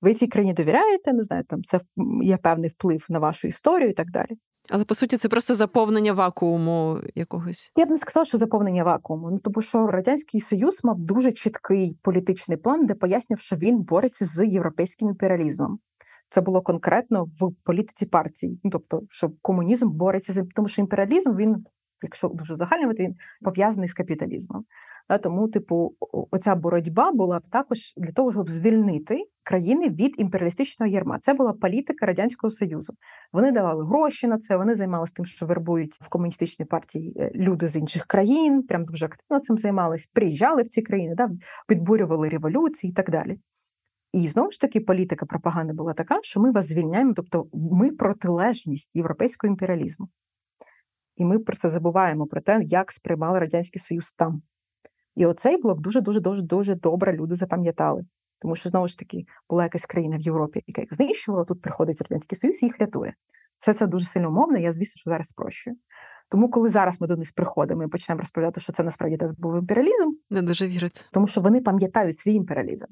Ви 0.00 0.14
цій 0.14 0.26
країні 0.26 0.54
довіряєте, 0.54 1.12
не 1.12 1.24
знаю, 1.24 1.44
там 1.48 1.62
це 1.62 1.80
є 2.22 2.36
певний 2.36 2.70
вплив 2.70 3.06
на 3.08 3.18
вашу 3.18 3.48
історію 3.48 3.90
і 3.90 3.92
так 3.92 4.10
далі. 4.10 4.38
Але 4.70 4.84
по 4.84 4.94
суті, 4.94 5.16
це 5.16 5.28
просто 5.28 5.54
заповнення 5.54 6.12
вакууму 6.12 6.98
якогось. 7.14 7.72
Я 7.76 7.86
б 7.86 7.90
не 7.90 7.98
сказала, 7.98 8.24
що 8.24 8.38
заповнення 8.38 8.84
вакууму. 8.84 9.30
Ну 9.30 9.38
тому 9.38 9.62
що 9.62 9.86
радянський 9.86 10.40
союз 10.40 10.84
мав 10.84 11.00
дуже 11.00 11.32
чіткий 11.32 11.98
політичний 12.02 12.58
план, 12.58 12.86
де 12.86 12.94
пояснював, 12.94 13.40
що 13.40 13.56
він 13.56 13.82
бореться 13.82 14.24
з 14.26 14.46
європейським 14.46 15.08
імперіалізмом. 15.08 15.78
Це 16.30 16.40
було 16.40 16.62
конкретно 16.62 17.24
в 17.24 17.52
політиці 17.64 18.06
партії. 18.06 18.60
Ну 18.64 18.70
тобто, 18.70 19.00
що 19.10 19.30
комунізм 19.42 19.90
бореться 19.90 20.32
з 20.32 20.44
тому, 20.54 20.68
що 20.68 20.82
імперіалізм 20.82 21.36
він, 21.36 21.64
якщо 22.02 22.28
дуже 22.28 22.56
загальнювати, 22.56 23.02
він 23.02 23.14
пов'язаний 23.42 23.88
з 23.88 23.94
капіталізмом. 23.94 24.64
Тому, 25.22 25.48
типу, 25.48 25.94
оця 26.30 26.54
боротьба 26.54 27.12
була 27.12 27.40
також 27.50 27.78
для 27.96 28.12
того, 28.12 28.32
щоб 28.32 28.50
звільнити 28.50 29.24
країни 29.42 29.88
від 29.88 30.14
імперіалістичного 30.18 30.92
ярма. 30.92 31.18
Це 31.22 31.34
була 31.34 31.52
політика 31.52 32.06
радянського 32.06 32.50
союзу. 32.50 32.92
Вони 33.32 33.52
давали 33.52 33.84
гроші 33.84 34.26
на 34.26 34.38
це. 34.38 34.56
Вони 34.56 34.74
займалися 34.74 35.12
тим, 35.16 35.24
що 35.24 35.46
вербують 35.46 35.98
в 36.00 36.08
комуністичній 36.08 36.64
партії 36.64 37.14
е, 37.16 37.30
люди 37.34 37.66
з 37.66 37.76
інших 37.76 38.06
країн. 38.06 38.62
Прям 38.62 38.84
дуже 38.84 39.06
активно 39.06 39.40
цим 39.40 39.58
займались. 39.58 40.06
Приїжджали 40.12 40.62
в 40.62 40.68
ці 40.68 40.82
країни, 40.82 41.14
да, 41.16 41.30
підбурювали 41.68 42.28
революції 42.28 42.90
і 42.90 42.94
так 42.94 43.10
далі. 43.10 43.38
І 44.12 44.28
знову 44.28 44.50
ж 44.50 44.60
таки 44.60 44.80
політика 44.80 45.26
пропаганди 45.26 45.72
була 45.72 45.92
така, 45.92 46.18
що 46.22 46.40
ми 46.40 46.52
вас 46.52 46.68
звільняємо, 46.68 47.12
тобто 47.16 47.46
ми 47.52 47.90
протилежність 47.90 48.96
європейського 48.96 49.50
імперіалізму. 49.50 50.08
І 51.18 51.24
ми 51.24 51.38
про 51.38 51.56
це 51.56 51.68
забуваємо 51.68 52.26
про 52.26 52.40
те, 52.40 52.60
як 52.62 52.92
сприймали 52.92 53.38
радянський 53.38 53.80
союз 53.80 54.12
там. 54.12 54.42
І 55.16 55.26
оцей 55.26 55.56
блок 55.62 55.80
дуже 55.80 56.00
дуже 56.00 56.20
дуже 56.20 56.42
дуже 56.42 56.74
добре 56.74 57.12
люди 57.12 57.34
запам'ятали. 57.34 58.04
Тому 58.40 58.56
що 58.56 58.68
знову 58.68 58.88
ж 58.88 58.98
таки 58.98 59.24
була 59.50 59.62
якась 59.62 59.86
країна 59.86 60.16
в 60.16 60.20
Європі, 60.20 60.62
яка 60.66 60.80
їх 60.80 60.94
знищувала, 60.94 61.44
тут 61.44 61.62
приходить 61.62 62.02
Радянський 62.02 62.38
Союз 62.38 62.62
і 62.62 62.66
їх 62.66 62.78
рятує. 62.80 63.14
Все 63.58 63.74
це 63.74 63.86
дуже 63.86 64.06
сильно 64.06 64.28
умовно, 64.28 64.58
я 64.58 64.72
звісно, 64.72 64.98
що 64.98 65.10
зараз 65.10 65.28
спрощую. 65.28 65.76
Тому, 66.30 66.50
коли 66.50 66.68
зараз 66.68 67.00
ми 67.00 67.06
до 67.06 67.16
них 67.16 67.32
приходимо 67.34 67.84
і 67.84 67.88
почнемо 67.88 68.18
розповідати, 68.18 68.60
що 68.60 68.72
це 68.72 68.82
насправді 68.82 69.18
був 69.38 69.58
імперіалізм, 69.58 70.10
не 70.30 70.42
дуже 70.42 70.66
віриться. 70.66 71.06
Тому 71.12 71.26
що 71.26 71.40
вони 71.40 71.60
пам'ятають 71.60 72.18
свій 72.18 72.34
імперіалізм. 72.34 72.86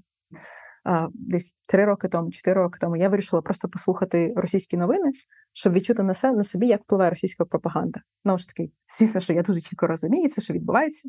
Десь 1.14 1.54
три 1.66 1.84
роки 1.84 2.08
тому, 2.08 2.30
чотири 2.30 2.62
роки 2.62 2.78
тому 2.80 2.96
я 2.96 3.08
вирішила 3.08 3.42
просто 3.42 3.68
послухати 3.68 4.32
російські 4.36 4.76
новини, 4.76 5.12
щоб 5.52 5.72
відчути 5.72 6.02
на 6.02 6.14
себе 6.14 6.36
на 6.36 6.44
собі, 6.44 6.66
як 6.66 6.82
впливає 6.82 7.10
російська 7.10 7.44
пропаганда. 7.44 8.00
Знову 8.24 8.38
ж 8.38 8.48
таки, 8.48 8.70
звісно, 8.98 9.20
що 9.20 9.32
я 9.32 9.42
дуже 9.42 9.60
чітко 9.60 9.86
розумію 9.86 10.28
все, 10.28 10.40
що 10.40 10.54
відбувається. 10.54 11.08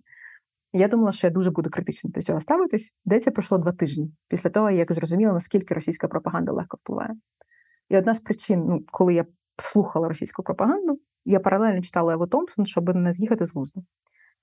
Я 0.74 0.88
думала, 0.88 1.12
що 1.12 1.28
я 1.28 1.32
дуже 1.32 1.52
буду 1.52 1.70
критично 1.70 2.10
до 2.10 2.22
цього 2.22 2.42
ставитись. 2.42 2.94
Деться 3.06 3.32
пройшло 3.32 3.58
два 3.58 3.72
тижні 3.72 4.12
після 4.28 4.50
того, 4.50 4.70
як 4.70 4.94
зрозуміла, 4.94 5.34
наскільки 5.34 5.74
російська 5.74 6.08
пропаганда 6.08 6.52
легко 6.52 6.78
впливає. 6.78 7.16
І 7.90 7.98
одна 7.98 8.16
з 8.16 8.20
причин, 8.20 8.66
ну, 8.68 8.84
коли 8.92 9.14
я 9.14 9.26
слухала 9.58 10.08
російську 10.08 10.44
пропаганду, 10.44 11.00
я 11.26 11.40
паралельно 11.40 11.82
читала 11.82 12.14
Еву 12.14 12.28
Томпсон, 12.28 12.66
щоб 12.66 12.96
не 12.96 13.14
з'їхати 13.14 13.46
з 13.46 13.56
лузду. 13.56 13.86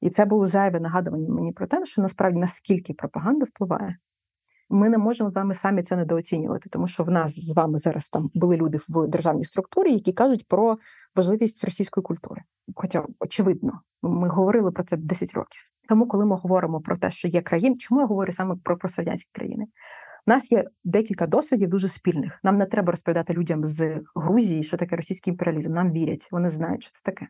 І 0.00 0.10
це 0.10 0.24
було 0.24 0.46
зайве 0.46 0.80
нагадування 0.80 1.34
мені 1.34 1.52
про 1.52 1.66
те, 1.66 1.84
що 1.84 2.02
насправді 2.02 2.38
наскільки 2.38 2.94
пропаганда 2.94 3.46
впливає. 3.46 3.96
Ми 4.70 4.88
не 4.88 4.98
можемо 4.98 5.30
з 5.30 5.34
вами 5.34 5.54
самі 5.54 5.82
це 5.82 5.96
недооцінювати, 5.96 6.68
тому 6.68 6.86
що 6.86 7.02
в 7.02 7.10
нас 7.10 7.34
з 7.38 7.54
вами 7.54 7.78
зараз 7.78 8.10
там 8.10 8.30
були 8.34 8.56
люди 8.56 8.78
в 8.88 9.06
державній 9.06 9.44
структурі, 9.44 9.92
які 9.92 10.12
кажуть 10.12 10.48
про 10.48 10.78
важливість 11.16 11.64
російської 11.64 12.02
культури. 12.02 12.42
Хоча, 12.74 13.04
очевидно, 13.18 13.80
ми 14.02 14.28
говорили 14.28 14.70
про 14.70 14.84
це 14.84 14.96
10 14.96 15.34
років. 15.34 15.60
Тому, 15.88 16.06
коли 16.06 16.26
ми 16.26 16.36
говоримо 16.36 16.80
про 16.80 16.96
те, 16.96 17.10
що 17.10 17.28
є 17.28 17.42
країни, 17.42 17.76
чому 17.76 18.00
я 18.00 18.06
говорю 18.06 18.32
саме 18.32 18.56
про 18.64 18.78
пострадянські 18.78 19.30
країни? 19.32 19.66
У 20.26 20.30
нас 20.30 20.52
є 20.52 20.64
декілька 20.84 21.26
досвідів 21.26 21.68
дуже 21.68 21.88
спільних. 21.88 22.40
Нам 22.42 22.56
не 22.56 22.66
треба 22.66 22.90
розповідати 22.90 23.32
людям 23.32 23.64
з 23.64 24.00
Грузії, 24.14 24.64
що 24.64 24.76
таке 24.76 24.96
російський 24.96 25.30
імперіалізм. 25.30 25.72
Нам 25.72 25.92
вірять, 25.92 26.28
вони 26.32 26.50
знають, 26.50 26.82
що 26.82 26.92
це 26.92 27.00
таке. 27.02 27.28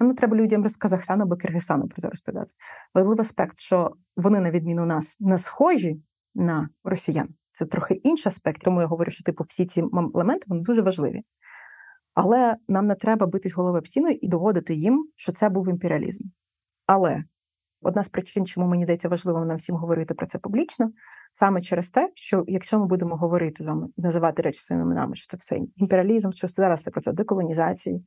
Нам 0.00 0.08
не 0.08 0.14
треба 0.14 0.36
людям 0.36 0.68
з 0.68 0.76
Казахстану 0.76 1.22
або 1.22 1.36
Киргизстану 1.36 1.88
про 1.88 2.02
це 2.02 2.08
розповідати. 2.08 2.50
Важливий 2.94 3.20
аспект, 3.20 3.58
що 3.58 3.92
вони, 4.16 4.40
на 4.40 4.50
відміну 4.50 4.86
нас, 4.86 5.16
не 5.20 5.38
схожі 5.38 6.00
на 6.34 6.68
росіян. 6.84 7.28
Це 7.52 7.66
трохи 7.66 7.94
інший 7.94 8.30
аспект, 8.30 8.62
тому 8.62 8.80
я 8.80 8.86
говорю, 8.86 9.10
що 9.10 9.24
типу 9.24 9.44
всі 9.44 9.66
ці 9.66 9.84
елементи 10.14 10.44
вони 10.46 10.62
дуже 10.62 10.82
важливі. 10.82 11.22
Але 12.14 12.56
нам 12.68 12.86
не 12.86 12.94
треба 12.94 13.26
битись 13.26 13.54
голови 13.54 13.78
об 13.78 13.88
стіну 13.88 14.08
і 14.08 14.28
доводити 14.28 14.74
їм, 14.74 15.08
що 15.16 15.32
це 15.32 15.48
був 15.48 15.68
імперіалізм. 15.68 16.24
Але 16.86 17.24
одна 17.82 18.04
з 18.04 18.08
причин, 18.08 18.46
чому 18.46 18.66
мені 18.66 18.84
здається 18.84 19.08
важливо 19.08 19.44
нам 19.44 19.56
всім 19.56 19.76
говорити 19.76 20.14
про 20.14 20.26
це 20.26 20.38
публічно, 20.38 20.92
саме 21.32 21.62
через 21.62 21.90
те, 21.90 22.10
що 22.14 22.44
якщо 22.46 22.78
ми 22.78 22.86
будемо 22.86 23.16
говорити 23.16 23.64
з 23.64 23.66
вами, 23.66 23.88
називати 23.96 24.42
речі 24.42 24.60
своїми 24.60 24.86
іменами, 24.86 25.16
що 25.16 25.26
це 25.26 25.36
все 25.36 25.58
імперіалізм, 25.76 26.30
що 26.32 26.48
це 26.48 26.54
зараз 26.54 26.82
це 26.82 26.90
процес 26.90 27.14
деколонізації, 27.14 28.04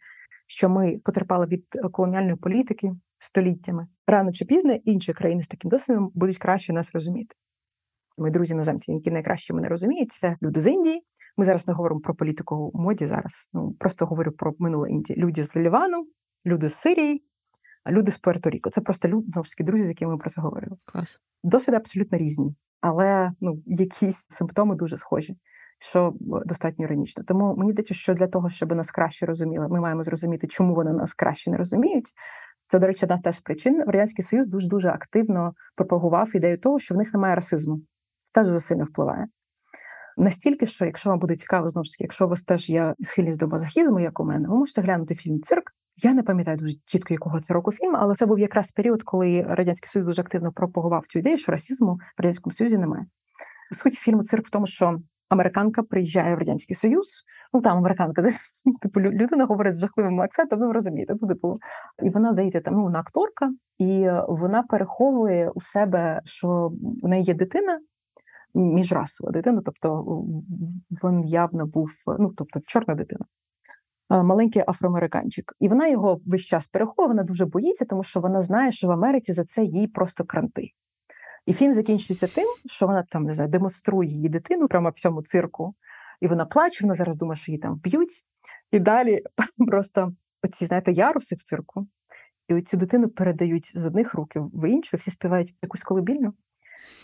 що 0.47 0.69
ми 0.69 0.97
потерпали 1.03 1.45
від 1.45 1.65
колоніальної 1.91 2.35
політики 2.35 2.91
століттями, 3.19 3.87
рано 4.07 4.31
чи 4.31 4.45
пізно 4.45 4.73
інші 4.73 5.13
країни 5.13 5.43
з 5.43 5.47
таким 5.47 5.69
досвідом 5.69 6.11
будуть 6.15 6.37
краще 6.37 6.73
нас 6.73 6.91
розуміти. 6.93 7.35
Мої 8.17 8.31
друзі 8.31 8.53
іноземці, 8.53 8.91
які 8.91 9.11
найкраще 9.11 9.53
мене 9.53 9.67
розуміють, 9.67 10.11
це 10.11 10.37
люди 10.41 10.59
з 10.59 10.67
Індії. 10.67 11.03
Ми 11.37 11.45
зараз 11.45 11.67
не 11.67 11.73
говоримо 11.73 12.01
про 12.01 12.15
політику 12.15 12.55
у 12.55 12.81
моді 12.81 13.07
зараз. 13.07 13.49
Ну 13.53 13.75
просто 13.79 14.05
говорю 14.05 14.31
про 14.31 14.53
минуле 14.59 14.89
Індії. 14.89 15.19
Люди 15.19 15.43
з 15.43 15.55
Лівану, 15.55 16.07
люди 16.45 16.69
з 16.69 16.75
Сирії, 16.75 17.23
люди 17.89 18.11
з 18.11 18.21
Пуерто-Ріко. 18.21 18.69
Це 18.71 18.81
просто 18.81 19.07
люди, 19.07 19.27
друзі, 19.59 19.83
з 19.83 19.89
якими 19.89 20.11
ми 20.11 20.17
про 20.17 20.29
це 20.29 20.41
говорили. 20.41 20.77
Клас. 20.85 21.19
Досвіди 21.43 21.77
абсолютно 21.77 22.17
різні, 22.17 22.55
але 22.81 23.31
ну 23.41 23.61
якісь 23.65 24.27
симптоми 24.29 24.75
дуже 24.75 24.97
схожі, 24.97 25.37
що 25.79 26.13
достатньо 26.45 26.85
іронічно. 26.85 27.23
Тому 27.23 27.55
мені 27.55 27.71
здається, 27.71 27.93
що 27.93 28.13
для 28.13 28.27
того, 28.27 28.49
щоб 28.49 28.75
нас 28.75 28.91
краще 28.91 29.25
розуміли, 29.25 29.67
ми 29.67 29.81
маємо 29.81 30.03
зрозуміти, 30.03 30.47
чому 30.47 30.75
вони 30.75 30.91
нас 30.91 31.13
краще 31.13 31.51
не 31.51 31.57
розуміють. 31.57 32.13
Це, 32.67 32.79
до 32.79 32.87
речі, 32.87 33.05
одна 33.05 33.17
теж 33.17 33.39
причин. 33.39 33.83
Радянський 33.87 34.25
Союз 34.25 34.47
дуже 34.47 34.69
дуже 34.69 34.89
активно 34.89 35.53
пропагував 35.75 36.35
ідею 36.35 36.57
того, 36.57 36.79
що 36.79 36.95
в 36.95 36.97
них 36.97 37.13
немає 37.13 37.35
расизму. 37.35 37.81
Теж 38.35 38.47
дуже 38.47 38.59
сильно 38.59 38.83
впливає. 38.83 39.27
Настільки, 40.17 40.65
що 40.65 40.85
якщо 40.85 41.09
вам 41.09 41.19
буде 41.19 41.35
цікаво, 41.35 41.69
знову 41.69 41.83
ж 41.83 41.91
таки, 41.91 42.03
якщо 42.03 42.25
у 42.25 42.29
вас 42.29 42.43
теж 42.43 42.69
є 42.69 42.93
схильність 42.99 43.39
до 43.39 43.47
мазохізму, 43.47 43.99
як 43.99 44.19
у 44.19 44.23
мене, 44.23 44.47
ви 44.47 44.57
можете 44.57 44.81
глянути 44.81 45.15
фільм 45.15 45.41
Цирк. 45.41 45.71
Я 46.03 46.13
не 46.13 46.23
пам'ятаю 46.23 46.57
дуже 46.57 46.73
чітко, 46.85 47.13
якого 47.13 47.39
це 47.39 47.53
року 47.53 47.71
фільм, 47.71 47.95
але 47.95 48.15
це 48.15 48.25
був 48.25 48.39
якраз 48.39 48.71
період, 48.71 49.03
коли 49.03 49.41
радянський 49.41 49.89
союз 49.89 50.05
дуже 50.05 50.21
активно 50.21 50.51
пропагував 50.51 51.07
цю 51.07 51.19
ідею, 51.19 51.37
що 51.37 51.51
расизму 51.51 51.93
в 51.93 52.21
радянському 52.21 52.53
союзі 52.53 52.77
немає. 52.77 53.05
Суть 53.71 53.93
фільму 53.93 54.23
Цирк 54.23 54.47
в 54.47 54.49
тому, 54.49 54.67
що 54.67 54.99
американка 55.29 55.83
приїжджає 55.83 56.35
в 56.35 56.39
радянський 56.39 56.75
союз. 56.75 57.23
Ну 57.53 57.61
там 57.61 57.77
американка, 57.77 58.21
десь 58.21 58.63
типу 58.81 59.01
людина 59.01 59.45
говорить 59.45 59.75
з 59.75 59.79
жахливим 59.79 60.21
акцентом. 60.21 60.59
Ну 60.59 60.67
ви 60.67 60.73
розумієте, 60.73 61.15
ну, 61.21 61.27
типу, 61.27 61.59
і 62.03 62.09
вона 62.09 62.33
здається 62.33 62.61
там 62.61 62.73
ну, 62.73 62.83
вона 62.83 62.99
акторка, 62.99 63.51
і 63.77 64.09
вона 64.27 64.63
переховує 64.63 65.49
у 65.49 65.61
себе, 65.61 66.21
що 66.25 66.71
в 67.03 67.07
неї 67.07 67.23
є 67.23 67.33
дитина, 67.33 67.79
міжрасова 68.55 69.31
дитина, 69.31 69.61
тобто 69.65 70.05
він 71.03 71.23
явно 71.23 71.65
був, 71.65 71.91
ну 72.19 72.33
тобто 72.37 72.59
чорна 72.65 72.95
дитина. 72.95 73.25
Маленький 74.09 74.63
афроамериканчик, 74.67 75.53
і 75.59 75.67
вона 75.67 75.87
його 75.87 76.19
весь 76.25 76.41
час 76.41 76.67
переховує, 76.67 77.07
вона 77.07 77.23
дуже 77.23 77.45
боїться, 77.45 77.85
тому 77.85 78.03
що 78.03 78.19
вона 78.19 78.41
знає, 78.41 78.71
що 78.71 78.87
в 78.87 78.91
Америці 78.91 79.33
за 79.33 79.43
це 79.43 79.63
їй 79.63 79.87
просто 79.87 80.23
кранти. 80.23 80.71
І 81.45 81.53
фільм 81.53 81.73
закінчується 81.73 82.27
тим, 82.27 82.45
що 82.65 82.87
вона 82.87 83.03
там 83.03 83.23
не 83.23 83.33
знаю, 83.33 83.51
демонструє 83.51 84.09
її 84.09 84.29
дитину 84.29 84.67
прямо 84.67 84.89
в 84.89 84.93
цьому 84.93 85.21
цирку, 85.21 85.75
і 86.21 86.27
вона 86.27 86.45
плаче, 86.45 86.83
вона 86.83 86.93
зараз 86.93 87.15
думає, 87.15 87.37
що 87.37 87.51
її 87.51 87.61
там 87.61 87.75
б'ють. 87.75 88.25
І 88.71 88.79
далі 88.79 89.21
просто 89.67 90.13
оці, 90.43 90.65
знаєте, 90.65 90.91
яруси 90.91 91.35
в 91.35 91.43
цирку, 91.43 91.87
і 92.47 92.61
цю 92.61 92.77
дитину 92.77 93.09
передають 93.09 93.71
з 93.75 93.85
одних 93.85 94.13
рук 94.13 94.31
в 94.35 94.69
іншу, 94.69 94.97
всі 94.97 95.11
співають 95.11 95.55
якусь 95.61 95.83
колибільну. 95.83 96.33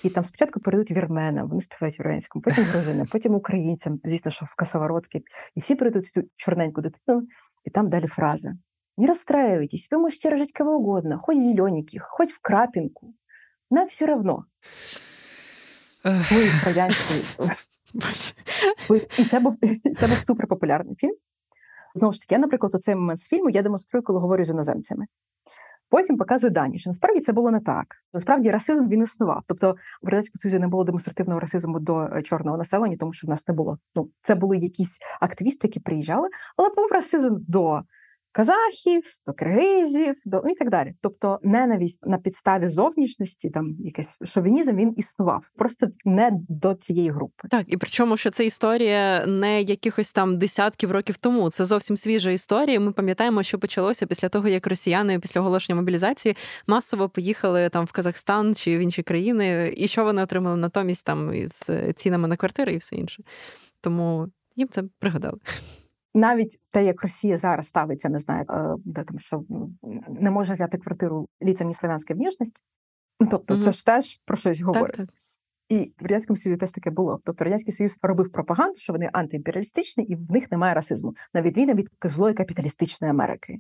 І 0.03 0.09
там 0.09 0.23
спочатку 0.23 0.59
передають 0.59 0.91
вірменам, 0.91 1.47
вони 1.47 1.61
співають 1.61 1.99
вірменському, 1.99 2.43
потім 2.43 2.63
грузинам, 2.63 3.07
потім 3.11 3.35
українцям, 3.35 3.95
звісно, 4.03 4.31
що 4.31 4.45
в 4.45 4.55
косоворотки. 4.55 5.21
І 5.55 5.59
всі 5.59 5.75
передають 5.75 6.07
цю 6.07 6.23
чорненьку 6.35 6.81
дитину, 6.81 7.27
і 7.65 7.69
там 7.69 7.89
далі 7.89 8.07
фраза. 8.07 8.53
Не 8.97 9.07
расстраивайтесь, 9.07 9.89
вы 9.91 9.99
можете 9.99 10.29
рожать 10.29 10.51
кого 10.53 10.77
угодно, 10.77 11.17
хоть 11.17 11.41
зелененьких, 11.41 12.03
хоть 12.09 12.31
в 12.31 12.39
крапинку. 12.41 13.13
Нам 13.71 13.87
все 13.87 14.05
равно. 14.05 14.45
Ми 16.05 16.51
радянської. 16.65 17.23
І 19.17 19.25
це 19.25 19.39
був 19.39 19.57
це 19.99 20.07
був 20.07 20.17
суперпопулярний 20.23 20.95
фільм. 20.95 21.15
Знову 21.95 22.13
ж 22.13 22.21
таки, 22.21 22.35
я, 22.35 22.39
наприклад, 22.39 22.75
у 22.75 22.79
цей 22.79 22.95
момент 22.95 23.19
з 23.19 23.27
фільму 23.27 23.49
я 23.49 23.61
демонструю, 23.61 24.03
коли 24.03 24.19
говорю 24.19 24.45
з 24.45 24.49
іноземцями. 24.49 25.05
Потім 25.91 26.17
показує 26.17 26.51
дані, 26.51 26.79
що 26.79 26.89
насправді 26.89 27.21
це 27.21 27.33
було 27.33 27.51
не 27.51 27.59
так. 27.59 27.85
Насправді 28.13 28.51
расизм 28.51 28.87
він 28.87 29.03
існував. 29.03 29.43
Тобто 29.47 29.75
в 30.01 30.07
радянському 30.07 30.39
Союзі 30.39 30.59
не 30.59 30.67
було 30.67 30.83
демонстративного 30.83 31.39
расизму 31.39 31.79
до 31.79 32.03
е, 32.03 32.21
чорного 32.21 32.57
населення, 32.57 32.97
тому 32.99 33.13
що 33.13 33.27
в 33.27 33.29
нас 33.29 33.47
не 33.47 33.53
було. 33.53 33.77
Ну 33.95 34.09
це 34.21 34.35
були 34.35 34.57
якісь 34.57 34.99
активісти, 35.21 35.67
які 35.67 35.79
приїжджали, 35.79 36.29
але 36.57 36.69
був 36.69 36.87
расизм 36.91 37.35
до 37.47 37.81
казахів, 38.31 39.03
до 39.27 39.33
киргизів, 39.33 40.15
до 40.25 40.43
і 40.49 40.55
так 40.55 40.69
далі. 40.69 40.93
Тобто, 41.01 41.39
ненависть 41.43 42.05
на 42.05 42.17
підставі 42.17 42.69
зовнішності, 42.69 43.49
там 43.49 43.75
якийсь 43.79 44.17
шовінізм 44.25 44.75
він 44.75 44.93
існував, 44.97 45.49
просто 45.55 45.87
не 46.05 46.31
до 46.49 46.73
цієї 46.73 47.09
групи. 47.09 47.47
Так, 47.49 47.65
і 47.67 47.77
причому, 47.77 48.17
що 48.17 48.31
це 48.31 48.45
історія 48.45 49.25
не 49.25 49.61
якихось 49.61 50.13
там 50.13 50.37
десятків 50.37 50.91
років 50.91 51.17
тому. 51.17 51.49
Це 51.49 51.65
зовсім 51.65 51.97
свіжа 51.97 52.31
історія. 52.31 52.79
Ми 52.79 52.91
пам'ятаємо, 52.91 53.43
що 53.43 53.59
почалося 53.59 54.05
після 54.05 54.29
того, 54.29 54.47
як 54.47 54.67
росіяни 54.67 55.19
після 55.19 55.41
оголошення 55.41 55.75
мобілізації 55.75 56.35
масово 56.67 57.09
поїхали 57.09 57.69
там 57.69 57.85
в 57.85 57.91
Казахстан 57.91 58.55
чи 58.55 58.77
в 58.77 58.79
інші 58.79 59.03
країни, 59.03 59.73
і 59.77 59.87
що 59.87 60.03
вони 60.03 60.23
отримали 60.23 60.55
натомість 60.55 61.05
там 61.05 61.33
із 61.33 61.69
цінами 61.95 62.27
на 62.27 62.35
квартири 62.35 62.73
і 62.73 62.77
все 62.77 62.95
інше. 62.95 63.23
Тому 63.81 64.27
їм 64.55 64.67
це 64.71 64.83
пригадали 64.99 65.37
навіть 66.13 66.59
те, 66.71 66.85
як 66.85 67.03
Росія 67.03 67.37
зараз 67.37 67.67
ставиться, 67.67 68.09
не 68.09 68.19
знаю, 68.19 68.45
е, 68.49 68.75
де 68.85 69.03
там 69.03 69.19
що 69.19 69.43
не 70.09 70.31
може 70.31 70.53
взяти 70.53 70.77
квартиру 70.77 71.27
ліцем 71.43 71.73
славянська 71.73 72.13
внешність. 72.13 72.63
Ну, 73.19 73.27
тобто, 73.31 73.55
mm-hmm. 73.55 73.63
це 73.63 73.71
ж 73.71 73.85
теж 73.85 74.19
про 74.25 74.37
щось 74.37 74.61
говорить. 74.61 74.97
Так, 74.97 75.05
так. 75.05 75.15
І 75.69 75.93
в 75.99 76.03
радянському 76.03 76.37
Союзі 76.37 76.57
теж 76.57 76.71
таке 76.71 76.89
було. 76.89 77.19
Тобто 77.25 77.43
радянський 77.43 77.73
союз 77.73 77.97
робив 78.01 78.31
пропаганду, 78.31 78.75
що 78.77 78.93
вони 78.93 79.09
антиімперіалістичні, 79.13 80.03
і 80.03 80.15
в 80.15 80.31
них 80.31 80.51
немає 80.51 80.73
расизму, 80.73 81.15
на 81.33 81.41
відміну 81.41 81.73
від 81.73 81.89
злої 82.03 82.33
капіталістичної 82.33 83.11
Америки. 83.11 83.59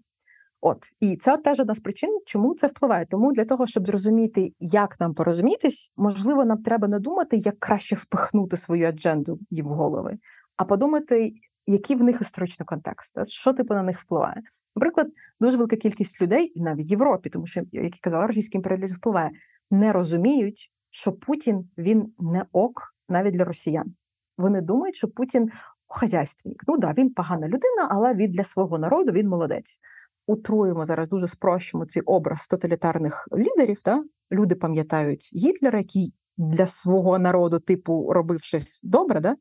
От 0.61 0.77
і 0.99 1.17
це 1.17 1.37
теж 1.37 1.59
одна 1.59 1.75
з 1.75 1.79
причин, 1.79 2.19
чому 2.25 2.55
це 2.55 2.67
впливає. 2.67 3.05
Тому 3.05 3.31
для 3.31 3.45
того, 3.45 3.67
щоб 3.67 3.87
зрозуміти, 3.87 4.53
як 4.59 4.99
нам 4.99 5.13
порозумітись, 5.13 5.91
можливо, 5.97 6.45
нам 6.45 6.57
треба 6.57 6.87
не 6.87 6.99
думати, 6.99 7.37
як 7.37 7.59
краще 7.59 7.95
впихнути 7.95 8.57
свою 8.57 8.87
адженду 8.87 9.39
їм 9.49 9.65
в 9.65 9.69
голови, 9.69 10.17
а 10.57 10.65
подумати, 10.65 11.33
який 11.71 11.95
в 11.95 12.03
них 12.03 12.21
історичний 12.21 12.65
контекст, 12.65 13.27
що 13.27 13.53
типу 13.53 13.73
на 13.73 13.83
них 13.83 13.99
впливає. 13.99 14.41
Наприклад, 14.75 15.07
дуже 15.39 15.57
велика 15.57 15.75
кількість 15.75 16.21
людей, 16.21 16.51
і 16.55 16.61
навіть 16.61 16.87
в 16.87 16.91
Європі, 16.91 17.29
тому 17.29 17.47
що, 17.47 17.61
як 17.71 17.83
я 17.83 17.99
казала, 18.01 18.27
російський 18.27 18.59
імперіалізм 18.59 18.95
впливає, 18.95 19.31
не 19.71 19.91
розуміють, 19.91 20.71
що 20.89 21.11
Путін 21.11 21.69
він 21.77 22.13
не 22.19 22.45
ок 22.51 22.95
навіть 23.09 23.33
для 23.33 23.43
росіян. 23.43 23.93
Вони 24.37 24.61
думають, 24.61 24.95
що 24.95 25.07
Путін 25.07 25.51
хазяйственник. 25.87 26.63
Ну 26.67 26.77
да, 26.77 26.93
він 26.97 27.13
погана 27.13 27.47
людина, 27.47 27.87
але 27.89 28.13
він 28.13 28.31
для 28.31 28.43
свого 28.43 28.77
народу 28.77 29.11
він 29.11 29.27
молодець. 29.27 29.79
Утруємо 30.27 30.85
зараз 30.85 31.09
дуже 31.09 31.27
спрощуємо 31.27 31.85
цей 31.85 32.01
образ 32.01 32.47
тоталітарних 32.47 33.27
лідерів. 33.37 33.81
Да? 33.85 34.03
Люди 34.31 34.55
пам'ятають 34.55 35.29
Гітлера, 35.35 35.79
який 35.79 36.13
для 36.37 36.65
свого 36.65 37.19
народу, 37.19 37.59
типу, 37.59 38.13
робив 38.13 38.41
щось 38.41 38.81
добре, 38.83 39.19
да? 39.19 39.35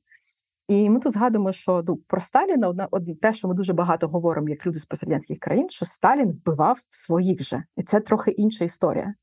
І 0.70 0.90
ми 0.90 1.00
тут 1.00 1.12
згадуємо, 1.12 1.52
що 1.52 1.84
ну, 1.86 1.96
про 1.96 2.20
Сталіна 2.20 2.68
одна 2.68 2.88
те, 3.22 3.32
що 3.32 3.48
ми 3.48 3.54
дуже 3.54 3.72
багато 3.72 4.08
говоримо, 4.08 4.48
як 4.48 4.66
люди 4.66 4.78
з 4.78 4.84
пострадянських 4.84 5.38
країн, 5.38 5.68
що 5.68 5.84
Сталін 5.84 6.30
вбивав 6.30 6.78
своїх 6.90 7.42
же, 7.42 7.64
і 7.76 7.82
це 7.82 8.00
трохи 8.00 8.30
інша 8.30 8.64
історія. 8.64 9.14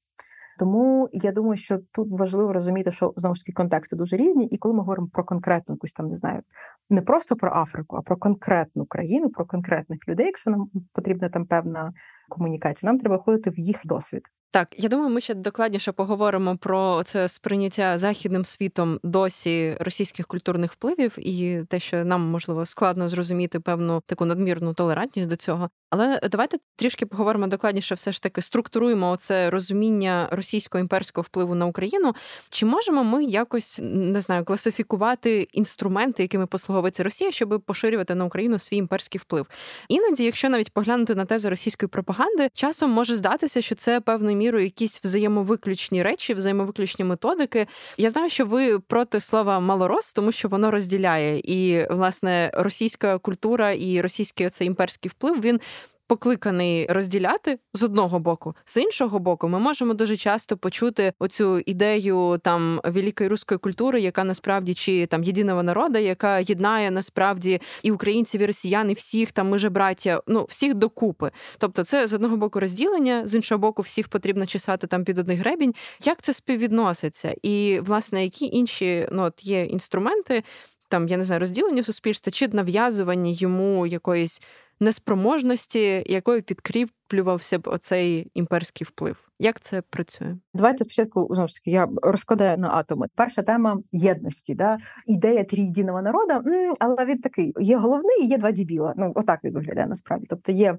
Тому 0.59 1.09
я 1.11 1.31
думаю, 1.31 1.57
що 1.57 1.79
тут 1.91 2.07
важливо 2.11 2.53
розуміти, 2.53 2.91
що 2.91 3.13
знову 3.15 3.35
ж 3.35 3.41
таки 3.41 3.53
контексти 3.53 3.95
дуже 3.95 4.17
різні, 4.17 4.45
і 4.45 4.57
коли 4.57 4.73
ми 4.73 4.79
говоримо 4.79 5.07
про 5.13 5.23
конкретну 5.23 5.75
якусь 5.75 5.93
там 5.93 6.07
не 6.07 6.15
знаю 6.15 6.41
не 6.89 7.01
просто 7.01 7.35
про 7.35 7.51
Африку, 7.53 7.97
а 7.97 8.01
про 8.01 8.17
конкретну 8.17 8.85
країну, 8.85 9.29
про 9.29 9.45
конкретних 9.45 9.99
людей. 10.07 10.25
Якщо 10.25 10.51
нам 10.51 10.69
потрібна 10.93 11.29
там 11.29 11.45
певна 11.45 11.93
комунікація, 12.29 12.91
нам 12.91 12.99
треба 12.99 13.17
ходити 13.17 13.49
в 13.49 13.59
їх 13.59 13.81
досвід. 13.85 14.21
Так, 14.51 14.67
я 14.77 14.89
думаю, 14.89 15.09
ми 15.09 15.21
ще 15.21 15.33
докладніше 15.33 15.91
поговоримо 15.91 16.57
про 16.57 17.03
це 17.03 17.27
сприйняття 17.27 17.97
західним 17.97 18.45
світом 18.45 18.99
досі 19.03 19.77
російських 19.79 20.27
культурних 20.27 20.71
впливів 20.71 21.15
і 21.17 21.61
те, 21.69 21.79
що 21.79 22.05
нам 22.05 22.21
можливо 22.21 22.65
складно 22.65 23.07
зрозуміти 23.07 23.59
певну 23.59 24.03
таку 24.05 24.25
надмірну 24.25 24.73
толерантність 24.73 25.29
до 25.29 25.35
цього. 25.35 25.69
Але 25.89 26.19
давайте 26.31 26.57
трішки 26.75 27.05
поговоримо 27.05 27.47
докладніше, 27.47 27.95
все 27.95 28.11
ж 28.11 28.23
таки 28.23 28.41
структуруємо 28.41 29.15
це 29.15 29.49
розуміння 29.49 30.27
російського 30.31 30.79
імперського 30.79 31.23
впливу 31.23 31.55
на 31.55 31.65
Україну. 31.65 32.13
Чи 32.49 32.65
можемо 32.65 33.03
ми 33.03 33.23
якось 33.23 33.79
не 33.83 34.21
знаю 34.21 34.45
класифікувати 34.45 35.47
інструменти, 35.51 36.23
якими 36.23 36.47
послуговується 36.47 37.03
Росія, 37.03 37.31
щоб 37.31 37.61
поширювати 37.65 38.15
на 38.15 38.25
Україну 38.25 38.59
свій 38.59 38.77
імперський 38.77 39.19
вплив? 39.19 39.47
Іноді, 39.89 40.25
якщо 40.25 40.49
навіть 40.49 40.73
поглянути 40.73 41.15
на 41.15 41.25
тези 41.25 41.49
російської 41.49 41.87
пропаганди, 41.87 42.49
часом 42.53 42.91
може 42.91 43.15
здатися, 43.15 43.61
що 43.61 43.75
це 43.75 44.01
певною 44.01 44.36
мірою 44.37 44.63
якісь 44.63 45.03
взаємовиключні 45.03 46.03
речі, 46.03 46.33
взаємовиключні 46.33 47.05
методики. 47.05 47.67
Я 47.97 48.09
знаю, 48.09 48.29
що 48.29 48.45
ви 48.45 48.79
проти 48.79 49.19
слова 49.19 49.59
малорос, 49.59 50.13
тому 50.13 50.31
що 50.31 50.47
воно 50.47 50.71
розділяє 50.71 51.39
і 51.39 51.87
власне 51.89 52.51
російська 52.53 53.17
культура 53.17 53.71
і 53.71 54.01
російський 54.01 54.47
оцей 54.47 54.67
імперський 54.67 55.09
вплив 55.09 55.41
він 55.41 55.59
покликаний 56.07 56.87
розділяти 56.89 57.59
з 57.73 57.83
одного 57.83 58.19
боку, 58.19 58.55
з 58.65 58.77
іншого 58.77 59.19
боку, 59.19 59.47
ми 59.47 59.59
можемо 59.59 59.93
дуже 59.93 60.17
часто 60.17 60.57
почути 60.57 61.13
оцю 61.19 61.59
ідею 61.59 62.39
там 62.43 62.81
великої 62.83 63.29
руської 63.29 63.57
культури, 63.57 64.01
яка 64.01 64.23
насправді 64.23 64.73
чи 64.73 65.05
там 65.05 65.23
єдиного 65.23 65.63
народу, 65.63 65.99
яка 65.99 66.39
єднає 66.39 66.91
насправді 66.91 67.61
і 67.83 67.91
українців, 67.91 68.41
і 68.41 68.45
росіян, 68.45 68.91
і 68.91 68.93
всіх 68.93 69.31
там 69.31 69.49
ми 69.49 69.59
же 69.59 69.69
браття, 69.69 70.21
ну 70.27 70.45
всіх 70.49 70.73
докупи. 70.73 71.31
Тобто, 71.57 71.83
це 71.83 72.07
з 72.07 72.13
одного 72.13 72.37
боку 72.37 72.59
розділення, 72.59 73.27
з 73.27 73.35
іншого 73.35 73.59
боку, 73.59 73.81
всіх 73.81 74.07
потрібно 74.07 74.45
чесати 74.45 74.87
там 74.87 75.03
під 75.03 75.19
одний 75.19 75.37
гребінь. 75.37 75.73
Як 76.03 76.21
це 76.21 76.33
співвідноситься? 76.33 77.35
І 77.43 77.79
власне 77.79 78.23
які 78.23 78.45
інші 78.45 79.07
ну 79.11 79.23
от 79.23 79.43
є 79.45 79.65
інструменти? 79.65 80.43
Там 80.89 81.07
я 81.07 81.17
не 81.17 81.23
знаю, 81.23 81.39
розділення 81.39 81.83
суспільства 81.83 82.31
чи 82.31 82.47
нав'язування 82.47 83.31
йому 83.31 83.87
якоїсь 83.87 84.41
неспроможності, 84.79 86.03
якою 86.05 86.43
підкріплювався 86.43 87.59
б 87.59 87.67
оцей 87.67 88.31
імперський 88.33 88.85
вплив. 88.85 89.27
Як 89.39 89.59
це 89.59 89.81
працює? 89.81 90.37
Давайте 90.53 90.83
спочатку 90.83 91.27
знову 91.31 91.47
ж 91.47 91.55
таки 91.55 91.71
я 91.71 91.87
розкладаю 92.01 92.57
на 92.57 92.69
атоми. 92.69 93.07
Перша 93.15 93.41
тема 93.41 93.81
єдності, 93.91 94.55
да 94.55 94.77
ідея 95.05 95.43
трієдиного 95.43 96.01
народу, 96.01 96.33
але 96.79 97.05
він 97.05 97.17
такий 97.17 97.53
є 97.59 97.77
головний, 97.77 98.27
є 98.27 98.37
два 98.37 98.51
дібіла. 98.51 98.93
Ну 98.97 99.11
отак 99.15 99.43
він 99.43 99.53
виглядає 99.53 99.87
насправді. 99.87 100.27
Тобто 100.29 100.51
є 100.51 100.77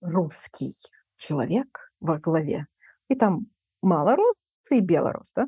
русський 0.00 0.72
чоловік 1.16 1.92
в 2.00 2.18
главі, 2.24 2.64
і 3.08 3.14
там 3.14 3.46
малорус 3.82 4.36
і 4.72 4.80
білорус. 4.80 5.32
Да? 5.34 5.46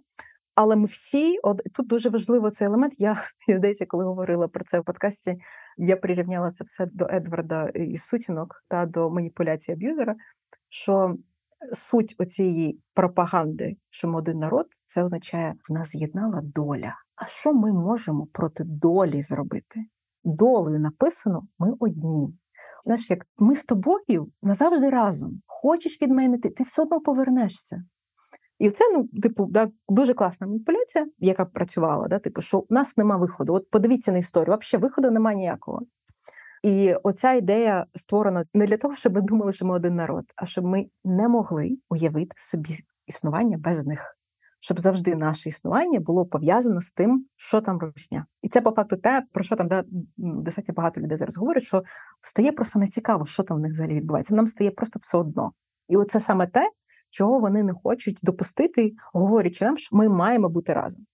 Але 0.55 0.77
ми 0.77 0.87
всі, 0.87 1.39
от 1.43 1.61
тут 1.75 1.87
дуже 1.87 2.09
важливо 2.09 2.51
цей 2.51 2.67
елемент. 2.67 3.01
Я 3.01 3.23
здається, 3.49 3.87
коли 3.87 4.05
говорила 4.05 4.49
про 4.49 4.65
це 4.65 4.81
в 4.81 4.85
подкасті, 4.85 5.37
я 5.77 5.97
прирівняла 5.97 6.53
це 6.53 6.65
все 6.65 6.87
до 6.87 7.07
Едварда 7.11 7.69
із 7.69 8.03
сутінок 8.03 8.65
та 8.69 8.87
до 8.87 9.11
маніпуляції 9.11 9.75
аб'юзера. 9.75 10.15
Що 10.69 11.17
суть 11.73 12.15
оцієї 12.19 12.81
пропаганди, 12.95 13.77
що 13.91 14.09
ми 14.09 14.19
один 14.19 14.39
народ, 14.39 14.67
це 14.87 15.03
означає, 15.03 15.55
в 15.69 15.73
нас 15.73 15.89
з'єднала 15.89 16.41
доля. 16.43 16.95
А 17.17 17.27
що 17.27 17.55
ми 17.55 17.73
можемо 17.73 18.27
проти 18.27 18.65
долі 18.65 19.23
зробити? 19.23 19.81
Долею 20.25 20.81
написано: 20.81 21.47
ми 21.59 21.75
одні. 21.81 22.39
Знаєш, 22.85 23.11
як 23.11 23.27
ми 23.39 23.57
з 23.57 23.65
тобою 23.65 24.33
назавжди 24.43 24.91
разом. 24.91 25.43
Хочеш 25.47 26.03
від 26.03 26.11
мене, 26.11 26.39
ти, 26.39 26.51
ти 26.51 26.65
все 26.65 26.83
одно 26.83 27.01
повернешся. 27.01 27.85
І 28.59 28.71
це, 28.71 28.85
ну, 28.93 29.21
типу, 29.23 29.47
да, 29.51 29.69
дуже 29.89 30.15
класна 30.15 30.47
маніпуляція, 30.47 31.07
яка 31.19 31.45
працювала, 31.45 32.09
да, 32.09 32.19
типу, 32.19 32.41
що 32.41 32.59
у 32.59 32.67
нас 32.71 32.97
нема 32.97 33.17
виходу. 33.17 33.55
От 33.55 33.71
подивіться 33.71 34.13
на 34.13 34.19
історію, 34.19 34.59
взагалі 34.61 34.83
виходу 34.83 35.11
немає 35.11 35.37
ніякого. 35.37 35.83
І 36.63 36.95
оця 37.03 37.33
ідея 37.33 37.87
створена 37.95 38.45
не 38.55 38.67
для 38.67 38.77
того, 38.77 38.97
щоб 38.97 39.15
ми 39.15 39.21
думали, 39.21 39.53
що 39.53 39.67
ми 39.67 39.75
один 39.75 39.95
народ, 39.95 40.25
а 40.37 40.47
щоб 40.47 40.65
ми 40.65 40.87
не 41.05 41.29
могли 41.29 41.79
уявити 41.91 42.35
собі 42.39 42.75
існування 43.07 43.59
без 43.59 43.87
них, 43.87 44.19
щоб 44.61 44.81
завжди 44.81 45.15
наше 45.15 45.49
існування 45.49 46.01
було 46.01 46.27
пов'язано 46.27 46.81
з 46.81 46.91
тим, 46.91 47.27
що 47.37 47.61
там 47.61 47.79
русня. 47.79 48.27
І 48.43 48.49
це 48.49 48.61
по 48.61 48.71
факту 48.71 48.97
те, 48.97 49.23
про 49.33 49.45
що 49.45 49.57
там 49.57 49.69
да, 49.69 49.85
достатньо 50.17 50.75
багато 50.75 51.01
людей 51.01 51.19
зараз 51.19 51.37
говорять, 51.37 51.63
що 51.63 51.83
стає 52.23 52.53
просто 52.53 52.79
нецікаво, 52.79 53.27
що 53.27 53.43
там 53.43 53.57
в 53.57 53.61
них 53.61 53.73
взагалі 53.73 53.95
відбувається. 53.95 54.35
Нам 54.35 54.47
стає 54.47 54.71
просто 54.71 54.99
все 55.03 55.19
одно. 55.19 55.53
І 55.89 55.97
оце 55.97 56.21
саме 56.21 56.47
те, 56.47 56.71
чого 57.15 57.39
вони 57.39 57.63
не 57.63 57.73
хочуть 57.73 58.21
допустити, 58.23 58.93
говорячи 59.13 59.65
нам, 59.65 59.77
що 59.77 59.97
ми 59.97 60.09
маємо 60.09 60.49
бути 60.49 60.73
разом. 60.73 61.07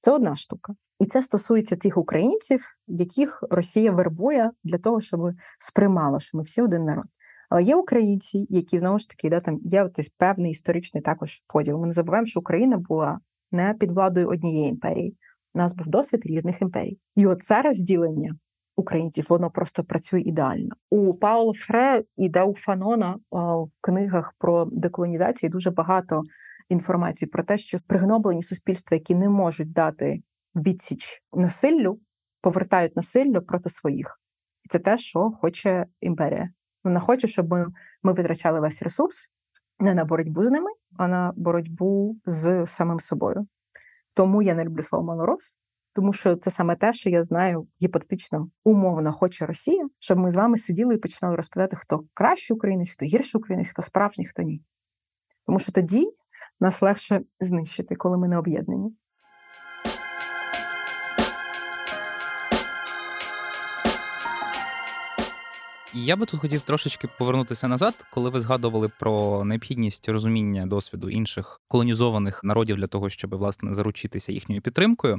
Це 0.00 0.10
одна 0.10 0.36
штука. 0.36 0.74
І 1.00 1.06
це 1.06 1.22
стосується 1.22 1.76
тих 1.76 1.96
українців, 1.96 2.64
яких 2.86 3.44
Росія 3.50 3.92
вербує 3.92 4.50
для 4.64 4.78
того, 4.78 5.00
щоб 5.00 5.20
сприймала, 5.58 6.20
що 6.20 6.38
ми 6.38 6.42
всі 6.42 6.62
один 6.62 6.84
народ. 6.84 7.04
Але 7.50 7.62
є 7.62 7.76
українці, 7.76 8.46
які 8.50 8.78
знову 8.78 8.98
ж 8.98 9.08
таки 9.08 9.30
да, 9.30 9.40
там 9.40 9.58
є 9.62 9.90
ось 9.98 10.08
певний 10.08 10.52
історичний 10.52 11.02
також 11.02 11.42
поділ. 11.46 11.78
Ми 11.78 11.86
не 11.86 11.92
забуваємо, 11.92 12.26
що 12.26 12.40
Україна 12.40 12.78
була 12.78 13.18
не 13.52 13.74
під 13.74 13.90
владою 13.90 14.28
однієї 14.28 14.70
імперії. 14.70 15.16
У 15.54 15.58
нас 15.58 15.72
був 15.72 15.88
досвід 15.88 16.26
різних 16.26 16.62
імперій. 16.62 16.98
І 17.16 17.26
оце 17.26 17.62
розділення 17.62 18.36
українців, 18.76 19.26
воно 19.28 19.50
просто 19.50 19.84
працює 19.84 20.20
ідеально. 20.20 20.74
У 20.90 21.14
Паула 21.14 21.52
Фре 21.66 22.04
і 22.16 22.28
Дау 22.28 22.54
Фанона 22.54 23.18
в 23.30 23.68
книгах 23.80 24.34
про 24.38 24.64
деколонізацію 24.64 25.50
дуже 25.50 25.70
багато 25.70 26.22
інформації 26.68 27.28
про 27.28 27.42
те, 27.42 27.58
що 27.58 27.78
пригноблені 27.86 28.42
суспільства, 28.42 28.94
які 28.94 29.14
не 29.14 29.28
можуть 29.28 29.72
дати 29.72 30.22
відсіч 30.56 31.22
насиллю, 31.32 32.00
повертають 32.40 32.96
насиллю 32.96 33.42
проти 33.42 33.70
своїх. 33.70 34.20
І 34.64 34.68
це 34.68 34.78
те, 34.78 34.98
що 34.98 35.30
хоче 35.40 35.86
імперія. 36.00 36.50
Вона 36.84 37.00
хоче, 37.00 37.26
щоб 37.26 37.50
ми, 37.50 37.66
ми 38.02 38.12
витрачали 38.12 38.60
весь 38.60 38.82
ресурс 38.82 39.30
не 39.78 39.94
на 39.94 40.04
боротьбу 40.04 40.42
з 40.42 40.50
ними, 40.50 40.70
а 40.96 41.08
на 41.08 41.32
боротьбу 41.36 42.16
з 42.26 42.66
самим 42.66 43.00
собою. 43.00 43.46
Тому 44.14 44.42
я 44.42 44.54
не 44.54 44.64
люблю 44.64 44.82
слово 44.82 45.04
малорос, 45.04 45.58
тому 45.96 46.12
що 46.12 46.36
це 46.36 46.50
саме 46.50 46.76
те, 46.76 46.92
що 46.92 47.10
я 47.10 47.22
знаю 47.22 47.68
гіпотетично 47.82 48.50
умовно 48.64 49.12
хоче 49.12 49.46
Росія, 49.46 49.88
щоб 49.98 50.18
ми 50.18 50.30
з 50.30 50.34
вами 50.34 50.58
сиділи 50.58 50.94
і 50.94 50.98
починали 50.98 51.36
розповідати, 51.36 51.76
хто 51.76 52.04
кращий 52.14 52.56
українець, 52.56 52.90
хто 52.90 53.04
гірший 53.04 53.38
українець, 53.38 53.68
хто 53.68 53.82
справжній, 53.82 54.26
хто 54.26 54.42
ні. 54.42 54.62
Тому 55.46 55.58
що 55.58 55.72
тоді 55.72 56.10
нас 56.60 56.82
легше 56.82 57.20
знищити, 57.40 57.94
коли 57.96 58.18
ми 58.18 58.28
не 58.28 58.38
об'єднані. 58.38 58.96
Я 65.98 66.16
би 66.16 66.26
тут 66.26 66.40
хотів 66.40 66.60
трошечки 66.60 67.08
повернутися 67.18 67.68
назад, 67.68 67.94
коли 68.10 68.30
ви 68.30 68.40
згадували 68.40 68.88
про 69.00 69.44
необхідність 69.44 70.08
розуміння 70.08 70.66
досвіду 70.66 71.10
інших 71.10 71.60
колонізованих 71.68 72.44
народів 72.44 72.76
для 72.76 72.86
того, 72.86 73.10
щоб 73.10 73.34
власне 73.34 73.74
заручитися 73.74 74.32
їхньою 74.32 74.62
підтримкою. 74.62 75.18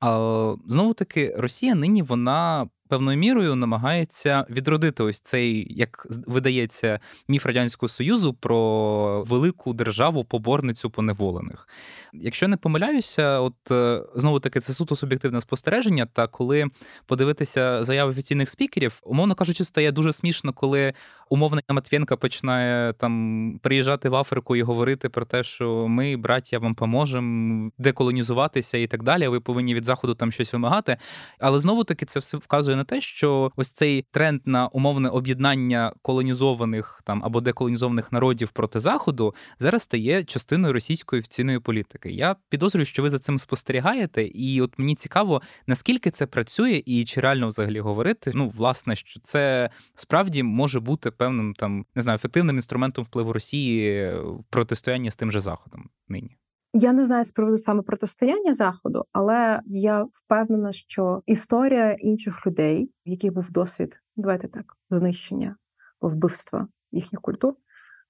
А 0.00 0.54
знову 0.66 0.94
таки, 0.94 1.34
Росія 1.38 1.74
нині 1.74 2.02
вона 2.02 2.68
певною 2.94 3.18
мірою 3.18 3.54
намагається 3.54 4.46
відродити 4.50 5.02
ось 5.02 5.20
цей, 5.20 5.66
як 5.70 6.06
видається, 6.26 7.00
міф 7.28 7.46
радянського 7.46 7.88
союзу 7.88 8.34
про 8.34 9.22
велику 9.22 9.72
державу 9.72 10.24
поборницю 10.24 10.90
поневолених. 10.90 11.68
Якщо 12.12 12.48
не 12.48 12.56
помиляюся, 12.56 13.40
от 13.40 13.70
е, 13.70 14.02
знову 14.14 14.40
таки 14.40 14.60
це 14.60 14.72
суто 14.72 14.96
суб'єктивне 14.96 15.40
спостереження. 15.40 16.06
Та 16.06 16.26
коли 16.26 16.66
подивитися 17.06 17.84
заяви 17.84 18.10
офіційних 18.10 18.50
спікерів, 18.50 19.00
умовно 19.02 19.34
кажучи, 19.34 19.64
стає 19.64 19.92
дуже 19.92 20.12
смішно, 20.12 20.52
коли 20.52 20.92
умовний 21.28 21.64
Матвєнка 21.68 22.16
починає 22.16 22.92
там 22.92 23.60
приїжджати 23.62 24.08
в 24.08 24.14
Африку 24.16 24.56
і 24.56 24.62
говорити 24.62 25.08
про 25.08 25.24
те, 25.24 25.42
що 25.42 25.88
ми, 25.88 26.16
браття, 26.16 26.58
вам 26.58 26.74
поможемо 26.74 27.70
деколонізуватися 27.78 28.78
і 28.78 28.86
так 28.86 29.02
далі. 29.02 29.28
Ви 29.28 29.40
повинні 29.40 29.74
від 29.74 29.84
заходу 29.84 30.14
там 30.14 30.32
щось 30.32 30.52
вимагати. 30.52 30.96
Але 31.38 31.60
знову 31.60 31.84
таки 31.84 32.06
це 32.06 32.20
все 32.20 32.36
вказує 32.36 32.76
на 32.76 32.83
те, 32.84 33.00
що 33.00 33.52
ось 33.56 33.72
цей 33.72 34.04
тренд 34.10 34.40
на 34.44 34.66
умовне 34.66 35.08
об'єднання 35.08 35.92
колонізованих 36.02 37.02
там 37.04 37.24
або 37.24 37.40
деколонізованих 37.40 38.12
народів 38.12 38.50
проти 38.50 38.80
заходу 38.80 39.34
зараз 39.58 39.82
стає 39.82 40.24
частиною 40.24 40.72
російської 40.72 41.20
офіційної 41.20 41.58
політики. 41.58 42.10
Я 42.10 42.36
підозрюю, 42.48 42.84
що 42.84 43.02
ви 43.02 43.10
за 43.10 43.18
цим 43.18 43.38
спостерігаєте, 43.38 44.24
і 44.24 44.60
от 44.60 44.78
мені 44.78 44.94
цікаво, 44.94 45.42
наскільки 45.66 46.10
це 46.10 46.26
працює, 46.26 46.82
і 46.86 47.04
чи 47.04 47.20
реально 47.20 47.48
взагалі 47.48 47.80
говорити. 47.80 48.32
Ну, 48.34 48.48
власне, 48.48 48.96
що 48.96 49.20
це 49.20 49.70
справді 49.94 50.42
може 50.42 50.80
бути 50.80 51.10
певним 51.10 51.54
там 51.54 51.86
не 51.94 52.02
знаю 52.02 52.16
ефективним 52.16 52.56
інструментом 52.56 53.04
впливу 53.04 53.32
Росії 53.32 54.10
в 54.14 54.44
протистоянні 54.50 55.10
з 55.10 55.16
тим 55.16 55.32
же 55.32 55.40
заходом 55.40 55.88
нині. 56.08 56.36
Я 56.76 56.92
не 56.92 57.06
знаю 57.06 57.24
з 57.24 57.30
приводу 57.30 57.58
саме 57.58 57.82
протистояння 57.82 58.54
заходу, 58.54 59.04
але 59.12 59.60
я 59.66 60.06
впевнена, 60.12 60.72
що 60.72 61.22
історія 61.26 61.92
інших 61.92 62.46
людей, 62.46 62.90
в 63.06 63.08
яких 63.08 63.32
був 63.32 63.50
досвід, 63.50 64.00
давайте 64.16 64.48
так, 64.48 64.76
знищення, 64.90 65.56
вбивства 66.00 66.68
їхніх 66.92 67.20
культур, 67.20 67.54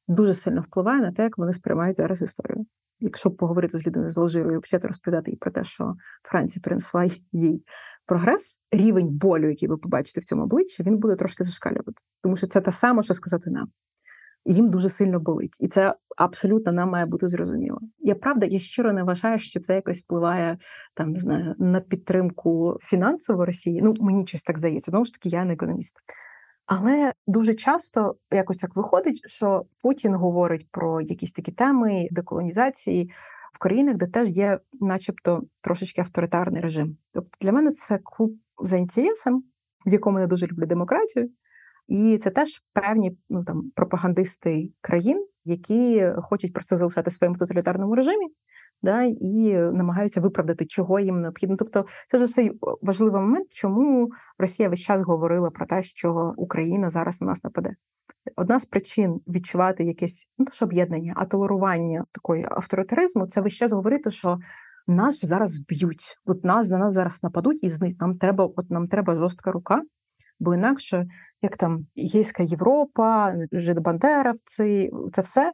дуже 0.08 0.34
сильно 0.34 0.60
впливає 0.60 1.00
на 1.00 1.12
те, 1.12 1.22
як 1.22 1.38
вони 1.38 1.52
сприймають 1.52 1.96
зараз 1.96 2.22
історію. 2.22 2.66
Якщо 3.00 3.30
поговорити 3.30 3.78
з 3.78 3.86
людиною 3.86 4.10
з 4.10 4.18
Алжирою, 4.18 4.60
почати 4.60 4.88
розповідати 4.88 5.30
їй 5.30 5.36
про 5.36 5.50
те, 5.50 5.64
що 5.64 5.94
Франція 6.22 6.60
принесла 6.62 7.06
їй 7.32 7.64
прогрес, 8.06 8.62
рівень 8.70 9.08
болю, 9.08 9.48
який 9.48 9.68
ви 9.68 9.76
побачите 9.76 10.20
в 10.20 10.24
цьому 10.24 10.42
обличчі, 10.42 10.82
він 10.82 10.98
буде 10.98 11.16
трошки 11.16 11.44
зашкалювати, 11.44 12.02
тому 12.22 12.36
що 12.36 12.46
це 12.46 12.60
те 12.60 12.72
саме, 12.72 13.02
що 13.02 13.14
сказати 13.14 13.50
нам 13.50 13.68
їм 14.44 14.68
дуже 14.68 14.88
сильно 14.88 15.20
болить, 15.20 15.56
і 15.60 15.68
це 15.68 15.94
абсолютно 16.16 16.72
нам 16.72 16.90
має 16.90 17.06
бути 17.06 17.28
зрозуміло. 17.28 17.80
Я 17.98 18.14
правда, 18.14 18.46
я 18.46 18.58
щиро 18.58 18.92
не 18.92 19.02
вважаю, 19.02 19.38
що 19.38 19.60
це 19.60 19.74
якось 19.74 20.00
впливає 20.00 20.58
там 20.94 21.08
не 21.08 21.20
знаю 21.20 21.54
на 21.58 21.80
підтримку 21.80 22.78
фінансово 22.80 23.46
Росії. 23.46 23.80
Ну 23.82 23.94
мені 24.00 24.26
щось 24.26 24.42
так 24.42 24.58
здається. 24.58 24.90
Знову 24.90 25.04
ж 25.04 25.12
таки, 25.12 25.28
я 25.28 25.44
не 25.44 25.52
економіст. 25.52 25.96
Але 26.66 27.12
дуже 27.26 27.54
часто 27.54 28.16
якось 28.32 28.56
так 28.56 28.76
виходить, 28.76 29.20
що 29.26 29.64
Путін 29.82 30.14
говорить 30.14 30.68
про 30.70 31.00
якісь 31.00 31.32
такі 31.32 31.52
теми 31.52 32.08
деколонізації 32.10 33.10
в 33.52 33.58
країнах, 33.58 33.96
де 33.96 34.06
теж 34.06 34.28
є, 34.28 34.58
начебто, 34.80 35.42
трошечки 35.60 36.00
авторитарний 36.00 36.62
режим. 36.62 36.96
Тобто 37.12 37.30
для 37.40 37.52
мене 37.52 37.72
це 37.72 37.98
клуб 38.02 38.34
за 38.62 38.76
інтересом, 38.76 39.44
в 39.86 39.92
якому 39.92 40.20
я 40.20 40.26
дуже 40.26 40.46
люблю 40.46 40.66
демократію, 40.66 41.30
і 41.88 42.18
це 42.18 42.30
теж 42.30 42.62
певні 42.72 43.18
ну 43.28 43.44
там 43.44 43.70
пропагандисти 43.74 44.70
країн, 44.80 45.26
які 45.44 46.12
хочуть 46.16 46.52
просто 46.52 46.76
залишати 46.76 47.10
в 47.10 47.12
своєму 47.12 47.36
тоталітарному 47.36 47.94
режимі, 47.94 48.26
да, 48.82 49.02
і 49.02 49.54
намагаються 49.54 50.20
виправдати, 50.20 50.66
чого 50.66 51.00
їм 51.00 51.20
необхідно. 51.20 51.56
Тобто, 51.56 51.86
це 52.08 52.18
ж 52.18 52.26
цей 52.26 52.52
важливий 52.82 53.20
момент, 53.22 53.46
чому 53.50 54.10
Росія 54.38 54.68
весь 54.68 54.80
час 54.80 55.02
говорила 55.02 55.50
про 55.50 55.66
те, 55.66 55.82
що 55.82 56.34
Україна 56.36 56.90
зараз 56.90 57.20
на 57.20 57.26
нас 57.26 57.44
нападе. 57.44 57.74
Одна 58.36 58.60
з 58.60 58.64
причин 58.64 59.20
відчувати 59.28 59.84
якесь 59.84 60.28
ну 60.38 60.46
ж 60.52 60.64
об'єднання, 60.64 61.14
а 61.16 61.24
толерування 61.24 62.04
такої 62.12 62.46
авторитаризму 62.50 63.26
це 63.26 63.40
весь 63.40 63.52
час 63.52 63.72
говорити, 63.72 64.10
що 64.10 64.38
нас 64.86 65.24
зараз 65.24 65.60
вб'ють, 65.60 66.18
от 66.24 66.44
нас 66.44 66.70
на 66.70 66.78
нас 66.78 66.92
зараз 66.92 67.22
нападуть, 67.22 67.64
і 67.64 67.68
з 67.68 67.80
них 67.80 67.94
нам 68.00 68.18
треба, 68.18 68.50
от 68.56 68.70
нам 68.70 68.88
треба 68.88 69.16
жорстка 69.16 69.52
рука 69.52 69.82
бо 70.40 70.54
інакше, 70.54 71.06
як 71.42 71.56
там 71.56 71.86
Єйська 71.94 72.42
Європа, 72.42 73.34
жидобандеровці, 73.52 74.90
це 75.12 75.22
все. 75.22 75.52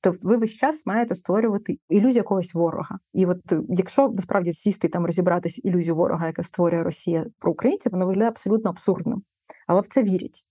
Тобто, 0.00 0.28
ви 0.28 0.36
весь 0.36 0.54
час 0.54 0.86
маєте 0.86 1.14
створювати 1.14 1.78
ілюзію 1.88 2.12
якогось 2.12 2.54
ворога. 2.54 2.98
І 3.12 3.26
от 3.26 3.38
якщо 3.68 4.08
насправді 4.08 4.52
сісти 4.52 4.88
там 4.88 5.06
розібратися 5.06 5.60
ілюзію 5.64 5.96
ворога, 5.96 6.26
яка 6.26 6.42
створює 6.42 6.82
Росія 6.82 7.26
про 7.38 7.52
українців, 7.52 7.92
воно 7.92 8.06
виглядає 8.06 8.30
абсолютно 8.30 8.70
абсурдним, 8.70 9.22
але 9.66 9.80
в 9.80 9.88
це 9.88 10.02
вірять. 10.02 10.46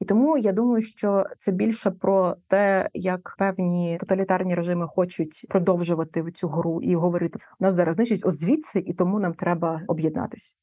І 0.00 0.04
тому 0.04 0.38
я 0.38 0.52
думаю, 0.52 0.82
що 0.82 1.24
це 1.38 1.52
більше 1.52 1.90
про 1.90 2.36
те, 2.46 2.90
як 2.94 3.34
певні 3.38 3.96
тоталітарні 4.00 4.54
режими 4.54 4.86
хочуть 4.88 5.46
продовжувати 5.48 6.32
цю 6.32 6.48
гру 6.48 6.82
і 6.82 6.94
говорити: 6.94 7.38
у 7.60 7.64
нас 7.64 7.74
зараз 7.74 7.94
знищить 7.94 8.22
от 8.24 8.38
звідси, 8.38 8.78
і 8.78 8.94
тому 8.94 9.20
нам 9.20 9.34
треба 9.34 9.82
об'єднатися. 9.86 10.54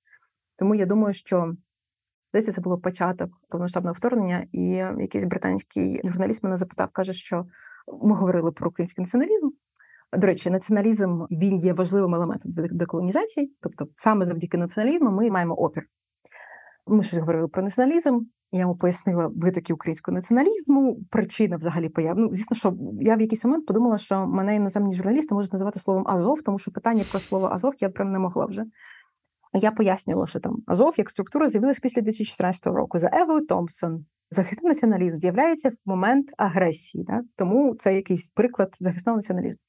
Тому 0.58 0.76
я 0.76 0.86
думаю, 0.86 1.14
що 1.14 1.56
Здається, 2.32 2.53
це 2.53 2.61
було 2.61 2.77
початок 2.77 3.29
повноштабного 3.49 3.93
вторгнення, 3.93 4.45
і 4.51 4.67
якийсь 4.99 5.25
британський 5.25 6.01
журналіст 6.03 6.43
мене 6.43 6.57
запитав, 6.57 6.89
каже, 6.93 7.13
що 7.13 7.45
ми 8.01 8.15
говорили 8.15 8.51
про 8.51 8.69
український 8.69 9.03
націоналізм. 9.03 9.49
До 10.17 10.27
речі, 10.27 10.49
націоналізм 10.49 11.21
він 11.32 11.57
є 11.57 11.73
важливим 11.73 12.15
елементом 12.15 12.51
деколонізації, 12.55 13.55
тобто 13.61 13.88
саме 13.95 14.25
завдяки 14.25 14.57
націоналізму 14.57 15.11
ми 15.11 15.32
маємо 15.32 15.55
опір. 15.55 15.84
Ми 16.88 17.03
щось 17.03 17.19
говорили 17.19 17.47
про 17.47 17.63
націоналізм. 17.63 18.19
Я 18.51 18.59
йому 18.59 18.75
пояснила 18.75 19.32
витоки 19.36 19.73
українського 19.73 20.15
націоналізму, 20.15 20.99
причина 21.09 21.57
взагалі 21.57 21.89
появ. 21.89 22.17
Ну, 22.17 22.29
звісно, 22.32 22.55
що 22.55 22.73
я 23.01 23.15
в 23.15 23.21
якийсь 23.21 23.45
момент 23.45 23.65
подумала, 23.65 23.97
що 23.97 24.27
мене 24.27 24.55
іноземні 24.55 24.95
журналісти 24.95 25.36
можуть 25.36 25.53
називати 25.53 25.79
словом 25.79 26.07
Азов, 26.07 26.41
тому 26.41 26.59
що 26.59 26.71
питання 26.71 27.03
про 27.11 27.19
слово 27.19 27.49
Азов 27.51 27.73
я 27.79 27.89
прям 27.89 28.11
не 28.11 28.19
могла 28.19 28.45
вже. 28.45 28.65
Я 29.54 29.72
пояснювала, 29.72 30.28
що 30.28 30.39
там 30.39 30.58
Азов 30.68 30.93
як 30.97 31.10
структура 31.10 31.49
з'явилась 31.49 31.80
після 31.80 32.02
2014 32.02 32.68
року 32.68 32.97
за 32.97 33.10
Евою 33.14 33.45
Томпсон. 33.45 34.06
Захисний 34.32 34.70
націоналізм 34.70 35.18
з'являється 35.18 35.70
в 35.70 35.74
момент 35.86 36.32
агресії, 36.38 37.06
так? 37.06 37.22
тому 37.36 37.76
це 37.76 37.95
якийсь 37.95 38.32
приклад 38.32 38.76
захисного 38.80 39.16
націоналізму. 39.16 39.60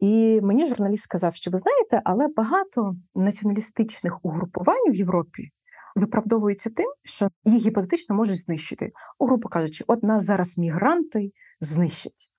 І 0.00 0.40
мені 0.42 0.66
журналіст 0.66 1.02
сказав, 1.02 1.34
що 1.34 1.50
ви 1.50 1.58
знаєте, 1.58 2.02
але 2.04 2.28
багато 2.36 2.96
націоналістичних 3.14 4.24
угрупувань 4.24 4.90
в 4.90 4.94
Європі 4.94 5.50
виправдовуються 5.96 6.70
тим, 6.70 6.86
що 7.04 7.28
їх 7.44 7.66
гіпотетично 7.66 8.14
можуть 8.14 8.40
знищити. 8.40 8.92
У 9.18 9.26
грубо 9.26 9.48
кажучи, 9.48 9.84
от 9.86 10.02
нас 10.02 10.24
зараз 10.24 10.58
мігранти 10.58 11.32
знищать. 11.60 12.32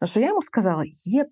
На 0.00 0.06
що 0.06 0.20
я 0.20 0.26
йому 0.26 0.42
сказала, 0.42 0.84
є 1.04 1.26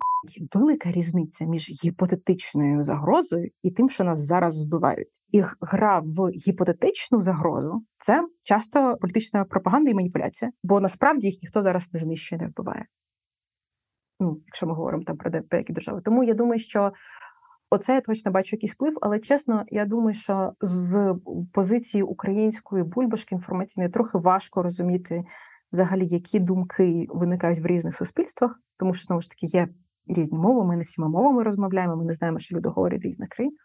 велика 0.54 0.92
різниця 0.92 1.44
між 1.44 1.84
гіпотетичною 1.84 2.82
загрозою 2.82 3.50
і 3.62 3.70
тим, 3.70 3.90
що 3.90 4.04
нас 4.04 4.20
зараз 4.20 4.62
вбивають. 4.62 5.20
І 5.32 5.42
гра 5.60 6.02
в 6.04 6.28
гіпотетичну 6.30 7.20
загрозу 7.20 7.82
це 8.00 8.28
часто 8.42 8.96
політична 9.00 9.44
пропаганда 9.44 9.90
і 9.90 9.94
маніпуляція, 9.94 10.50
бо 10.62 10.80
насправді 10.80 11.26
їх 11.26 11.42
ніхто 11.42 11.62
зараз 11.62 11.92
не 11.92 12.00
знищує, 12.00 12.40
не 12.40 12.48
вбиває. 12.48 12.86
Ну, 14.20 14.40
якщо 14.46 14.66
ми 14.66 14.74
говоримо 14.74 15.04
там 15.04 15.16
про 15.16 15.30
деякі 15.30 15.72
держави. 15.72 16.00
Тому 16.04 16.24
я 16.24 16.34
думаю, 16.34 16.60
що 16.60 16.92
оце 17.70 17.94
я 17.94 18.00
точно 18.00 18.30
бачу 18.30 18.56
якийсь 18.56 18.72
вплив, 18.72 18.98
але 19.00 19.18
чесно, 19.18 19.64
я 19.68 19.84
думаю, 19.84 20.14
що 20.14 20.52
з 20.60 21.14
позиції 21.52 22.02
української 22.02 22.84
бульбашки 22.84 23.34
інформаційної 23.34 23.90
трохи 23.90 24.18
важко 24.18 24.62
розуміти 24.62 25.24
взагалі, 25.72 26.06
які 26.06 26.40
думки 26.40 27.06
виникають 27.08 27.60
в 27.60 27.66
різних 27.66 27.96
суспільствах, 27.96 28.60
тому 28.76 28.94
що 28.94 29.04
знову 29.04 29.22
ж 29.22 29.30
таки 29.30 29.46
є 29.46 29.68
різні 30.06 30.38
мови. 30.38 30.66
Ми 30.66 30.76
не 30.76 30.82
всіма 30.82 31.08
мовами 31.08 31.42
розмовляємо. 31.42 31.96
Ми 31.96 32.04
не 32.04 32.12
знаємо, 32.12 32.38
що 32.38 32.56
люди 32.56 32.68
говорять 32.68 33.00
в 33.00 33.06
різних 33.06 33.28
країнах. 33.28 33.60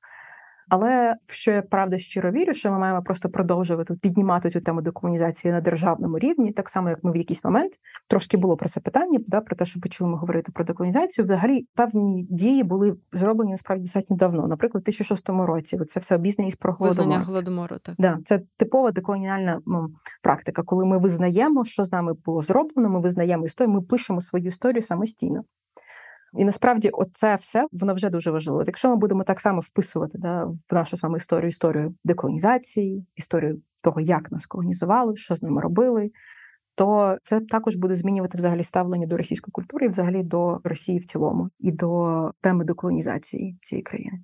Але 0.70 1.16
що 1.30 1.52
я 1.52 1.62
правда 1.62 1.98
щиро 1.98 2.32
вірю, 2.32 2.54
що 2.54 2.72
ми 2.72 2.80
маємо 2.80 3.04
просто 3.04 3.30
продовжувати 3.30 3.94
піднімати 3.94 4.50
цю 4.50 4.62
тему 4.62 4.82
декомунізації 4.82 5.54
на 5.54 5.62
державному 5.62 6.20
рівні, 6.20 6.52
так 6.52 6.70
само 6.70 6.90
як 6.90 7.04
ми 7.04 7.12
в 7.12 7.16
якийсь 7.16 7.44
момент 7.44 7.74
трошки 8.08 8.38
було 8.38 8.58
про 8.58 8.70
це 8.70 8.80
питання, 8.80 9.20
да, 9.28 9.42
про 9.42 9.56
те, 9.56 9.66
що 9.66 9.80
почули 9.80 10.12
ми 10.12 10.18
говорити 10.18 10.52
про 10.52 10.66
деколонізацію. 10.66 11.26
Взагалі 11.26 11.68
певні 11.76 12.28
дії 12.30 12.64
були 12.64 12.96
зроблені 13.12 13.52
насправді 13.52 13.84
достатньо 13.84 14.18
давно. 14.18 14.48
Наприклад, 14.48 14.82
у 14.82 14.86
2006 14.86 15.30
році 15.30 15.80
це 15.88 16.00
все 16.00 16.16
обізнаність 16.16 16.60
про 16.60 16.74
голодомор. 16.74 17.20
голодомору. 17.20 17.76
Так 17.84 17.96
да, 17.98 18.20
це 18.26 18.42
типова 18.58 18.92
деколоніальна 18.92 19.62
ну, 19.66 19.88
практика, 20.22 20.64
коли 20.64 20.86
ми 20.86 20.98
визнаємо, 20.98 21.66
що 21.66 21.84
з 21.84 21.92
нами 21.92 22.14
було 22.26 22.42
зроблено. 22.42 22.90
Ми 22.90 23.02
визнаємо 23.02 23.46
історію, 23.46 23.74
ми 23.74 23.82
пишемо 23.82 24.22
свою 24.22 24.46
історію 24.46 24.82
самостійно. 24.82 25.44
І 26.34 26.46
насправді, 26.46 26.90
оце 26.90 27.36
все 27.36 27.68
воно 27.72 27.94
вже 27.94 28.10
дуже 28.10 28.32
важливо. 28.32 28.64
Якщо 28.68 28.90
ми 28.90 28.96
будемо 28.96 29.24
так 29.24 29.40
само 29.40 29.62
вписувати 29.62 30.18
да, 30.18 30.44
в 30.46 30.74
нашу 30.74 30.98
з 30.98 31.04
вами 31.04 31.18
історію, 31.18 31.50
історію 31.50 31.96
деколонізації, 32.04 33.06
історію 33.16 33.62
того, 33.82 34.02
як 34.02 34.32
нас 34.32 34.46
колонізували, 34.46 35.16
що 35.16 35.36
з 35.36 35.44
ними 35.44 35.62
робили, 35.62 36.12
то 36.76 37.18
це 37.24 37.40
також 37.40 37.76
буде 37.76 37.96
змінювати 37.96 38.38
взагалі 38.38 38.64
ставлення 38.64 39.08
до 39.08 39.18
російської 39.18 39.52
культури, 39.52 39.86
і 39.86 39.90
взагалі 39.90 40.24
до 40.24 40.60
Росії 40.64 41.00
в 41.00 41.06
цілому, 41.06 41.50
і 41.60 41.72
до 41.72 42.32
теми 42.42 42.66
деколонізації 42.66 43.58
цієї 43.62 43.84
країни. 43.84 44.20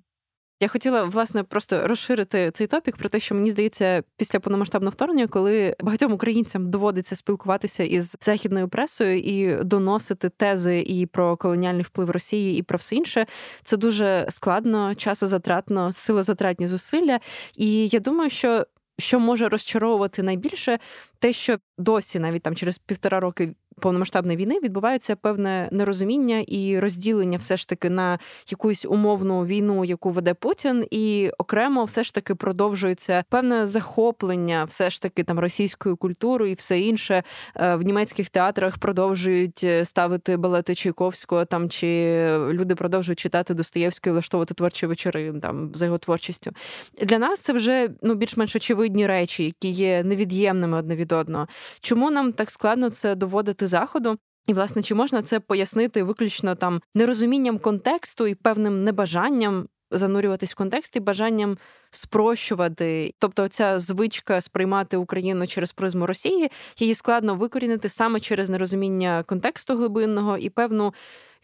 Я 0.60 0.68
хотіла 0.68 1.04
власне 1.04 1.42
просто 1.42 1.88
розширити 1.88 2.50
цей 2.50 2.66
топік 2.66 2.96
про 2.96 3.08
те, 3.08 3.20
що 3.20 3.34
мені 3.34 3.50
здається, 3.50 4.02
після 4.16 4.40
повномасштабного 4.40 4.90
вторгнення, 4.90 5.26
коли 5.26 5.76
багатьом 5.80 6.12
українцям 6.12 6.70
доводиться 6.70 7.16
спілкуватися 7.16 7.84
із 7.84 8.16
західною 8.20 8.68
пресою 8.68 9.18
і 9.18 9.64
доносити 9.64 10.28
тези 10.28 10.80
і 10.80 11.06
про 11.06 11.36
колоніальний 11.36 11.82
вплив 11.82 12.10
Росії, 12.10 12.58
і 12.58 12.62
про 12.62 12.78
все 12.78 12.96
інше, 12.96 13.26
це 13.62 13.76
дуже 13.76 14.26
складно, 14.30 14.94
часозатратно, 14.94 15.92
силозатратні 15.92 16.66
зусилля. 16.66 17.20
І 17.56 17.88
я 17.88 18.00
думаю, 18.00 18.30
що. 18.30 18.66
Що 19.00 19.20
може 19.20 19.48
розчаровувати 19.48 20.22
найбільше, 20.22 20.78
те, 21.18 21.32
що 21.32 21.58
досі, 21.78 22.18
навіть 22.18 22.42
там 22.42 22.56
через 22.56 22.78
півтора 22.78 23.20
роки 23.20 23.54
повномасштабної 23.78 24.36
війни 24.36 24.60
відбувається 24.62 25.16
певне 25.16 25.68
нерозуміння 25.72 26.44
і 26.46 26.78
розділення, 26.78 27.38
все 27.38 27.56
ж 27.56 27.68
таки 27.68 27.90
на 27.90 28.18
якусь 28.50 28.84
умовну 28.84 29.44
війну, 29.44 29.84
яку 29.84 30.10
веде 30.10 30.34
Путін, 30.34 30.86
і 30.90 31.30
окремо 31.38 31.84
все 31.84 32.04
ж 32.04 32.14
таки 32.14 32.34
продовжується 32.34 33.24
певне 33.28 33.66
захоплення, 33.66 34.64
все 34.64 34.90
ж 34.90 35.02
таки 35.02 35.24
там 35.24 35.38
російською 35.38 35.96
культурою 35.96 36.52
і 36.52 36.54
все 36.54 36.80
інше 36.80 37.22
е, 37.56 37.74
в 37.74 37.82
німецьких 37.82 38.28
театрах 38.28 38.78
продовжують 38.78 39.64
е, 39.64 39.84
ставити 39.84 40.36
балети 40.36 40.74
Чайковського 40.74 41.44
там 41.44 41.70
чи 41.70 41.88
люди 42.50 42.74
продовжують 42.74 43.18
читати 43.18 43.54
Достоєвського 43.54 44.14
влаштовувати 44.14 44.54
творчі 44.54 44.86
вечори 44.86 45.32
там 45.42 45.70
за 45.74 45.84
його 45.84 45.98
творчістю. 45.98 46.50
Для 47.02 47.18
нас 47.18 47.40
це 47.40 47.52
вже 47.52 47.90
ну 48.02 48.14
більш-менш 48.14 48.56
очевидні 48.56 49.06
речі, 49.06 49.44
які 49.44 49.68
є 49.68 50.02
невід'ємними 50.04 50.78
одне 50.78 50.96
від 50.96 51.12
одного. 51.12 51.48
Чому 51.80 52.10
нам 52.10 52.32
так 52.32 52.50
складно 52.50 52.90
це 52.90 53.14
доводити 53.14 53.66
заходу. 53.68 54.18
І, 54.46 54.52
власне, 54.52 54.82
чи 54.82 54.94
можна 54.94 55.22
це 55.22 55.40
пояснити 55.40 56.02
виключно 56.02 56.54
там 56.54 56.80
нерозумінням 56.94 57.58
контексту 57.58 58.26
і 58.26 58.34
певним 58.34 58.84
небажанням 58.84 59.68
занурюватись 59.90 60.52
в 60.52 60.54
контекст 60.54 60.96
і 60.96 61.00
бажанням 61.00 61.58
спрощувати? 61.90 63.14
Тобто, 63.18 63.48
ця 63.48 63.78
звичка 63.78 64.40
сприймати 64.40 64.96
Україну 64.96 65.46
через 65.46 65.72
призму 65.72 66.06
Росії, 66.06 66.50
її 66.78 66.94
складно 66.94 67.34
викорінити 67.34 67.88
саме 67.88 68.20
через 68.20 68.50
нерозуміння 68.50 69.22
контексту 69.22 69.76
глибинного 69.76 70.38
і 70.38 70.50
певну. 70.50 70.94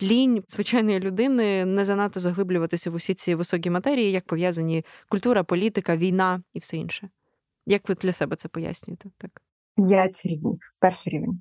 Лінь 0.03 0.45
звичайної 0.49 1.01
людини 1.01 1.65
не 1.65 1.85
занадто 1.85 2.21
заглиблюватися 2.21 2.91
в 2.91 2.95
усі 2.95 3.15
ці 3.15 3.35
високі 3.35 3.71
матерії, 3.71 4.13
як 4.13 4.27
пов'язані 4.27 4.85
культура, 5.09 5.45
політика, 5.45 5.97
війна 5.97 6.43
і 6.55 6.59
все 6.59 6.77
інше. 6.77 7.09
Як 7.67 7.89
ви 7.89 7.95
для 7.95 8.13
себе 8.13 8.37
це 8.37 8.49
пояснюєте? 8.49 9.09
Так, 9.19 9.43
п'ять 9.77 10.23
рівнів. 10.25 10.59
Перший 10.79 11.13
рівень. 11.13 11.41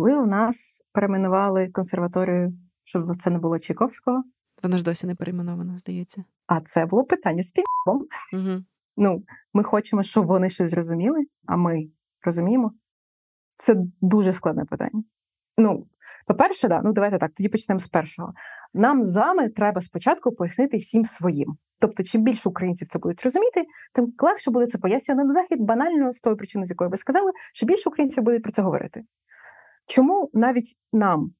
Коли 0.00 0.16
у 0.16 0.26
нас 0.26 0.82
перейменували 0.92 1.68
консерваторію, 1.68 2.52
щоб 2.84 3.16
це 3.16 3.30
не 3.30 3.38
було 3.38 3.58
Чайковського. 3.58 4.22
Вона 4.62 4.76
ж 4.76 4.84
досі 4.84 5.06
не 5.06 5.14
перейменована, 5.14 5.78
здається. 5.78 6.24
А 6.46 6.60
це 6.60 6.86
було 6.86 7.04
питання 7.04 7.42
з 7.42 7.50
підбом. 7.50 8.08
Угу. 8.32 8.64
Ну, 8.96 9.24
ми 9.54 9.62
хочемо, 9.62 10.02
щоб 10.02 10.26
вони 10.26 10.50
щось 10.50 10.70
зрозуміли, 10.70 11.24
а 11.46 11.56
ми 11.56 11.88
розуміємо. 12.22 12.72
Це 13.56 13.76
дуже 14.00 14.32
складне 14.32 14.64
питання. 14.64 15.04
Ну, 15.58 15.86
по-перше, 16.26 16.68
да, 16.68 16.80
ну 16.84 16.92
давайте 16.92 17.18
так, 17.18 17.32
тоді 17.34 17.48
почнемо 17.48 17.78
з 17.78 17.88
першого. 17.88 18.32
Нам 18.74 19.04
з 19.04 19.16
вами 19.16 19.48
треба 19.48 19.82
спочатку 19.82 20.32
пояснити 20.32 20.76
всім 20.76 21.04
своїм. 21.04 21.56
Тобто, 21.78 22.02
чим 22.02 22.22
більше 22.22 22.48
українців 22.48 22.88
це 22.88 22.98
будуть 22.98 23.22
розуміти, 23.22 23.64
тим 23.92 24.14
легше 24.18 24.50
буде 24.50 24.66
це 24.66 24.78
пояснювати 24.78 25.28
на 25.28 25.34
захід, 25.34 25.60
банально 25.60 26.12
з 26.12 26.20
тої 26.20 26.36
причини, 26.36 26.66
з 26.66 26.70
якої 26.70 26.90
ви 26.90 26.96
сказали, 26.96 27.32
що 27.52 27.66
більше 27.66 27.88
українців 27.88 28.24
будуть 28.24 28.42
про 28.42 28.52
це 28.52 28.62
говорити. 28.62 29.04
Чому 29.90 30.30
навіть 30.32 30.78
нам 30.92 31.32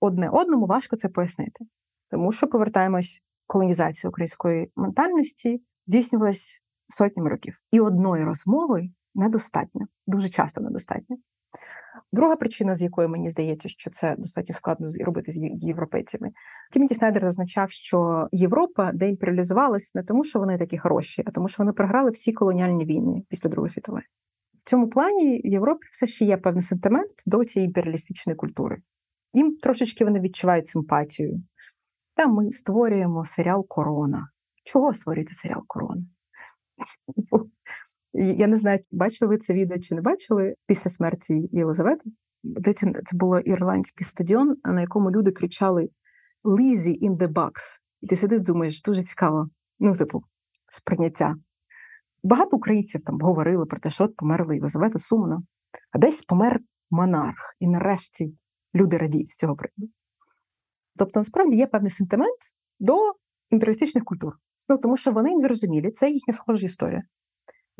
одне 0.00 0.28
одному 0.28 0.66
важко 0.66 0.96
це 0.96 1.08
пояснити? 1.08 1.64
Тому 2.10 2.32
що 2.32 2.46
повертаємось, 2.46 3.22
колонізація 3.46 4.08
української 4.08 4.70
ментальності 4.76 5.62
здійснювалась 5.86 6.62
сотнями 6.88 7.30
років, 7.30 7.58
і 7.72 7.80
одної 7.80 8.24
розмови 8.24 8.88
недостатньо, 9.14 9.86
дуже 10.06 10.28
часто 10.28 10.60
недостатньо. 10.60 11.16
Друга 12.12 12.36
причина, 12.36 12.74
з 12.74 12.82
якої 12.82 13.08
мені 13.08 13.30
здається, 13.30 13.68
що 13.68 13.90
це 13.90 14.16
достатньо 14.18 14.54
складно 14.54 14.88
робити 15.04 15.32
з 15.32 15.64
європейцями. 15.64 16.30
Тімоті 16.72 16.94
Снайдер 16.94 17.24
зазначав, 17.24 17.70
що 17.70 18.28
Європа 18.32 18.92
деімперіалізувалась 18.92 19.94
не 19.94 20.02
тому, 20.02 20.24
що 20.24 20.38
вони 20.38 20.58
такі 20.58 20.78
хороші, 20.78 21.22
а 21.26 21.30
тому, 21.30 21.48
що 21.48 21.62
вони 21.62 21.72
програли 21.72 22.10
всі 22.10 22.32
колоніальні 22.32 22.84
війни 22.84 23.22
після 23.28 23.50
Другої 23.50 23.72
світової. 23.72 24.04
В 24.58 24.70
цьому 24.70 24.88
плані 24.88 25.40
в 25.44 25.46
Європі 25.46 25.86
все 25.92 26.06
ще 26.06 26.24
є 26.24 26.36
певний 26.36 26.62
сентимент 26.62 27.10
до 27.26 27.44
цієї 27.44 27.66
імперіалістичної 27.66 28.36
культури. 28.36 28.82
Їм 29.32 29.56
трошечки 29.56 30.04
вони 30.04 30.20
відчувають 30.20 30.66
симпатію. 30.66 31.42
Та 32.14 32.26
ми 32.26 32.52
створюємо 32.52 33.24
серіал 33.24 33.66
Корона. 33.68 34.28
Чого 34.64 34.94
створюється 34.94 35.34
серіал 35.34 35.62
Корона? 35.66 36.02
Я 38.12 38.46
не 38.46 38.56
знаю, 38.56 38.78
бачили 38.90 39.28
ви 39.28 39.38
це 39.38 39.52
відео 39.52 39.78
чи 39.78 39.94
не 39.94 40.00
бачили 40.00 40.54
після 40.66 40.90
смерті 40.90 41.48
Єлизавети. 41.52 42.10
Це 43.04 43.16
було 43.16 43.38
ірландський 43.38 44.06
стадіон, 44.06 44.56
на 44.64 44.80
якому 44.80 45.10
люди 45.10 45.30
кричали 45.30 45.88
Лізі 46.58 47.08
in 47.08 47.18
the 47.18 47.28
box. 47.28 47.52
І 48.00 48.06
ти 48.06 48.16
сидиш, 48.16 48.40
думаєш, 48.40 48.82
дуже 48.82 49.02
цікаво. 49.02 49.48
Ну, 49.78 49.96
типу, 49.96 50.22
сприйняття. 50.70 51.34
Багато 52.26 52.56
українців 52.56 53.02
там 53.04 53.20
говорили 53.20 53.66
про 53.66 53.80
те, 53.80 53.90
що 53.90 54.04
от 54.04 54.16
померла 54.16 54.54
Єлизавета 54.54 54.98
сумно, 54.98 55.42
а 55.92 55.98
десь 55.98 56.22
помер 56.22 56.60
монарх, 56.90 57.56
і 57.60 57.66
нарешті 57.66 58.34
люди 58.74 58.96
радіють 58.98 59.28
з 59.28 59.36
цього 59.36 59.56
приводу. 59.56 59.92
Тобто, 60.98 61.20
насправді 61.20 61.56
є 61.56 61.66
певний 61.66 61.90
сентимент 61.90 62.38
до 62.78 62.96
імперіалістичних 63.50 64.04
культур. 64.04 64.36
Ну, 64.68 64.78
тому 64.78 64.96
що 64.96 65.12
вони 65.12 65.30
їм 65.30 65.40
зрозумілі, 65.40 65.90
це 65.90 66.10
їхня 66.10 66.34
схожа 66.34 66.66
історія. 66.66 67.02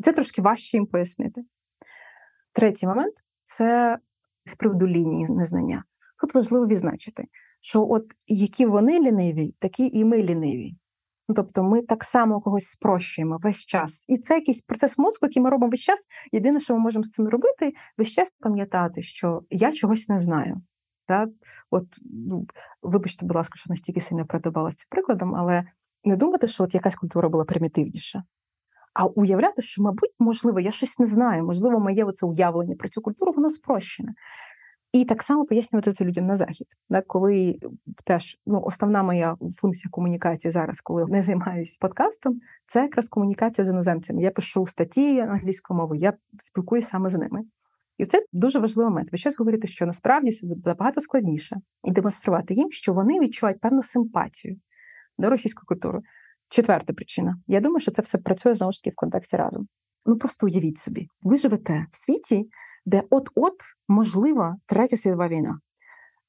Це 0.03 0.13
трошки 0.13 0.41
важче 0.41 0.77
їм 0.77 0.85
пояснити. 0.85 1.41
Третій 2.53 2.87
момент 2.87 3.13
це 3.43 3.97
з 4.45 4.55
приводу 4.55 4.87
лінії 4.87 5.27
незнання. 5.29 5.83
Тут 6.21 6.35
важливо 6.35 6.67
відзначити, 6.67 7.23
що 7.61 7.87
от 7.87 8.05
які 8.27 8.65
вони 8.65 8.99
ліниві, 8.99 9.55
такі 9.59 9.89
і 9.93 10.05
ми 10.05 10.23
ліниві. 10.23 10.75
Ну, 11.29 11.35
тобто 11.35 11.63
ми 11.63 11.81
так 11.81 12.03
само 12.03 12.41
когось 12.41 12.67
спрощуємо 12.67 13.37
весь 13.37 13.65
час. 13.65 14.05
І 14.07 14.17
це 14.17 14.35
якийсь 14.35 14.61
процес 14.61 14.97
мозку, 14.97 15.25
який 15.25 15.43
ми 15.43 15.49
робимо 15.49 15.69
весь 15.69 15.79
час. 15.79 16.07
Єдине, 16.31 16.59
що 16.59 16.73
ми 16.73 16.79
можемо 16.79 17.03
з 17.03 17.11
цим 17.11 17.27
робити, 17.27 17.73
весь 17.97 18.11
час 18.11 18.33
пам'ятати, 18.39 19.01
що 19.01 19.41
я 19.49 19.71
чогось 19.71 20.09
не 20.09 20.19
знаю. 20.19 20.61
Так? 21.05 21.29
От, 21.71 21.85
ну, 22.01 22.45
Вибачте, 22.81 23.25
будь 23.25 23.35
ласка, 23.35 23.55
що 23.57 23.69
настільки 23.69 24.01
сильно 24.01 24.25
придавалася 24.25 24.85
прикладом, 24.89 25.35
але 25.35 25.63
не 26.03 26.15
думати, 26.15 26.47
що 26.47 26.63
от 26.63 26.73
якась 26.73 26.95
культура 26.95 27.29
була 27.29 27.43
примітивніша. 27.43 28.23
А 28.93 29.05
уявляти, 29.05 29.61
що, 29.61 29.81
мабуть, 29.81 30.13
можливо, 30.19 30.59
я 30.59 30.71
щось 30.71 30.99
не 30.99 31.05
знаю, 31.05 31.43
можливо, 31.43 31.79
моє 31.79 32.03
оце 32.03 32.25
уявлення 32.25 32.75
про 32.75 32.89
цю 32.89 33.01
культуру, 33.01 33.31
воно 33.31 33.49
спрощене. 33.49 34.13
І 34.91 35.05
так 35.05 35.23
само 35.23 35.45
пояснювати 35.45 35.93
це 35.93 36.05
людям 36.05 36.25
на 36.25 36.37
захід, 36.37 36.67
так, 36.89 37.07
коли 37.07 37.59
теж 38.03 38.39
ну, 38.45 38.61
основна 38.61 39.03
моя 39.03 39.35
функція 39.55 39.89
комунікації 39.91 40.51
зараз, 40.51 40.81
коли 40.81 41.05
не 41.05 41.23
займаюся 41.23 41.77
подкастом, 41.79 42.39
це 42.67 42.81
якраз 42.81 43.09
комунікація 43.09 43.65
з 43.65 43.69
іноземцями. 43.69 44.21
Я 44.21 44.31
пишу 44.31 44.67
статті 44.67 45.19
англійською 45.19 45.77
мовою, 45.77 46.01
я 46.01 46.13
спілкуюся 46.39 46.87
саме 46.87 47.09
з 47.09 47.17
ними. 47.17 47.41
І 47.97 48.05
це 48.05 48.25
дуже 48.33 48.59
важливий 48.59 48.89
момент. 48.89 49.11
Ви 49.11 49.17
щось 49.17 49.37
говорите, 49.39 49.67
що 49.67 49.85
насправді 49.85 50.31
це 50.31 50.47
набагато 50.65 51.01
складніше, 51.01 51.55
і 51.83 51.91
демонструвати 51.91 52.53
їм, 52.53 52.71
що 52.71 52.93
вони 52.93 53.19
відчувають 53.19 53.59
певну 53.59 53.83
симпатію 53.83 54.57
до 55.17 55.29
російської 55.29 55.65
культури. 55.65 55.99
Четверта 56.49 56.93
причина. 56.93 57.37
Я 57.47 57.59
думаю, 57.59 57.79
що 57.79 57.91
це 57.91 58.01
все 58.01 58.17
працює 58.17 58.55
знову 58.55 58.71
ж 58.71 58.83
таки 58.83 58.93
в 58.93 58.95
контексті 58.95 59.37
разом. 59.37 59.67
Ну 60.05 60.17
просто 60.17 60.45
уявіть 60.45 60.77
собі, 60.77 61.07
ви 61.21 61.37
живете 61.37 61.85
в 61.91 61.97
світі, 61.97 62.49
де 62.87 63.03
от-от 63.09 63.53
можлива 63.87 64.57
третя 64.65 64.97
світова 64.97 65.27
війна. 65.27 65.59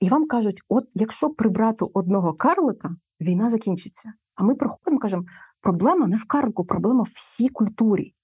І 0.01 0.09
вам 0.09 0.27
кажуть: 0.27 0.63
от 0.69 0.85
якщо 0.95 1.31
прибрати 1.31 1.85
одного 1.95 2.35
карлика, 2.35 2.97
війна 3.21 3.49
закінчиться. 3.49 4.13
А 4.35 4.45
ми 4.45 4.55
проходимо, 4.55 5.01
кажемо, 5.01 5.25
проблема 5.61 6.07
не 6.07 6.17
в 6.17 6.25
карлику, 6.25 6.65
проблема 6.65 7.03
в 7.03 7.13
всій 7.15 7.49
культурі. 7.49 8.15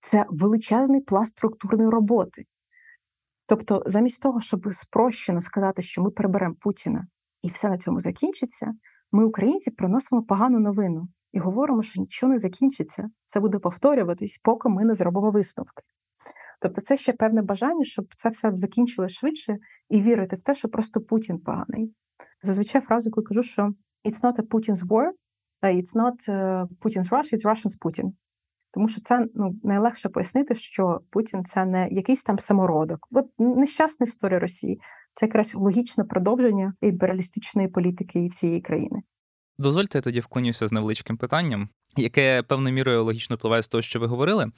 Це 0.00 0.26
величезний 0.28 1.00
пласт 1.00 1.38
структурної 1.38 1.90
роботи. 1.90 2.44
Тобто, 3.46 3.82
замість 3.86 4.22
того, 4.22 4.40
щоб 4.40 4.74
спрощено 4.74 5.42
сказати, 5.42 5.82
що 5.82 6.02
ми 6.02 6.10
приберемо 6.10 6.54
Путіна 6.60 7.06
і 7.42 7.48
все 7.48 7.68
на 7.68 7.78
цьому 7.78 8.00
закінчиться, 8.00 8.72
ми, 9.12 9.24
українці, 9.24 9.70
приносимо 9.70 10.22
погану 10.22 10.60
новину 10.60 11.08
і 11.32 11.38
говоримо, 11.38 11.82
що 11.82 12.00
нічого 12.00 12.32
не 12.32 12.38
закінчиться, 12.38 13.10
все 13.26 13.40
буде 13.40 13.58
повторюватись, 13.58 14.40
поки 14.42 14.68
ми 14.68 14.84
не 14.84 14.94
зробимо 14.94 15.30
висновки. 15.30 15.82
Тобто, 16.60 16.80
це 16.80 16.96
ще 16.96 17.12
певне 17.12 17.42
бажання, 17.42 17.84
щоб 17.84 18.14
це 18.16 18.28
все 18.28 18.52
закінчилось 18.54 19.12
швидше 19.12 19.58
і 19.88 20.00
вірити 20.00 20.36
в 20.36 20.42
те, 20.42 20.54
що 20.54 20.68
просто 20.68 21.00
Путін 21.00 21.38
поганий. 21.38 21.94
Зазвичай 22.42 22.80
фразу, 22.80 23.08
яку 23.08 23.22
кажу, 23.22 23.42
що 23.42 23.62
it's 24.04 24.22
not 24.22 24.36
a 24.36 24.42
Putin's 24.42 24.86
war, 24.86 25.10
it's 25.62 25.94
not 25.94 26.28
Putin's 26.80 27.08
Russia, 27.08 27.34
it's 27.34 27.44
Russian's 27.44 27.78
Putin. 27.84 28.12
Тому 28.72 28.88
що 28.88 29.00
це 29.00 29.26
ну 29.34 29.56
найлегше 29.62 30.08
пояснити, 30.08 30.54
що 30.54 31.00
Путін 31.10 31.44
це 31.44 31.64
не 31.64 31.88
якийсь 31.88 32.22
там 32.22 32.38
самородок. 32.38 33.08
От 33.10 33.26
нещасна 33.38 34.04
історія 34.04 34.38
Росії. 34.38 34.80
Це 35.14 35.26
якраз 35.26 35.54
логічне 35.54 36.04
продовження 36.04 36.74
імперіалістичної 36.80 37.68
політики 37.68 38.28
всієї 38.28 38.60
країни. 38.60 39.02
Дозвольте, 39.60 39.98
я 39.98 40.02
тоді 40.02 40.20
вклонюся 40.20 40.68
з 40.68 40.72
невеличким 40.72 41.16
питанням, 41.16 41.68
яке 41.96 42.42
певною 42.42 42.74
мірою 42.74 43.04
логічно 43.04 43.36
впливає 43.36 43.62
з 43.62 43.68
того, 43.68 43.82
що 43.82 44.00
ви 44.00 44.06
говорили. 44.06 44.50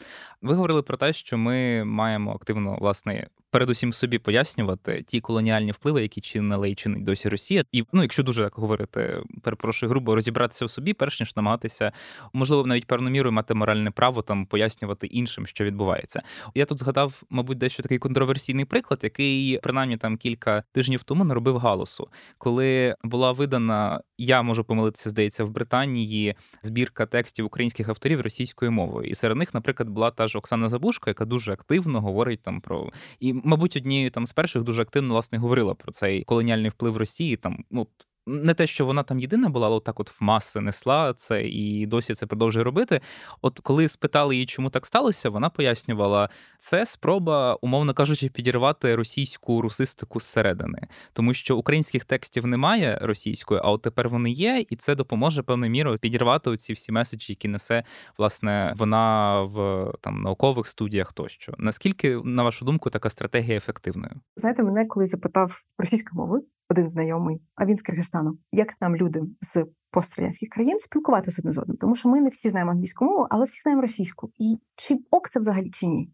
Ви 0.43 0.55
говорили 0.55 0.83
про 0.83 0.97
те, 0.97 1.13
що 1.13 1.39
ми 1.39 1.85
маємо 1.85 2.33
активно 2.33 2.77
власне 2.81 3.27
передусім 3.53 3.93
собі 3.93 4.19
пояснювати 4.19 5.03
ті 5.03 5.21
колоніальні 5.21 5.73
впливи, 5.73 6.03
які 6.03 6.21
чинили 6.21 6.71
і 6.71 6.75
чинить 6.75 7.05
досі 7.05 7.29
Росія, 7.29 7.65
і 7.73 7.85
ну, 7.93 8.03
якщо 8.03 8.23
дуже 8.23 8.43
так 8.43 8.55
говорити, 8.55 9.23
перепрошую 9.43 9.91
грубо 9.91 10.15
розібратися 10.15 10.65
в 10.65 10.71
собі, 10.71 10.93
перш 10.93 11.21
ніж 11.21 11.37
намагатися, 11.37 11.93
можливо, 12.33 12.67
навіть 12.67 12.87
певну 12.87 13.11
мірою 13.11 13.33
мати 13.33 13.55
моральне 13.55 13.91
право 13.91 14.23
там 14.23 14.47
пояснювати 14.47 15.07
іншим, 15.07 15.47
що 15.47 15.65
відбувається. 15.65 16.23
Я 16.55 16.65
тут 16.65 16.79
згадав, 16.79 17.23
мабуть, 17.31 17.59
дещо 17.59 17.83
такий 17.83 17.99
контроверсійний 17.99 18.65
приклад, 18.65 19.01
який 19.03 19.59
принаймні 19.63 19.97
там 19.97 20.17
кілька 20.17 20.63
тижнів 20.73 21.03
тому 21.03 21.25
наробив 21.25 21.59
галусу, 21.59 22.09
коли 22.39 22.97
була 23.05 23.33
видана, 23.33 24.01
я 24.19 24.43
можу 24.43 24.65
помилитися, 24.65 25.11
здається, 25.11 25.45
в 25.45 25.51
Британії 25.51 26.35
збірка 26.63 27.07
текстів 27.07 27.47
українських 27.47 27.89
авторів 27.89 28.21
російською 28.21 28.73
мовою, 28.73 29.11
і 29.11 29.15
серед 29.15 29.37
них, 29.37 29.55
наприклад, 29.55 29.89
була 29.89 30.11
та 30.11 30.29
ж 30.29 30.39
Оксана 30.39 30.69
Забушко, 30.69 31.11
яка 31.11 31.25
дуже 31.25 31.53
активно 31.53 32.01
говорить 32.01 32.43
там 32.43 32.61
про 32.61 32.91
і 33.21 33.42
мабуть, 33.45 33.77
однією 33.77 34.11
там 34.11 34.27
з 34.27 34.33
перших 34.33 34.63
дуже 34.63 34.83
активно 34.83 35.15
власне 35.15 35.39
говорила 35.39 35.75
про 35.75 35.93
цей 35.93 36.25
колоніальний 36.25 36.71
вплив 36.71 36.97
Росії. 36.97 37.37
Там 37.37 37.65
ну 37.71 37.87
не 38.27 38.55
те, 38.55 38.67
що 38.67 38.87
вона 38.87 39.03
там 39.03 39.19
єдина 39.19 39.49
була, 39.49 39.67
але 39.67 39.81
так 39.81 40.01
от 40.01 40.11
в 40.11 40.25
маси 40.25 40.61
несла 40.61 41.15
це 41.15 41.43
і 41.43 41.87
досі 41.87 42.15
це 42.15 42.27
продовжує 42.27 42.65
робити. 42.65 43.01
От 43.43 43.61
коли 43.61 43.89
спитали 43.89 44.35
її, 44.35 44.47
чому 44.47 44.71
так 44.71 44.87
сталося, 44.87 45.31
вона 45.31 45.51
пояснювала, 45.51 46.29
це 46.59 46.87
спроба, 46.87 47.59
умовно 47.61 47.95
кажучи, 47.95 48.29
підірвати 48.29 48.95
російську 48.97 49.63
русистику 49.63 50.21
зсередини, 50.21 50.89
тому 51.13 51.35
що 51.35 51.57
українських 51.57 52.05
текстів 52.05 52.47
немає 52.47 52.99
російською, 53.03 53.61
а 53.65 53.71
от 53.71 53.83
тепер 53.83 54.09
вони 54.09 54.31
є, 54.31 54.65
і 54.71 54.77
це 54.77 54.95
допоможе 54.95 55.43
певною 55.43 55.73
мірою 55.73 55.99
підірвати 55.99 56.51
оці 56.51 56.73
всі 56.73 56.93
меседжі, 56.93 57.33
які 57.33 57.49
несе 57.49 57.85
власне 58.19 58.75
вона 58.77 59.41
в 59.43 59.87
там 60.01 60.23
наукових 60.23 60.67
студіях 60.67 61.13
тощо. 61.13 61.55
Наскільки, 61.59 62.21
на 62.25 62.43
вашу 62.43 62.65
думку, 62.65 62.91
така 62.91 63.11
стратегія 63.11 63.57
ефективною? 63.57 64.13
Знаєте, 64.37 64.63
мене 64.63 64.87
коли 64.87 65.07
запитав 65.07 65.63
російською 65.79 66.21
мовою 66.23 66.45
один 66.73 66.91
знайомий, 66.91 67.43
а 67.55 67.67
він 67.67 67.79
з 67.79 67.83
Киргизстану, 67.83 68.39
як 68.53 68.81
нам 68.81 68.97
люди 68.97 69.23
з 69.41 69.65
пострадянських 69.91 70.49
країн 70.49 70.79
спілкуватися 70.81 71.43
одне 71.43 71.53
з 71.53 71.59
одним, 71.59 71.77
тому 71.77 71.97
що 71.97 72.09
ми 72.09 72.21
не 72.21 72.29
всі 72.29 72.51
знаємо 72.51 72.71
англійську 72.71 73.05
мову, 73.05 73.27
але 73.31 73.45
всі 73.45 73.61
знаємо 73.63 73.83
російську. 73.83 74.33
І 74.39 74.59
чи 74.77 74.99
ок 75.11 75.31
це 75.31 75.41
взагалі 75.41 75.71
чи 75.71 75.87
ні? 75.87 76.11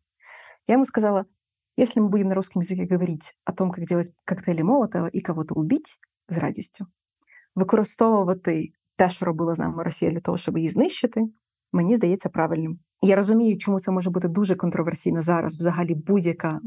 Я 0.67 0.73
йому 0.73 0.85
сказала: 0.85 1.25
если 1.79 2.01
мы 2.01 2.09
будем 2.09 2.29
на 2.29 2.35
русском 2.35 2.63
языке 2.63 2.87
говорить 2.91 3.35
о 3.45 3.53
том, 3.53 3.71
как 3.71 3.87
делать 3.87 4.13
коктейлі 4.25 4.63
Молотова 4.63 5.11
і 5.13 5.21
кого-то 5.21 5.55
убить 5.55 5.99
з 6.29 6.39
радістю, 6.39 6.87
використовувати 7.55 8.69
те, 8.97 9.11
що 9.11 9.27
робила 9.27 9.55
з 9.55 9.59
нами 9.59 9.83
Росія 9.83 10.11
для 10.11 10.21
того, 10.21 10.39
щоб 10.39 10.59
її 10.59 10.71
знищити, 10.71 11.21
мені 11.73 11.97
здається 11.97 12.29
правильним. 12.29 12.79
Я 13.03 13.17
розумію, 13.17 13.59
чому 13.59 13.81
це 13.81 13.91
може 13.91 14.11
бути 14.11 14.29
дуже 14.29 14.55
контроверсійно 14.55 15.23
зараз. 15.23 15.57
Взагалі, 15.57 15.95
будь-яка 15.95 16.61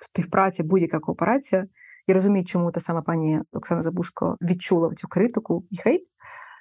співпраця, 0.00 0.64
будь-яка 0.64 0.98
кооперація. 0.98 1.66
Я 2.06 2.14
розумію, 2.14 2.44
чому 2.44 2.70
та 2.70 2.80
сама 2.80 3.02
пані 3.02 3.40
Оксана 3.52 3.82
Забушко 3.82 4.36
відчула 4.40 4.94
цю 4.94 5.08
критику 5.08 5.64
і 5.70 5.76
хейт. 5.76 6.02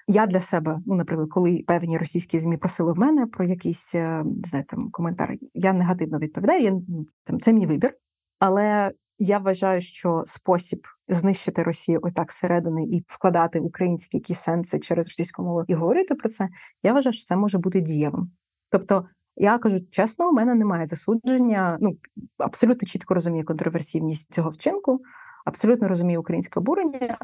Я 0.08 0.26
для 0.26 0.42
себе, 0.42 0.80
ну, 0.86 0.96
наприклад, 0.96 1.30
коли 1.32 1.64
певні 1.68 1.98
російські 1.98 2.40
змі 2.40 2.58
просили 2.58 2.94
в 2.94 3.00
мене 3.00 3.28
про 3.28 3.46
якийсь 3.46 3.96
е, 3.96 4.24
не 4.24 4.50
знаю, 4.50 4.66
там 4.68 4.90
коментар, 4.92 5.36
я 5.54 5.74
негативно 5.74 6.20
відповідаю. 6.20 6.64
Я 6.64 6.72
ну, 6.72 7.06
там 7.24 7.40
це 7.40 7.54
мій 7.54 7.66
вибір, 7.66 7.94
але 8.40 8.92
я 9.20 9.38
вважаю, 9.38 9.82
що 9.82 10.24
спосіб 10.28 10.88
знищити 11.08 11.64
Росію 11.64 12.00
отак 12.04 12.32
зсередини 12.32 12.86
і 12.86 13.04
вкладати 13.08 13.60
українські 13.60 14.18
якісь 14.18 14.40
сенси 14.40 14.80
через 14.80 15.08
російську 15.08 15.44
мову 15.44 15.64
і 15.68 15.74
говорити 15.74 16.16
про 16.16 16.30
це. 16.30 16.50
Я 16.84 16.94
вважаю, 16.94 17.14
що 17.14 17.26
це 17.26 17.36
може 17.36 17.58
бути 17.58 17.82
дієвим. 17.82 18.32
Тобто, 18.70 19.06
я 19.36 19.58
кажу 19.58 19.80
чесно, 19.92 20.30
у 20.30 20.34
мене 20.34 20.56
немає 20.56 20.88
засудження. 20.88 21.78
Ну 21.82 21.98
абсолютно 22.38 22.88
чітко 22.88 23.14
розумію 23.14 23.46
контроверсійність 23.46 24.34
цього 24.34 24.50
вчинку, 24.50 25.02
абсолютно 25.46 25.88
розумію 25.88 26.20
українське 26.20 26.60
обурення, 26.60 27.18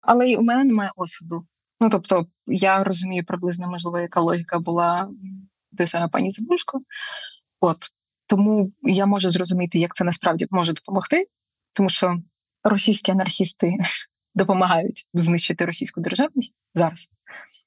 але 0.00 0.28
й 0.28 0.36
у 0.36 0.42
мене 0.42 0.64
немає 0.64 0.90
осуду. 0.96 1.46
Ну 1.80 1.90
тобто, 1.90 2.26
я 2.46 2.84
розумію 2.84 3.24
приблизно, 3.24 3.70
можливо, 3.70 3.98
яка 3.98 4.20
логіка 4.20 4.58
була 4.58 5.08
до 5.72 5.86
саме 5.86 6.08
пані 6.08 6.30
Забушко. 6.30 6.80
От 7.60 7.78
тому 8.26 8.72
я 8.82 9.06
можу 9.06 9.30
зрозуміти, 9.30 9.78
як 9.78 9.94
це 9.94 10.04
насправді 10.04 10.46
може 10.50 10.72
допомогти, 10.72 11.26
тому 11.72 11.88
що 11.88 12.18
російські 12.64 13.12
анархісти 13.12 13.76
допомагають 14.34 15.06
знищити 15.14 15.64
російську 15.64 16.00
державність 16.00 16.52
зараз. 16.74 17.08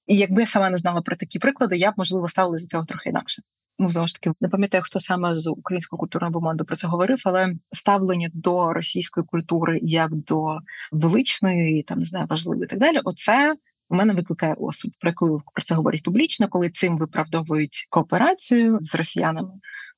І 0.07 0.17
якби 0.17 0.41
я 0.41 0.47
сама 0.47 0.69
не 0.69 0.77
знала 0.77 1.01
про 1.01 1.15
такі 1.15 1.39
приклади, 1.39 1.77
я 1.77 1.91
б 1.91 1.93
можливо 1.97 2.27
ставила 2.27 2.57
за 2.57 2.67
цього 2.67 2.85
трохи 2.85 3.09
інакше. 3.09 3.41
Ну, 3.79 3.89
знову 3.89 4.07
ж 4.07 4.13
таки, 4.13 4.31
не 4.41 4.49
пам'ятаю, 4.49 4.83
хто 4.83 4.99
саме 4.99 5.35
з 5.35 5.47
українського 5.47 5.99
культурного 5.99 6.31
буманду 6.31 6.65
про 6.65 6.75
це 6.75 6.87
говорив, 6.87 7.21
але 7.25 7.53
ставлення 7.71 8.29
до 8.33 8.73
російської 8.73 9.25
культури 9.25 9.79
як 9.81 10.15
до 10.15 10.59
величної, 10.91 11.83
там 11.83 11.99
не 11.99 12.05
знаю, 12.05 12.27
важливої 12.29 12.63
і 12.63 12.67
так 12.67 12.79
далі. 12.79 12.99
Оце 13.03 13.55
у 13.89 13.95
мене 13.95 14.13
викликає 14.13 14.53
осуд. 14.53 14.91
Про 14.99 15.13
коли 15.13 15.41
про 15.53 15.63
це 15.63 15.75
говорять 15.75 16.03
публічно, 16.03 16.47
коли 16.47 16.69
цим 16.69 16.97
виправдовують 16.97 17.87
кооперацію 17.89 18.77
з 18.81 18.95
росіянами. 18.95 19.51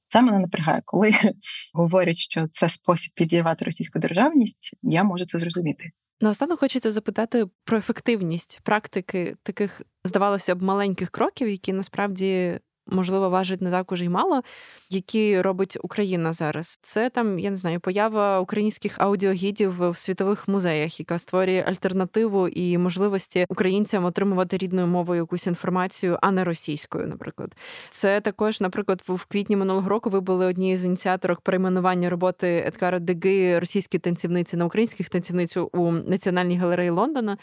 Це 0.07 0.21
мене 0.21 0.39
напрягає, 0.39 0.81
коли 0.85 1.13
говорять, 1.73 2.17
що 2.17 2.47
це 2.47 2.69
спосіб 2.69 3.11
підірвати 3.15 3.65
російську 3.65 3.99
державність. 3.99 4.75
Я 4.81 5.03
можу 5.03 5.25
це 5.25 5.37
зрозуміти. 5.37 5.91
Наостанок 6.21 6.59
хочеться 6.59 6.91
запитати 6.91 7.45
про 7.63 7.77
ефективність 7.77 8.59
практики 8.63 9.35
таких, 9.43 9.81
здавалося 10.03 10.55
б, 10.55 10.61
маленьких 10.61 11.09
кроків, 11.09 11.49
які 11.49 11.73
насправді 11.73 12.59
можливо, 12.91 13.29
важить 13.29 13.61
не 13.61 13.71
так 13.71 13.91
уже 13.91 14.05
й 14.05 14.09
мало, 14.09 14.41
які 14.89 15.41
робить 15.41 15.77
Україна 15.83 16.33
зараз. 16.33 16.79
Це 16.81 17.09
там, 17.09 17.39
я 17.39 17.49
не 17.49 17.55
знаю, 17.55 17.79
поява 17.79 18.39
українських 18.39 18.95
аудіогідів 18.99 19.89
в 19.89 19.97
світових 19.97 20.47
музеях, 20.47 20.99
яка 20.99 21.17
створює 21.17 21.63
альтернативу 21.67 22.47
і 22.47 22.77
можливості 22.77 23.45
українцям 23.49 24.05
отримувати 24.05 24.57
рідною 24.57 24.87
мовою 24.87 25.21
якусь 25.21 25.47
інформацію, 25.47 26.17
а 26.21 26.31
не 26.31 26.43
російською, 26.43 27.07
наприклад. 27.07 27.55
Це 27.89 28.21
також, 28.21 28.61
наприклад, 28.61 29.01
в 29.07 29.25
квітні 29.25 29.55
минулого 29.55 29.89
року 29.89 30.09
ви 30.09 30.19
були 30.19 30.45
однією 30.45 30.77
з 30.77 30.85
ініціаторок 30.85 31.41
перейменування 31.41 32.09
роботи 32.09 32.63
Едкара 32.67 32.99
Деги 32.99 33.59
російські 33.59 33.99
танцівниці 33.99 34.57
на 34.57 34.65
українських 34.65 35.09
танцівницю 35.09 35.69
у 35.73 35.91
Національній 35.91 36.57
галереї 36.57 36.89
Лондона. 36.89 37.37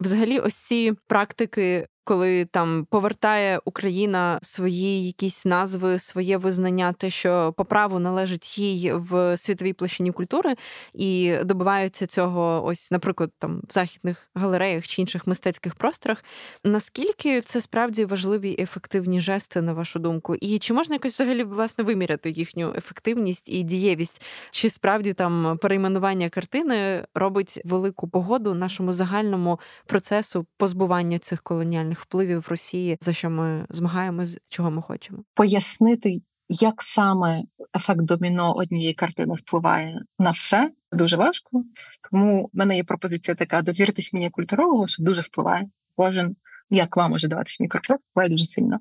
Взагалі, 0.00 0.38
ось 0.38 0.56
ці 0.56 0.92
практики 1.06 1.86
коли 2.10 2.44
там 2.44 2.86
повертає 2.90 3.60
Україна 3.64 4.38
свої 4.42 5.06
якісь 5.06 5.46
назви, 5.46 5.98
своє 5.98 6.36
визнання, 6.36 6.92
те, 6.92 7.10
що 7.10 7.54
по 7.56 7.64
праву 7.64 7.98
належить 7.98 8.58
їй 8.58 8.92
в 8.92 9.36
світовій 9.36 9.72
площині 9.72 10.12
культури, 10.12 10.54
і 10.94 11.36
добиваються 11.44 12.06
цього, 12.06 12.64
ось, 12.64 12.90
наприклад, 12.90 13.30
там 13.38 13.62
в 13.68 13.72
західних 13.72 14.30
галереях 14.34 14.86
чи 14.86 15.02
інших 15.02 15.26
мистецьких 15.26 15.74
просторах. 15.74 16.24
Наскільки 16.64 17.40
це 17.40 17.60
справді 17.60 18.04
важливі 18.04 18.50
і 18.50 18.62
ефективні 18.62 19.20
жести, 19.20 19.62
на 19.62 19.72
вашу 19.72 19.98
думку? 19.98 20.34
І 20.34 20.58
чи 20.58 20.74
можна 20.74 20.94
якось 20.94 21.14
взагалі 21.14 21.44
власне 21.44 21.84
виміряти 21.84 22.30
їхню 22.30 22.74
ефективність 22.76 23.48
і 23.48 23.62
дієвість? 23.62 24.22
Чи 24.50 24.70
справді 24.70 25.12
там 25.12 25.58
перейменування 25.62 26.28
картини 26.28 27.06
робить 27.14 27.60
велику 27.64 28.08
погоду 28.08 28.54
нашому 28.54 28.92
загальному 28.92 29.60
процесу 29.86 30.46
позбування 30.56 31.18
цих 31.18 31.42
колоніальних? 31.42 31.99
Впливів 32.00 32.46
Росії, 32.48 32.98
за 33.00 33.12
що 33.12 33.30
ми 33.30 33.66
змагаємось, 33.70 34.38
чого 34.48 34.70
ми 34.70 34.82
хочемо, 34.82 35.24
пояснити. 35.34 36.20
Як 36.52 36.82
саме 36.82 37.42
ефект 37.76 38.02
доміно 38.02 38.56
однієї 38.56 38.94
картини 38.94 39.34
впливає 39.34 40.00
на 40.18 40.30
все, 40.30 40.70
дуже 40.92 41.16
важко. 41.16 41.64
Тому 42.10 42.50
в 42.52 42.56
мене 42.56 42.76
є 42.76 42.84
пропозиція 42.84 43.34
така: 43.34 43.62
довіритись 43.62 44.12
мені 44.12 44.30
культурологу, 44.30 44.88
що 44.88 45.02
дуже 45.02 45.20
впливає. 45.20 45.66
Кожен, 45.96 46.36
як 46.70 46.96
вам 46.96 47.10
може 47.10 47.28
даватись 47.28 47.60
мікрофон, 47.60 47.96
впливає 48.10 48.30
дуже 48.30 48.44
сильно. 48.44 48.78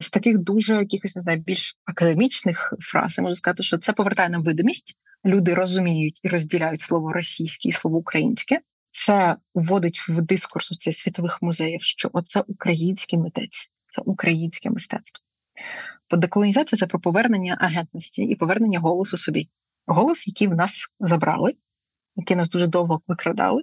З 0.00 0.10
таких 0.10 0.38
дуже 0.38 0.74
якихось 0.74 1.16
не 1.16 1.22
знаю, 1.22 1.38
більш 1.38 1.78
академічних 1.84 2.74
фраз 2.80 3.18
я 3.18 3.24
можу 3.24 3.34
сказати, 3.34 3.62
що 3.62 3.78
це 3.78 3.92
повертає 3.92 4.28
нам 4.28 4.42
видимість. 4.42 4.96
Люди 5.24 5.54
розуміють 5.54 6.20
і 6.22 6.28
розділяють 6.28 6.80
слово 6.80 7.12
російське 7.12 7.68
і 7.68 7.72
слово 7.72 7.98
українське 7.98 8.60
це 8.90 9.36
вводить 9.54 10.08
в 10.08 10.22
дискурс 10.22 10.72
у 10.72 10.74
цих 10.74 10.96
світових 10.96 11.42
музеїв, 11.42 11.82
що 11.82 12.10
оце 12.12 12.44
український 12.46 13.18
митець, 13.18 13.70
це 13.88 14.02
українське 14.02 14.70
мистецтво. 14.70 15.24
Бо 16.10 16.16
деколонізація 16.16 16.78
це 16.78 16.86
про 16.86 17.00
повернення 17.00 17.56
агентності 17.60 18.22
і 18.22 18.36
повернення 18.36 18.80
голосу 18.80 19.16
собі. 19.16 19.48
Голос, 19.86 20.26
який 20.26 20.48
в 20.48 20.54
нас 20.54 20.86
забрали, 21.00 21.54
який 22.16 22.36
нас 22.36 22.50
дуже 22.50 22.66
довго 22.66 23.02
викрадали, 23.06 23.62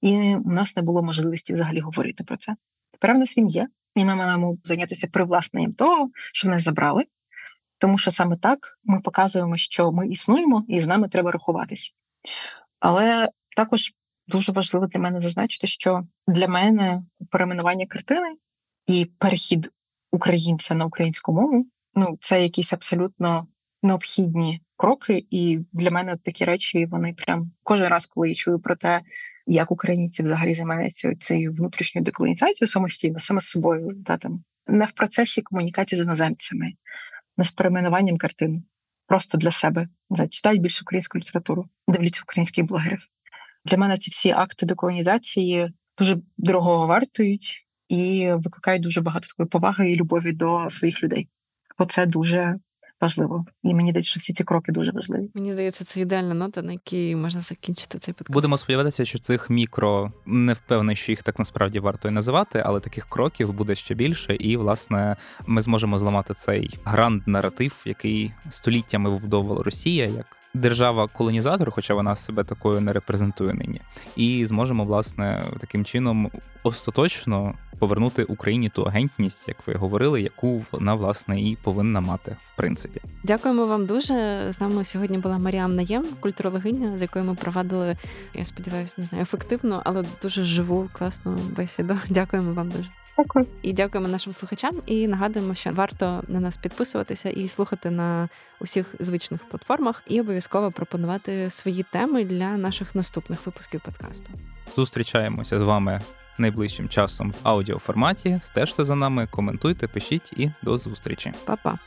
і 0.00 0.34
у 0.34 0.50
нас 0.50 0.76
не 0.76 0.82
було 0.82 1.02
можливості 1.02 1.54
взагалі 1.54 1.80
говорити 1.80 2.24
про 2.24 2.36
це. 2.36 2.56
Тепер 2.92 3.14
в 3.14 3.18
нас 3.18 3.38
він 3.38 3.46
є, 3.46 3.68
і 3.94 4.04
ми 4.04 4.16
маємо 4.16 4.56
зайнятися 4.64 5.08
привласненням 5.12 5.72
того, 5.72 6.10
що 6.14 6.48
в 6.48 6.50
нас 6.50 6.62
забрали, 6.62 7.04
тому 7.78 7.98
що 7.98 8.10
саме 8.10 8.36
так 8.36 8.78
ми 8.84 9.00
показуємо, 9.00 9.56
що 9.56 9.92
ми 9.92 10.08
існуємо 10.08 10.64
і 10.68 10.80
з 10.80 10.86
нами 10.86 11.08
треба 11.08 11.30
рахуватись. 11.30 11.94
Але 12.80 13.30
також 13.56 13.92
дуже 14.28 14.52
важливо 14.52 14.86
для 14.86 15.00
мене 15.00 15.20
зазначити, 15.20 15.66
що 15.66 16.02
для 16.26 16.48
мене 16.48 17.02
перейменування 17.30 17.86
картини 17.86 18.36
і 18.86 19.04
перехід 19.18 19.70
українця 20.12 20.74
на 20.74 20.84
українську 20.84 21.32
мову 21.32 21.66
ну 21.94 22.18
це 22.20 22.42
якісь 22.42 22.72
абсолютно 22.72 23.46
необхідні 23.82 24.62
кроки. 24.76 25.26
І 25.30 25.58
для 25.72 25.90
мене 25.90 26.16
такі 26.16 26.44
речі 26.44 26.86
вони 26.86 27.12
прям 27.12 27.52
кожен 27.62 27.88
раз, 27.88 28.06
коли 28.06 28.28
я 28.28 28.34
чую 28.34 28.58
про 28.58 28.76
те, 28.76 29.00
як 29.46 29.70
українці 29.70 30.22
взагалі 30.22 30.54
займаються 30.54 31.14
цією 31.14 31.52
внутрішньою 31.52 32.04
деколонізацією 32.04 32.66
самостійно, 32.66 33.18
саме 33.18 33.40
з 33.40 33.46
собою, 33.46 34.02
та 34.06 34.16
там 34.16 34.44
не 34.66 34.84
в 34.84 34.92
процесі 34.92 35.42
комунікації 35.42 36.02
з 36.02 36.04
іноземцями, 36.04 36.66
не 37.36 37.44
з 37.44 37.52
перейменуванням 37.52 38.18
картин. 38.18 38.64
Просто 39.06 39.38
для 39.38 39.50
себе 39.50 39.88
читають 40.30 40.60
більше 40.60 40.82
українську 40.82 41.18
літературу, 41.18 41.68
дивляться 41.88 42.22
українських 42.24 42.64
блогерів. 42.64 43.06
Для 43.64 43.76
мене 43.76 43.98
ці 43.98 44.10
всі 44.10 44.30
акти 44.30 44.66
деколонізації 44.66 45.72
дуже 45.98 46.18
дорого 46.38 46.86
вартують 46.86 47.66
і 47.88 48.28
викликають 48.32 48.82
дуже 48.82 49.00
багато 49.00 49.28
такої 49.28 49.48
поваги 49.48 49.90
і 49.90 49.96
любові 49.96 50.32
до 50.32 50.70
своїх 50.70 51.02
людей. 51.02 51.28
Оце 51.78 52.06
дуже 52.06 52.56
важливо. 53.00 53.44
І 53.62 53.74
мені 53.74 53.90
здається, 53.90 54.10
що 54.10 54.20
всі 54.20 54.32
ці 54.32 54.44
кроки 54.44 54.72
дуже 54.72 54.90
важливі. 54.92 55.30
Мені 55.34 55.52
здається, 55.52 55.84
це 55.84 56.00
ідеальна 56.00 56.34
нота, 56.34 56.62
на 56.62 56.72
якій 56.72 57.16
можна 57.16 57.40
закінчити 57.40 57.98
цей 57.98 58.14
подкаст. 58.14 58.34
Будемо 58.34 58.58
сподіватися, 58.58 59.04
що 59.04 59.18
цих 59.18 59.50
мікро 59.50 60.12
не 60.26 60.52
впевнений, 60.52 60.96
що 60.96 61.12
їх 61.12 61.22
так 61.22 61.38
насправді 61.38 61.80
варто 61.80 62.08
і 62.08 62.10
називати, 62.10 62.62
але 62.66 62.80
таких 62.80 63.06
кроків 63.08 63.52
буде 63.52 63.74
ще 63.74 63.94
більше, 63.94 64.34
і 64.34 64.56
власне 64.56 65.16
ми 65.46 65.62
зможемо 65.62 65.98
зламати 65.98 66.34
цей 66.34 66.70
гранд 66.84 67.22
наратив, 67.26 67.82
який 67.86 68.32
століттями 68.50 69.10
вибудовувала 69.10 69.62
Росія 69.62 70.06
як. 70.06 70.39
Держава-колонізатор, 70.54 71.70
хоча 71.70 71.94
вона 71.94 72.16
себе 72.16 72.44
такою 72.44 72.80
не 72.80 72.92
репрезентує 72.92 73.54
нині, 73.54 73.80
і 74.16 74.46
зможемо 74.46 74.84
власне 74.84 75.42
таким 75.60 75.84
чином 75.84 76.30
остаточно 76.62 77.54
повернути 77.78 78.24
Україні 78.24 78.68
ту 78.68 78.82
агентність, 78.82 79.48
як 79.48 79.56
ви 79.66 79.74
говорили, 79.74 80.22
яку 80.22 80.64
вона 80.72 80.94
власне 80.94 81.40
і 81.40 81.56
повинна 81.62 82.00
мати 82.00 82.36
в 82.52 82.56
принципі. 82.56 83.00
Дякуємо 83.24 83.66
вам 83.66 83.86
дуже. 83.86 84.46
З 84.48 84.60
нами 84.60 84.84
сьогодні 84.84 85.18
була 85.18 85.38
Маріам 85.38 85.74
Наєм, 85.74 86.04
культурологиня, 86.20 86.98
з 86.98 87.02
якою 87.02 87.24
ми 87.24 87.34
провадили, 87.34 87.96
я 88.34 88.44
сподіваюся, 88.44 88.94
не 88.98 89.04
знаю, 89.04 89.22
ефективно, 89.22 89.82
але 89.84 90.04
дуже 90.22 90.44
живу, 90.44 90.88
класну 90.92 91.32
бесіду. 91.56 91.98
Дякуємо 92.08 92.52
вам 92.52 92.70
дуже. 92.70 92.88
Дякую. 93.22 93.46
І 93.62 93.72
дякуємо 93.72 94.08
нашим 94.08 94.32
слухачам. 94.32 94.74
І 94.86 95.08
нагадуємо, 95.08 95.54
що 95.54 95.70
варто 95.70 96.22
на 96.28 96.40
нас 96.40 96.56
підписуватися 96.56 97.30
і 97.30 97.48
слухати 97.48 97.90
на 97.90 98.28
усіх 98.60 98.94
звичних 98.98 99.40
платформах, 99.48 100.02
і 100.06 100.20
обов'язково 100.20 100.70
пропонувати 100.70 101.50
свої 101.50 101.82
теми 101.92 102.24
для 102.24 102.56
наших 102.56 102.94
наступних 102.94 103.46
випусків 103.46 103.80
подкасту. 103.80 104.30
Зустрічаємося 104.76 105.60
з 105.60 105.62
вами 105.62 106.00
найближчим 106.38 106.88
часом 106.88 107.30
в 107.30 107.34
аудіоформаті. 107.42 108.38
Стежте 108.42 108.84
за 108.84 108.94
нами, 108.94 109.28
коментуйте, 109.30 109.88
пишіть 109.88 110.32
і 110.36 110.50
до 110.62 110.78
зустрічі. 110.78 111.32
Па-па! 111.44 111.78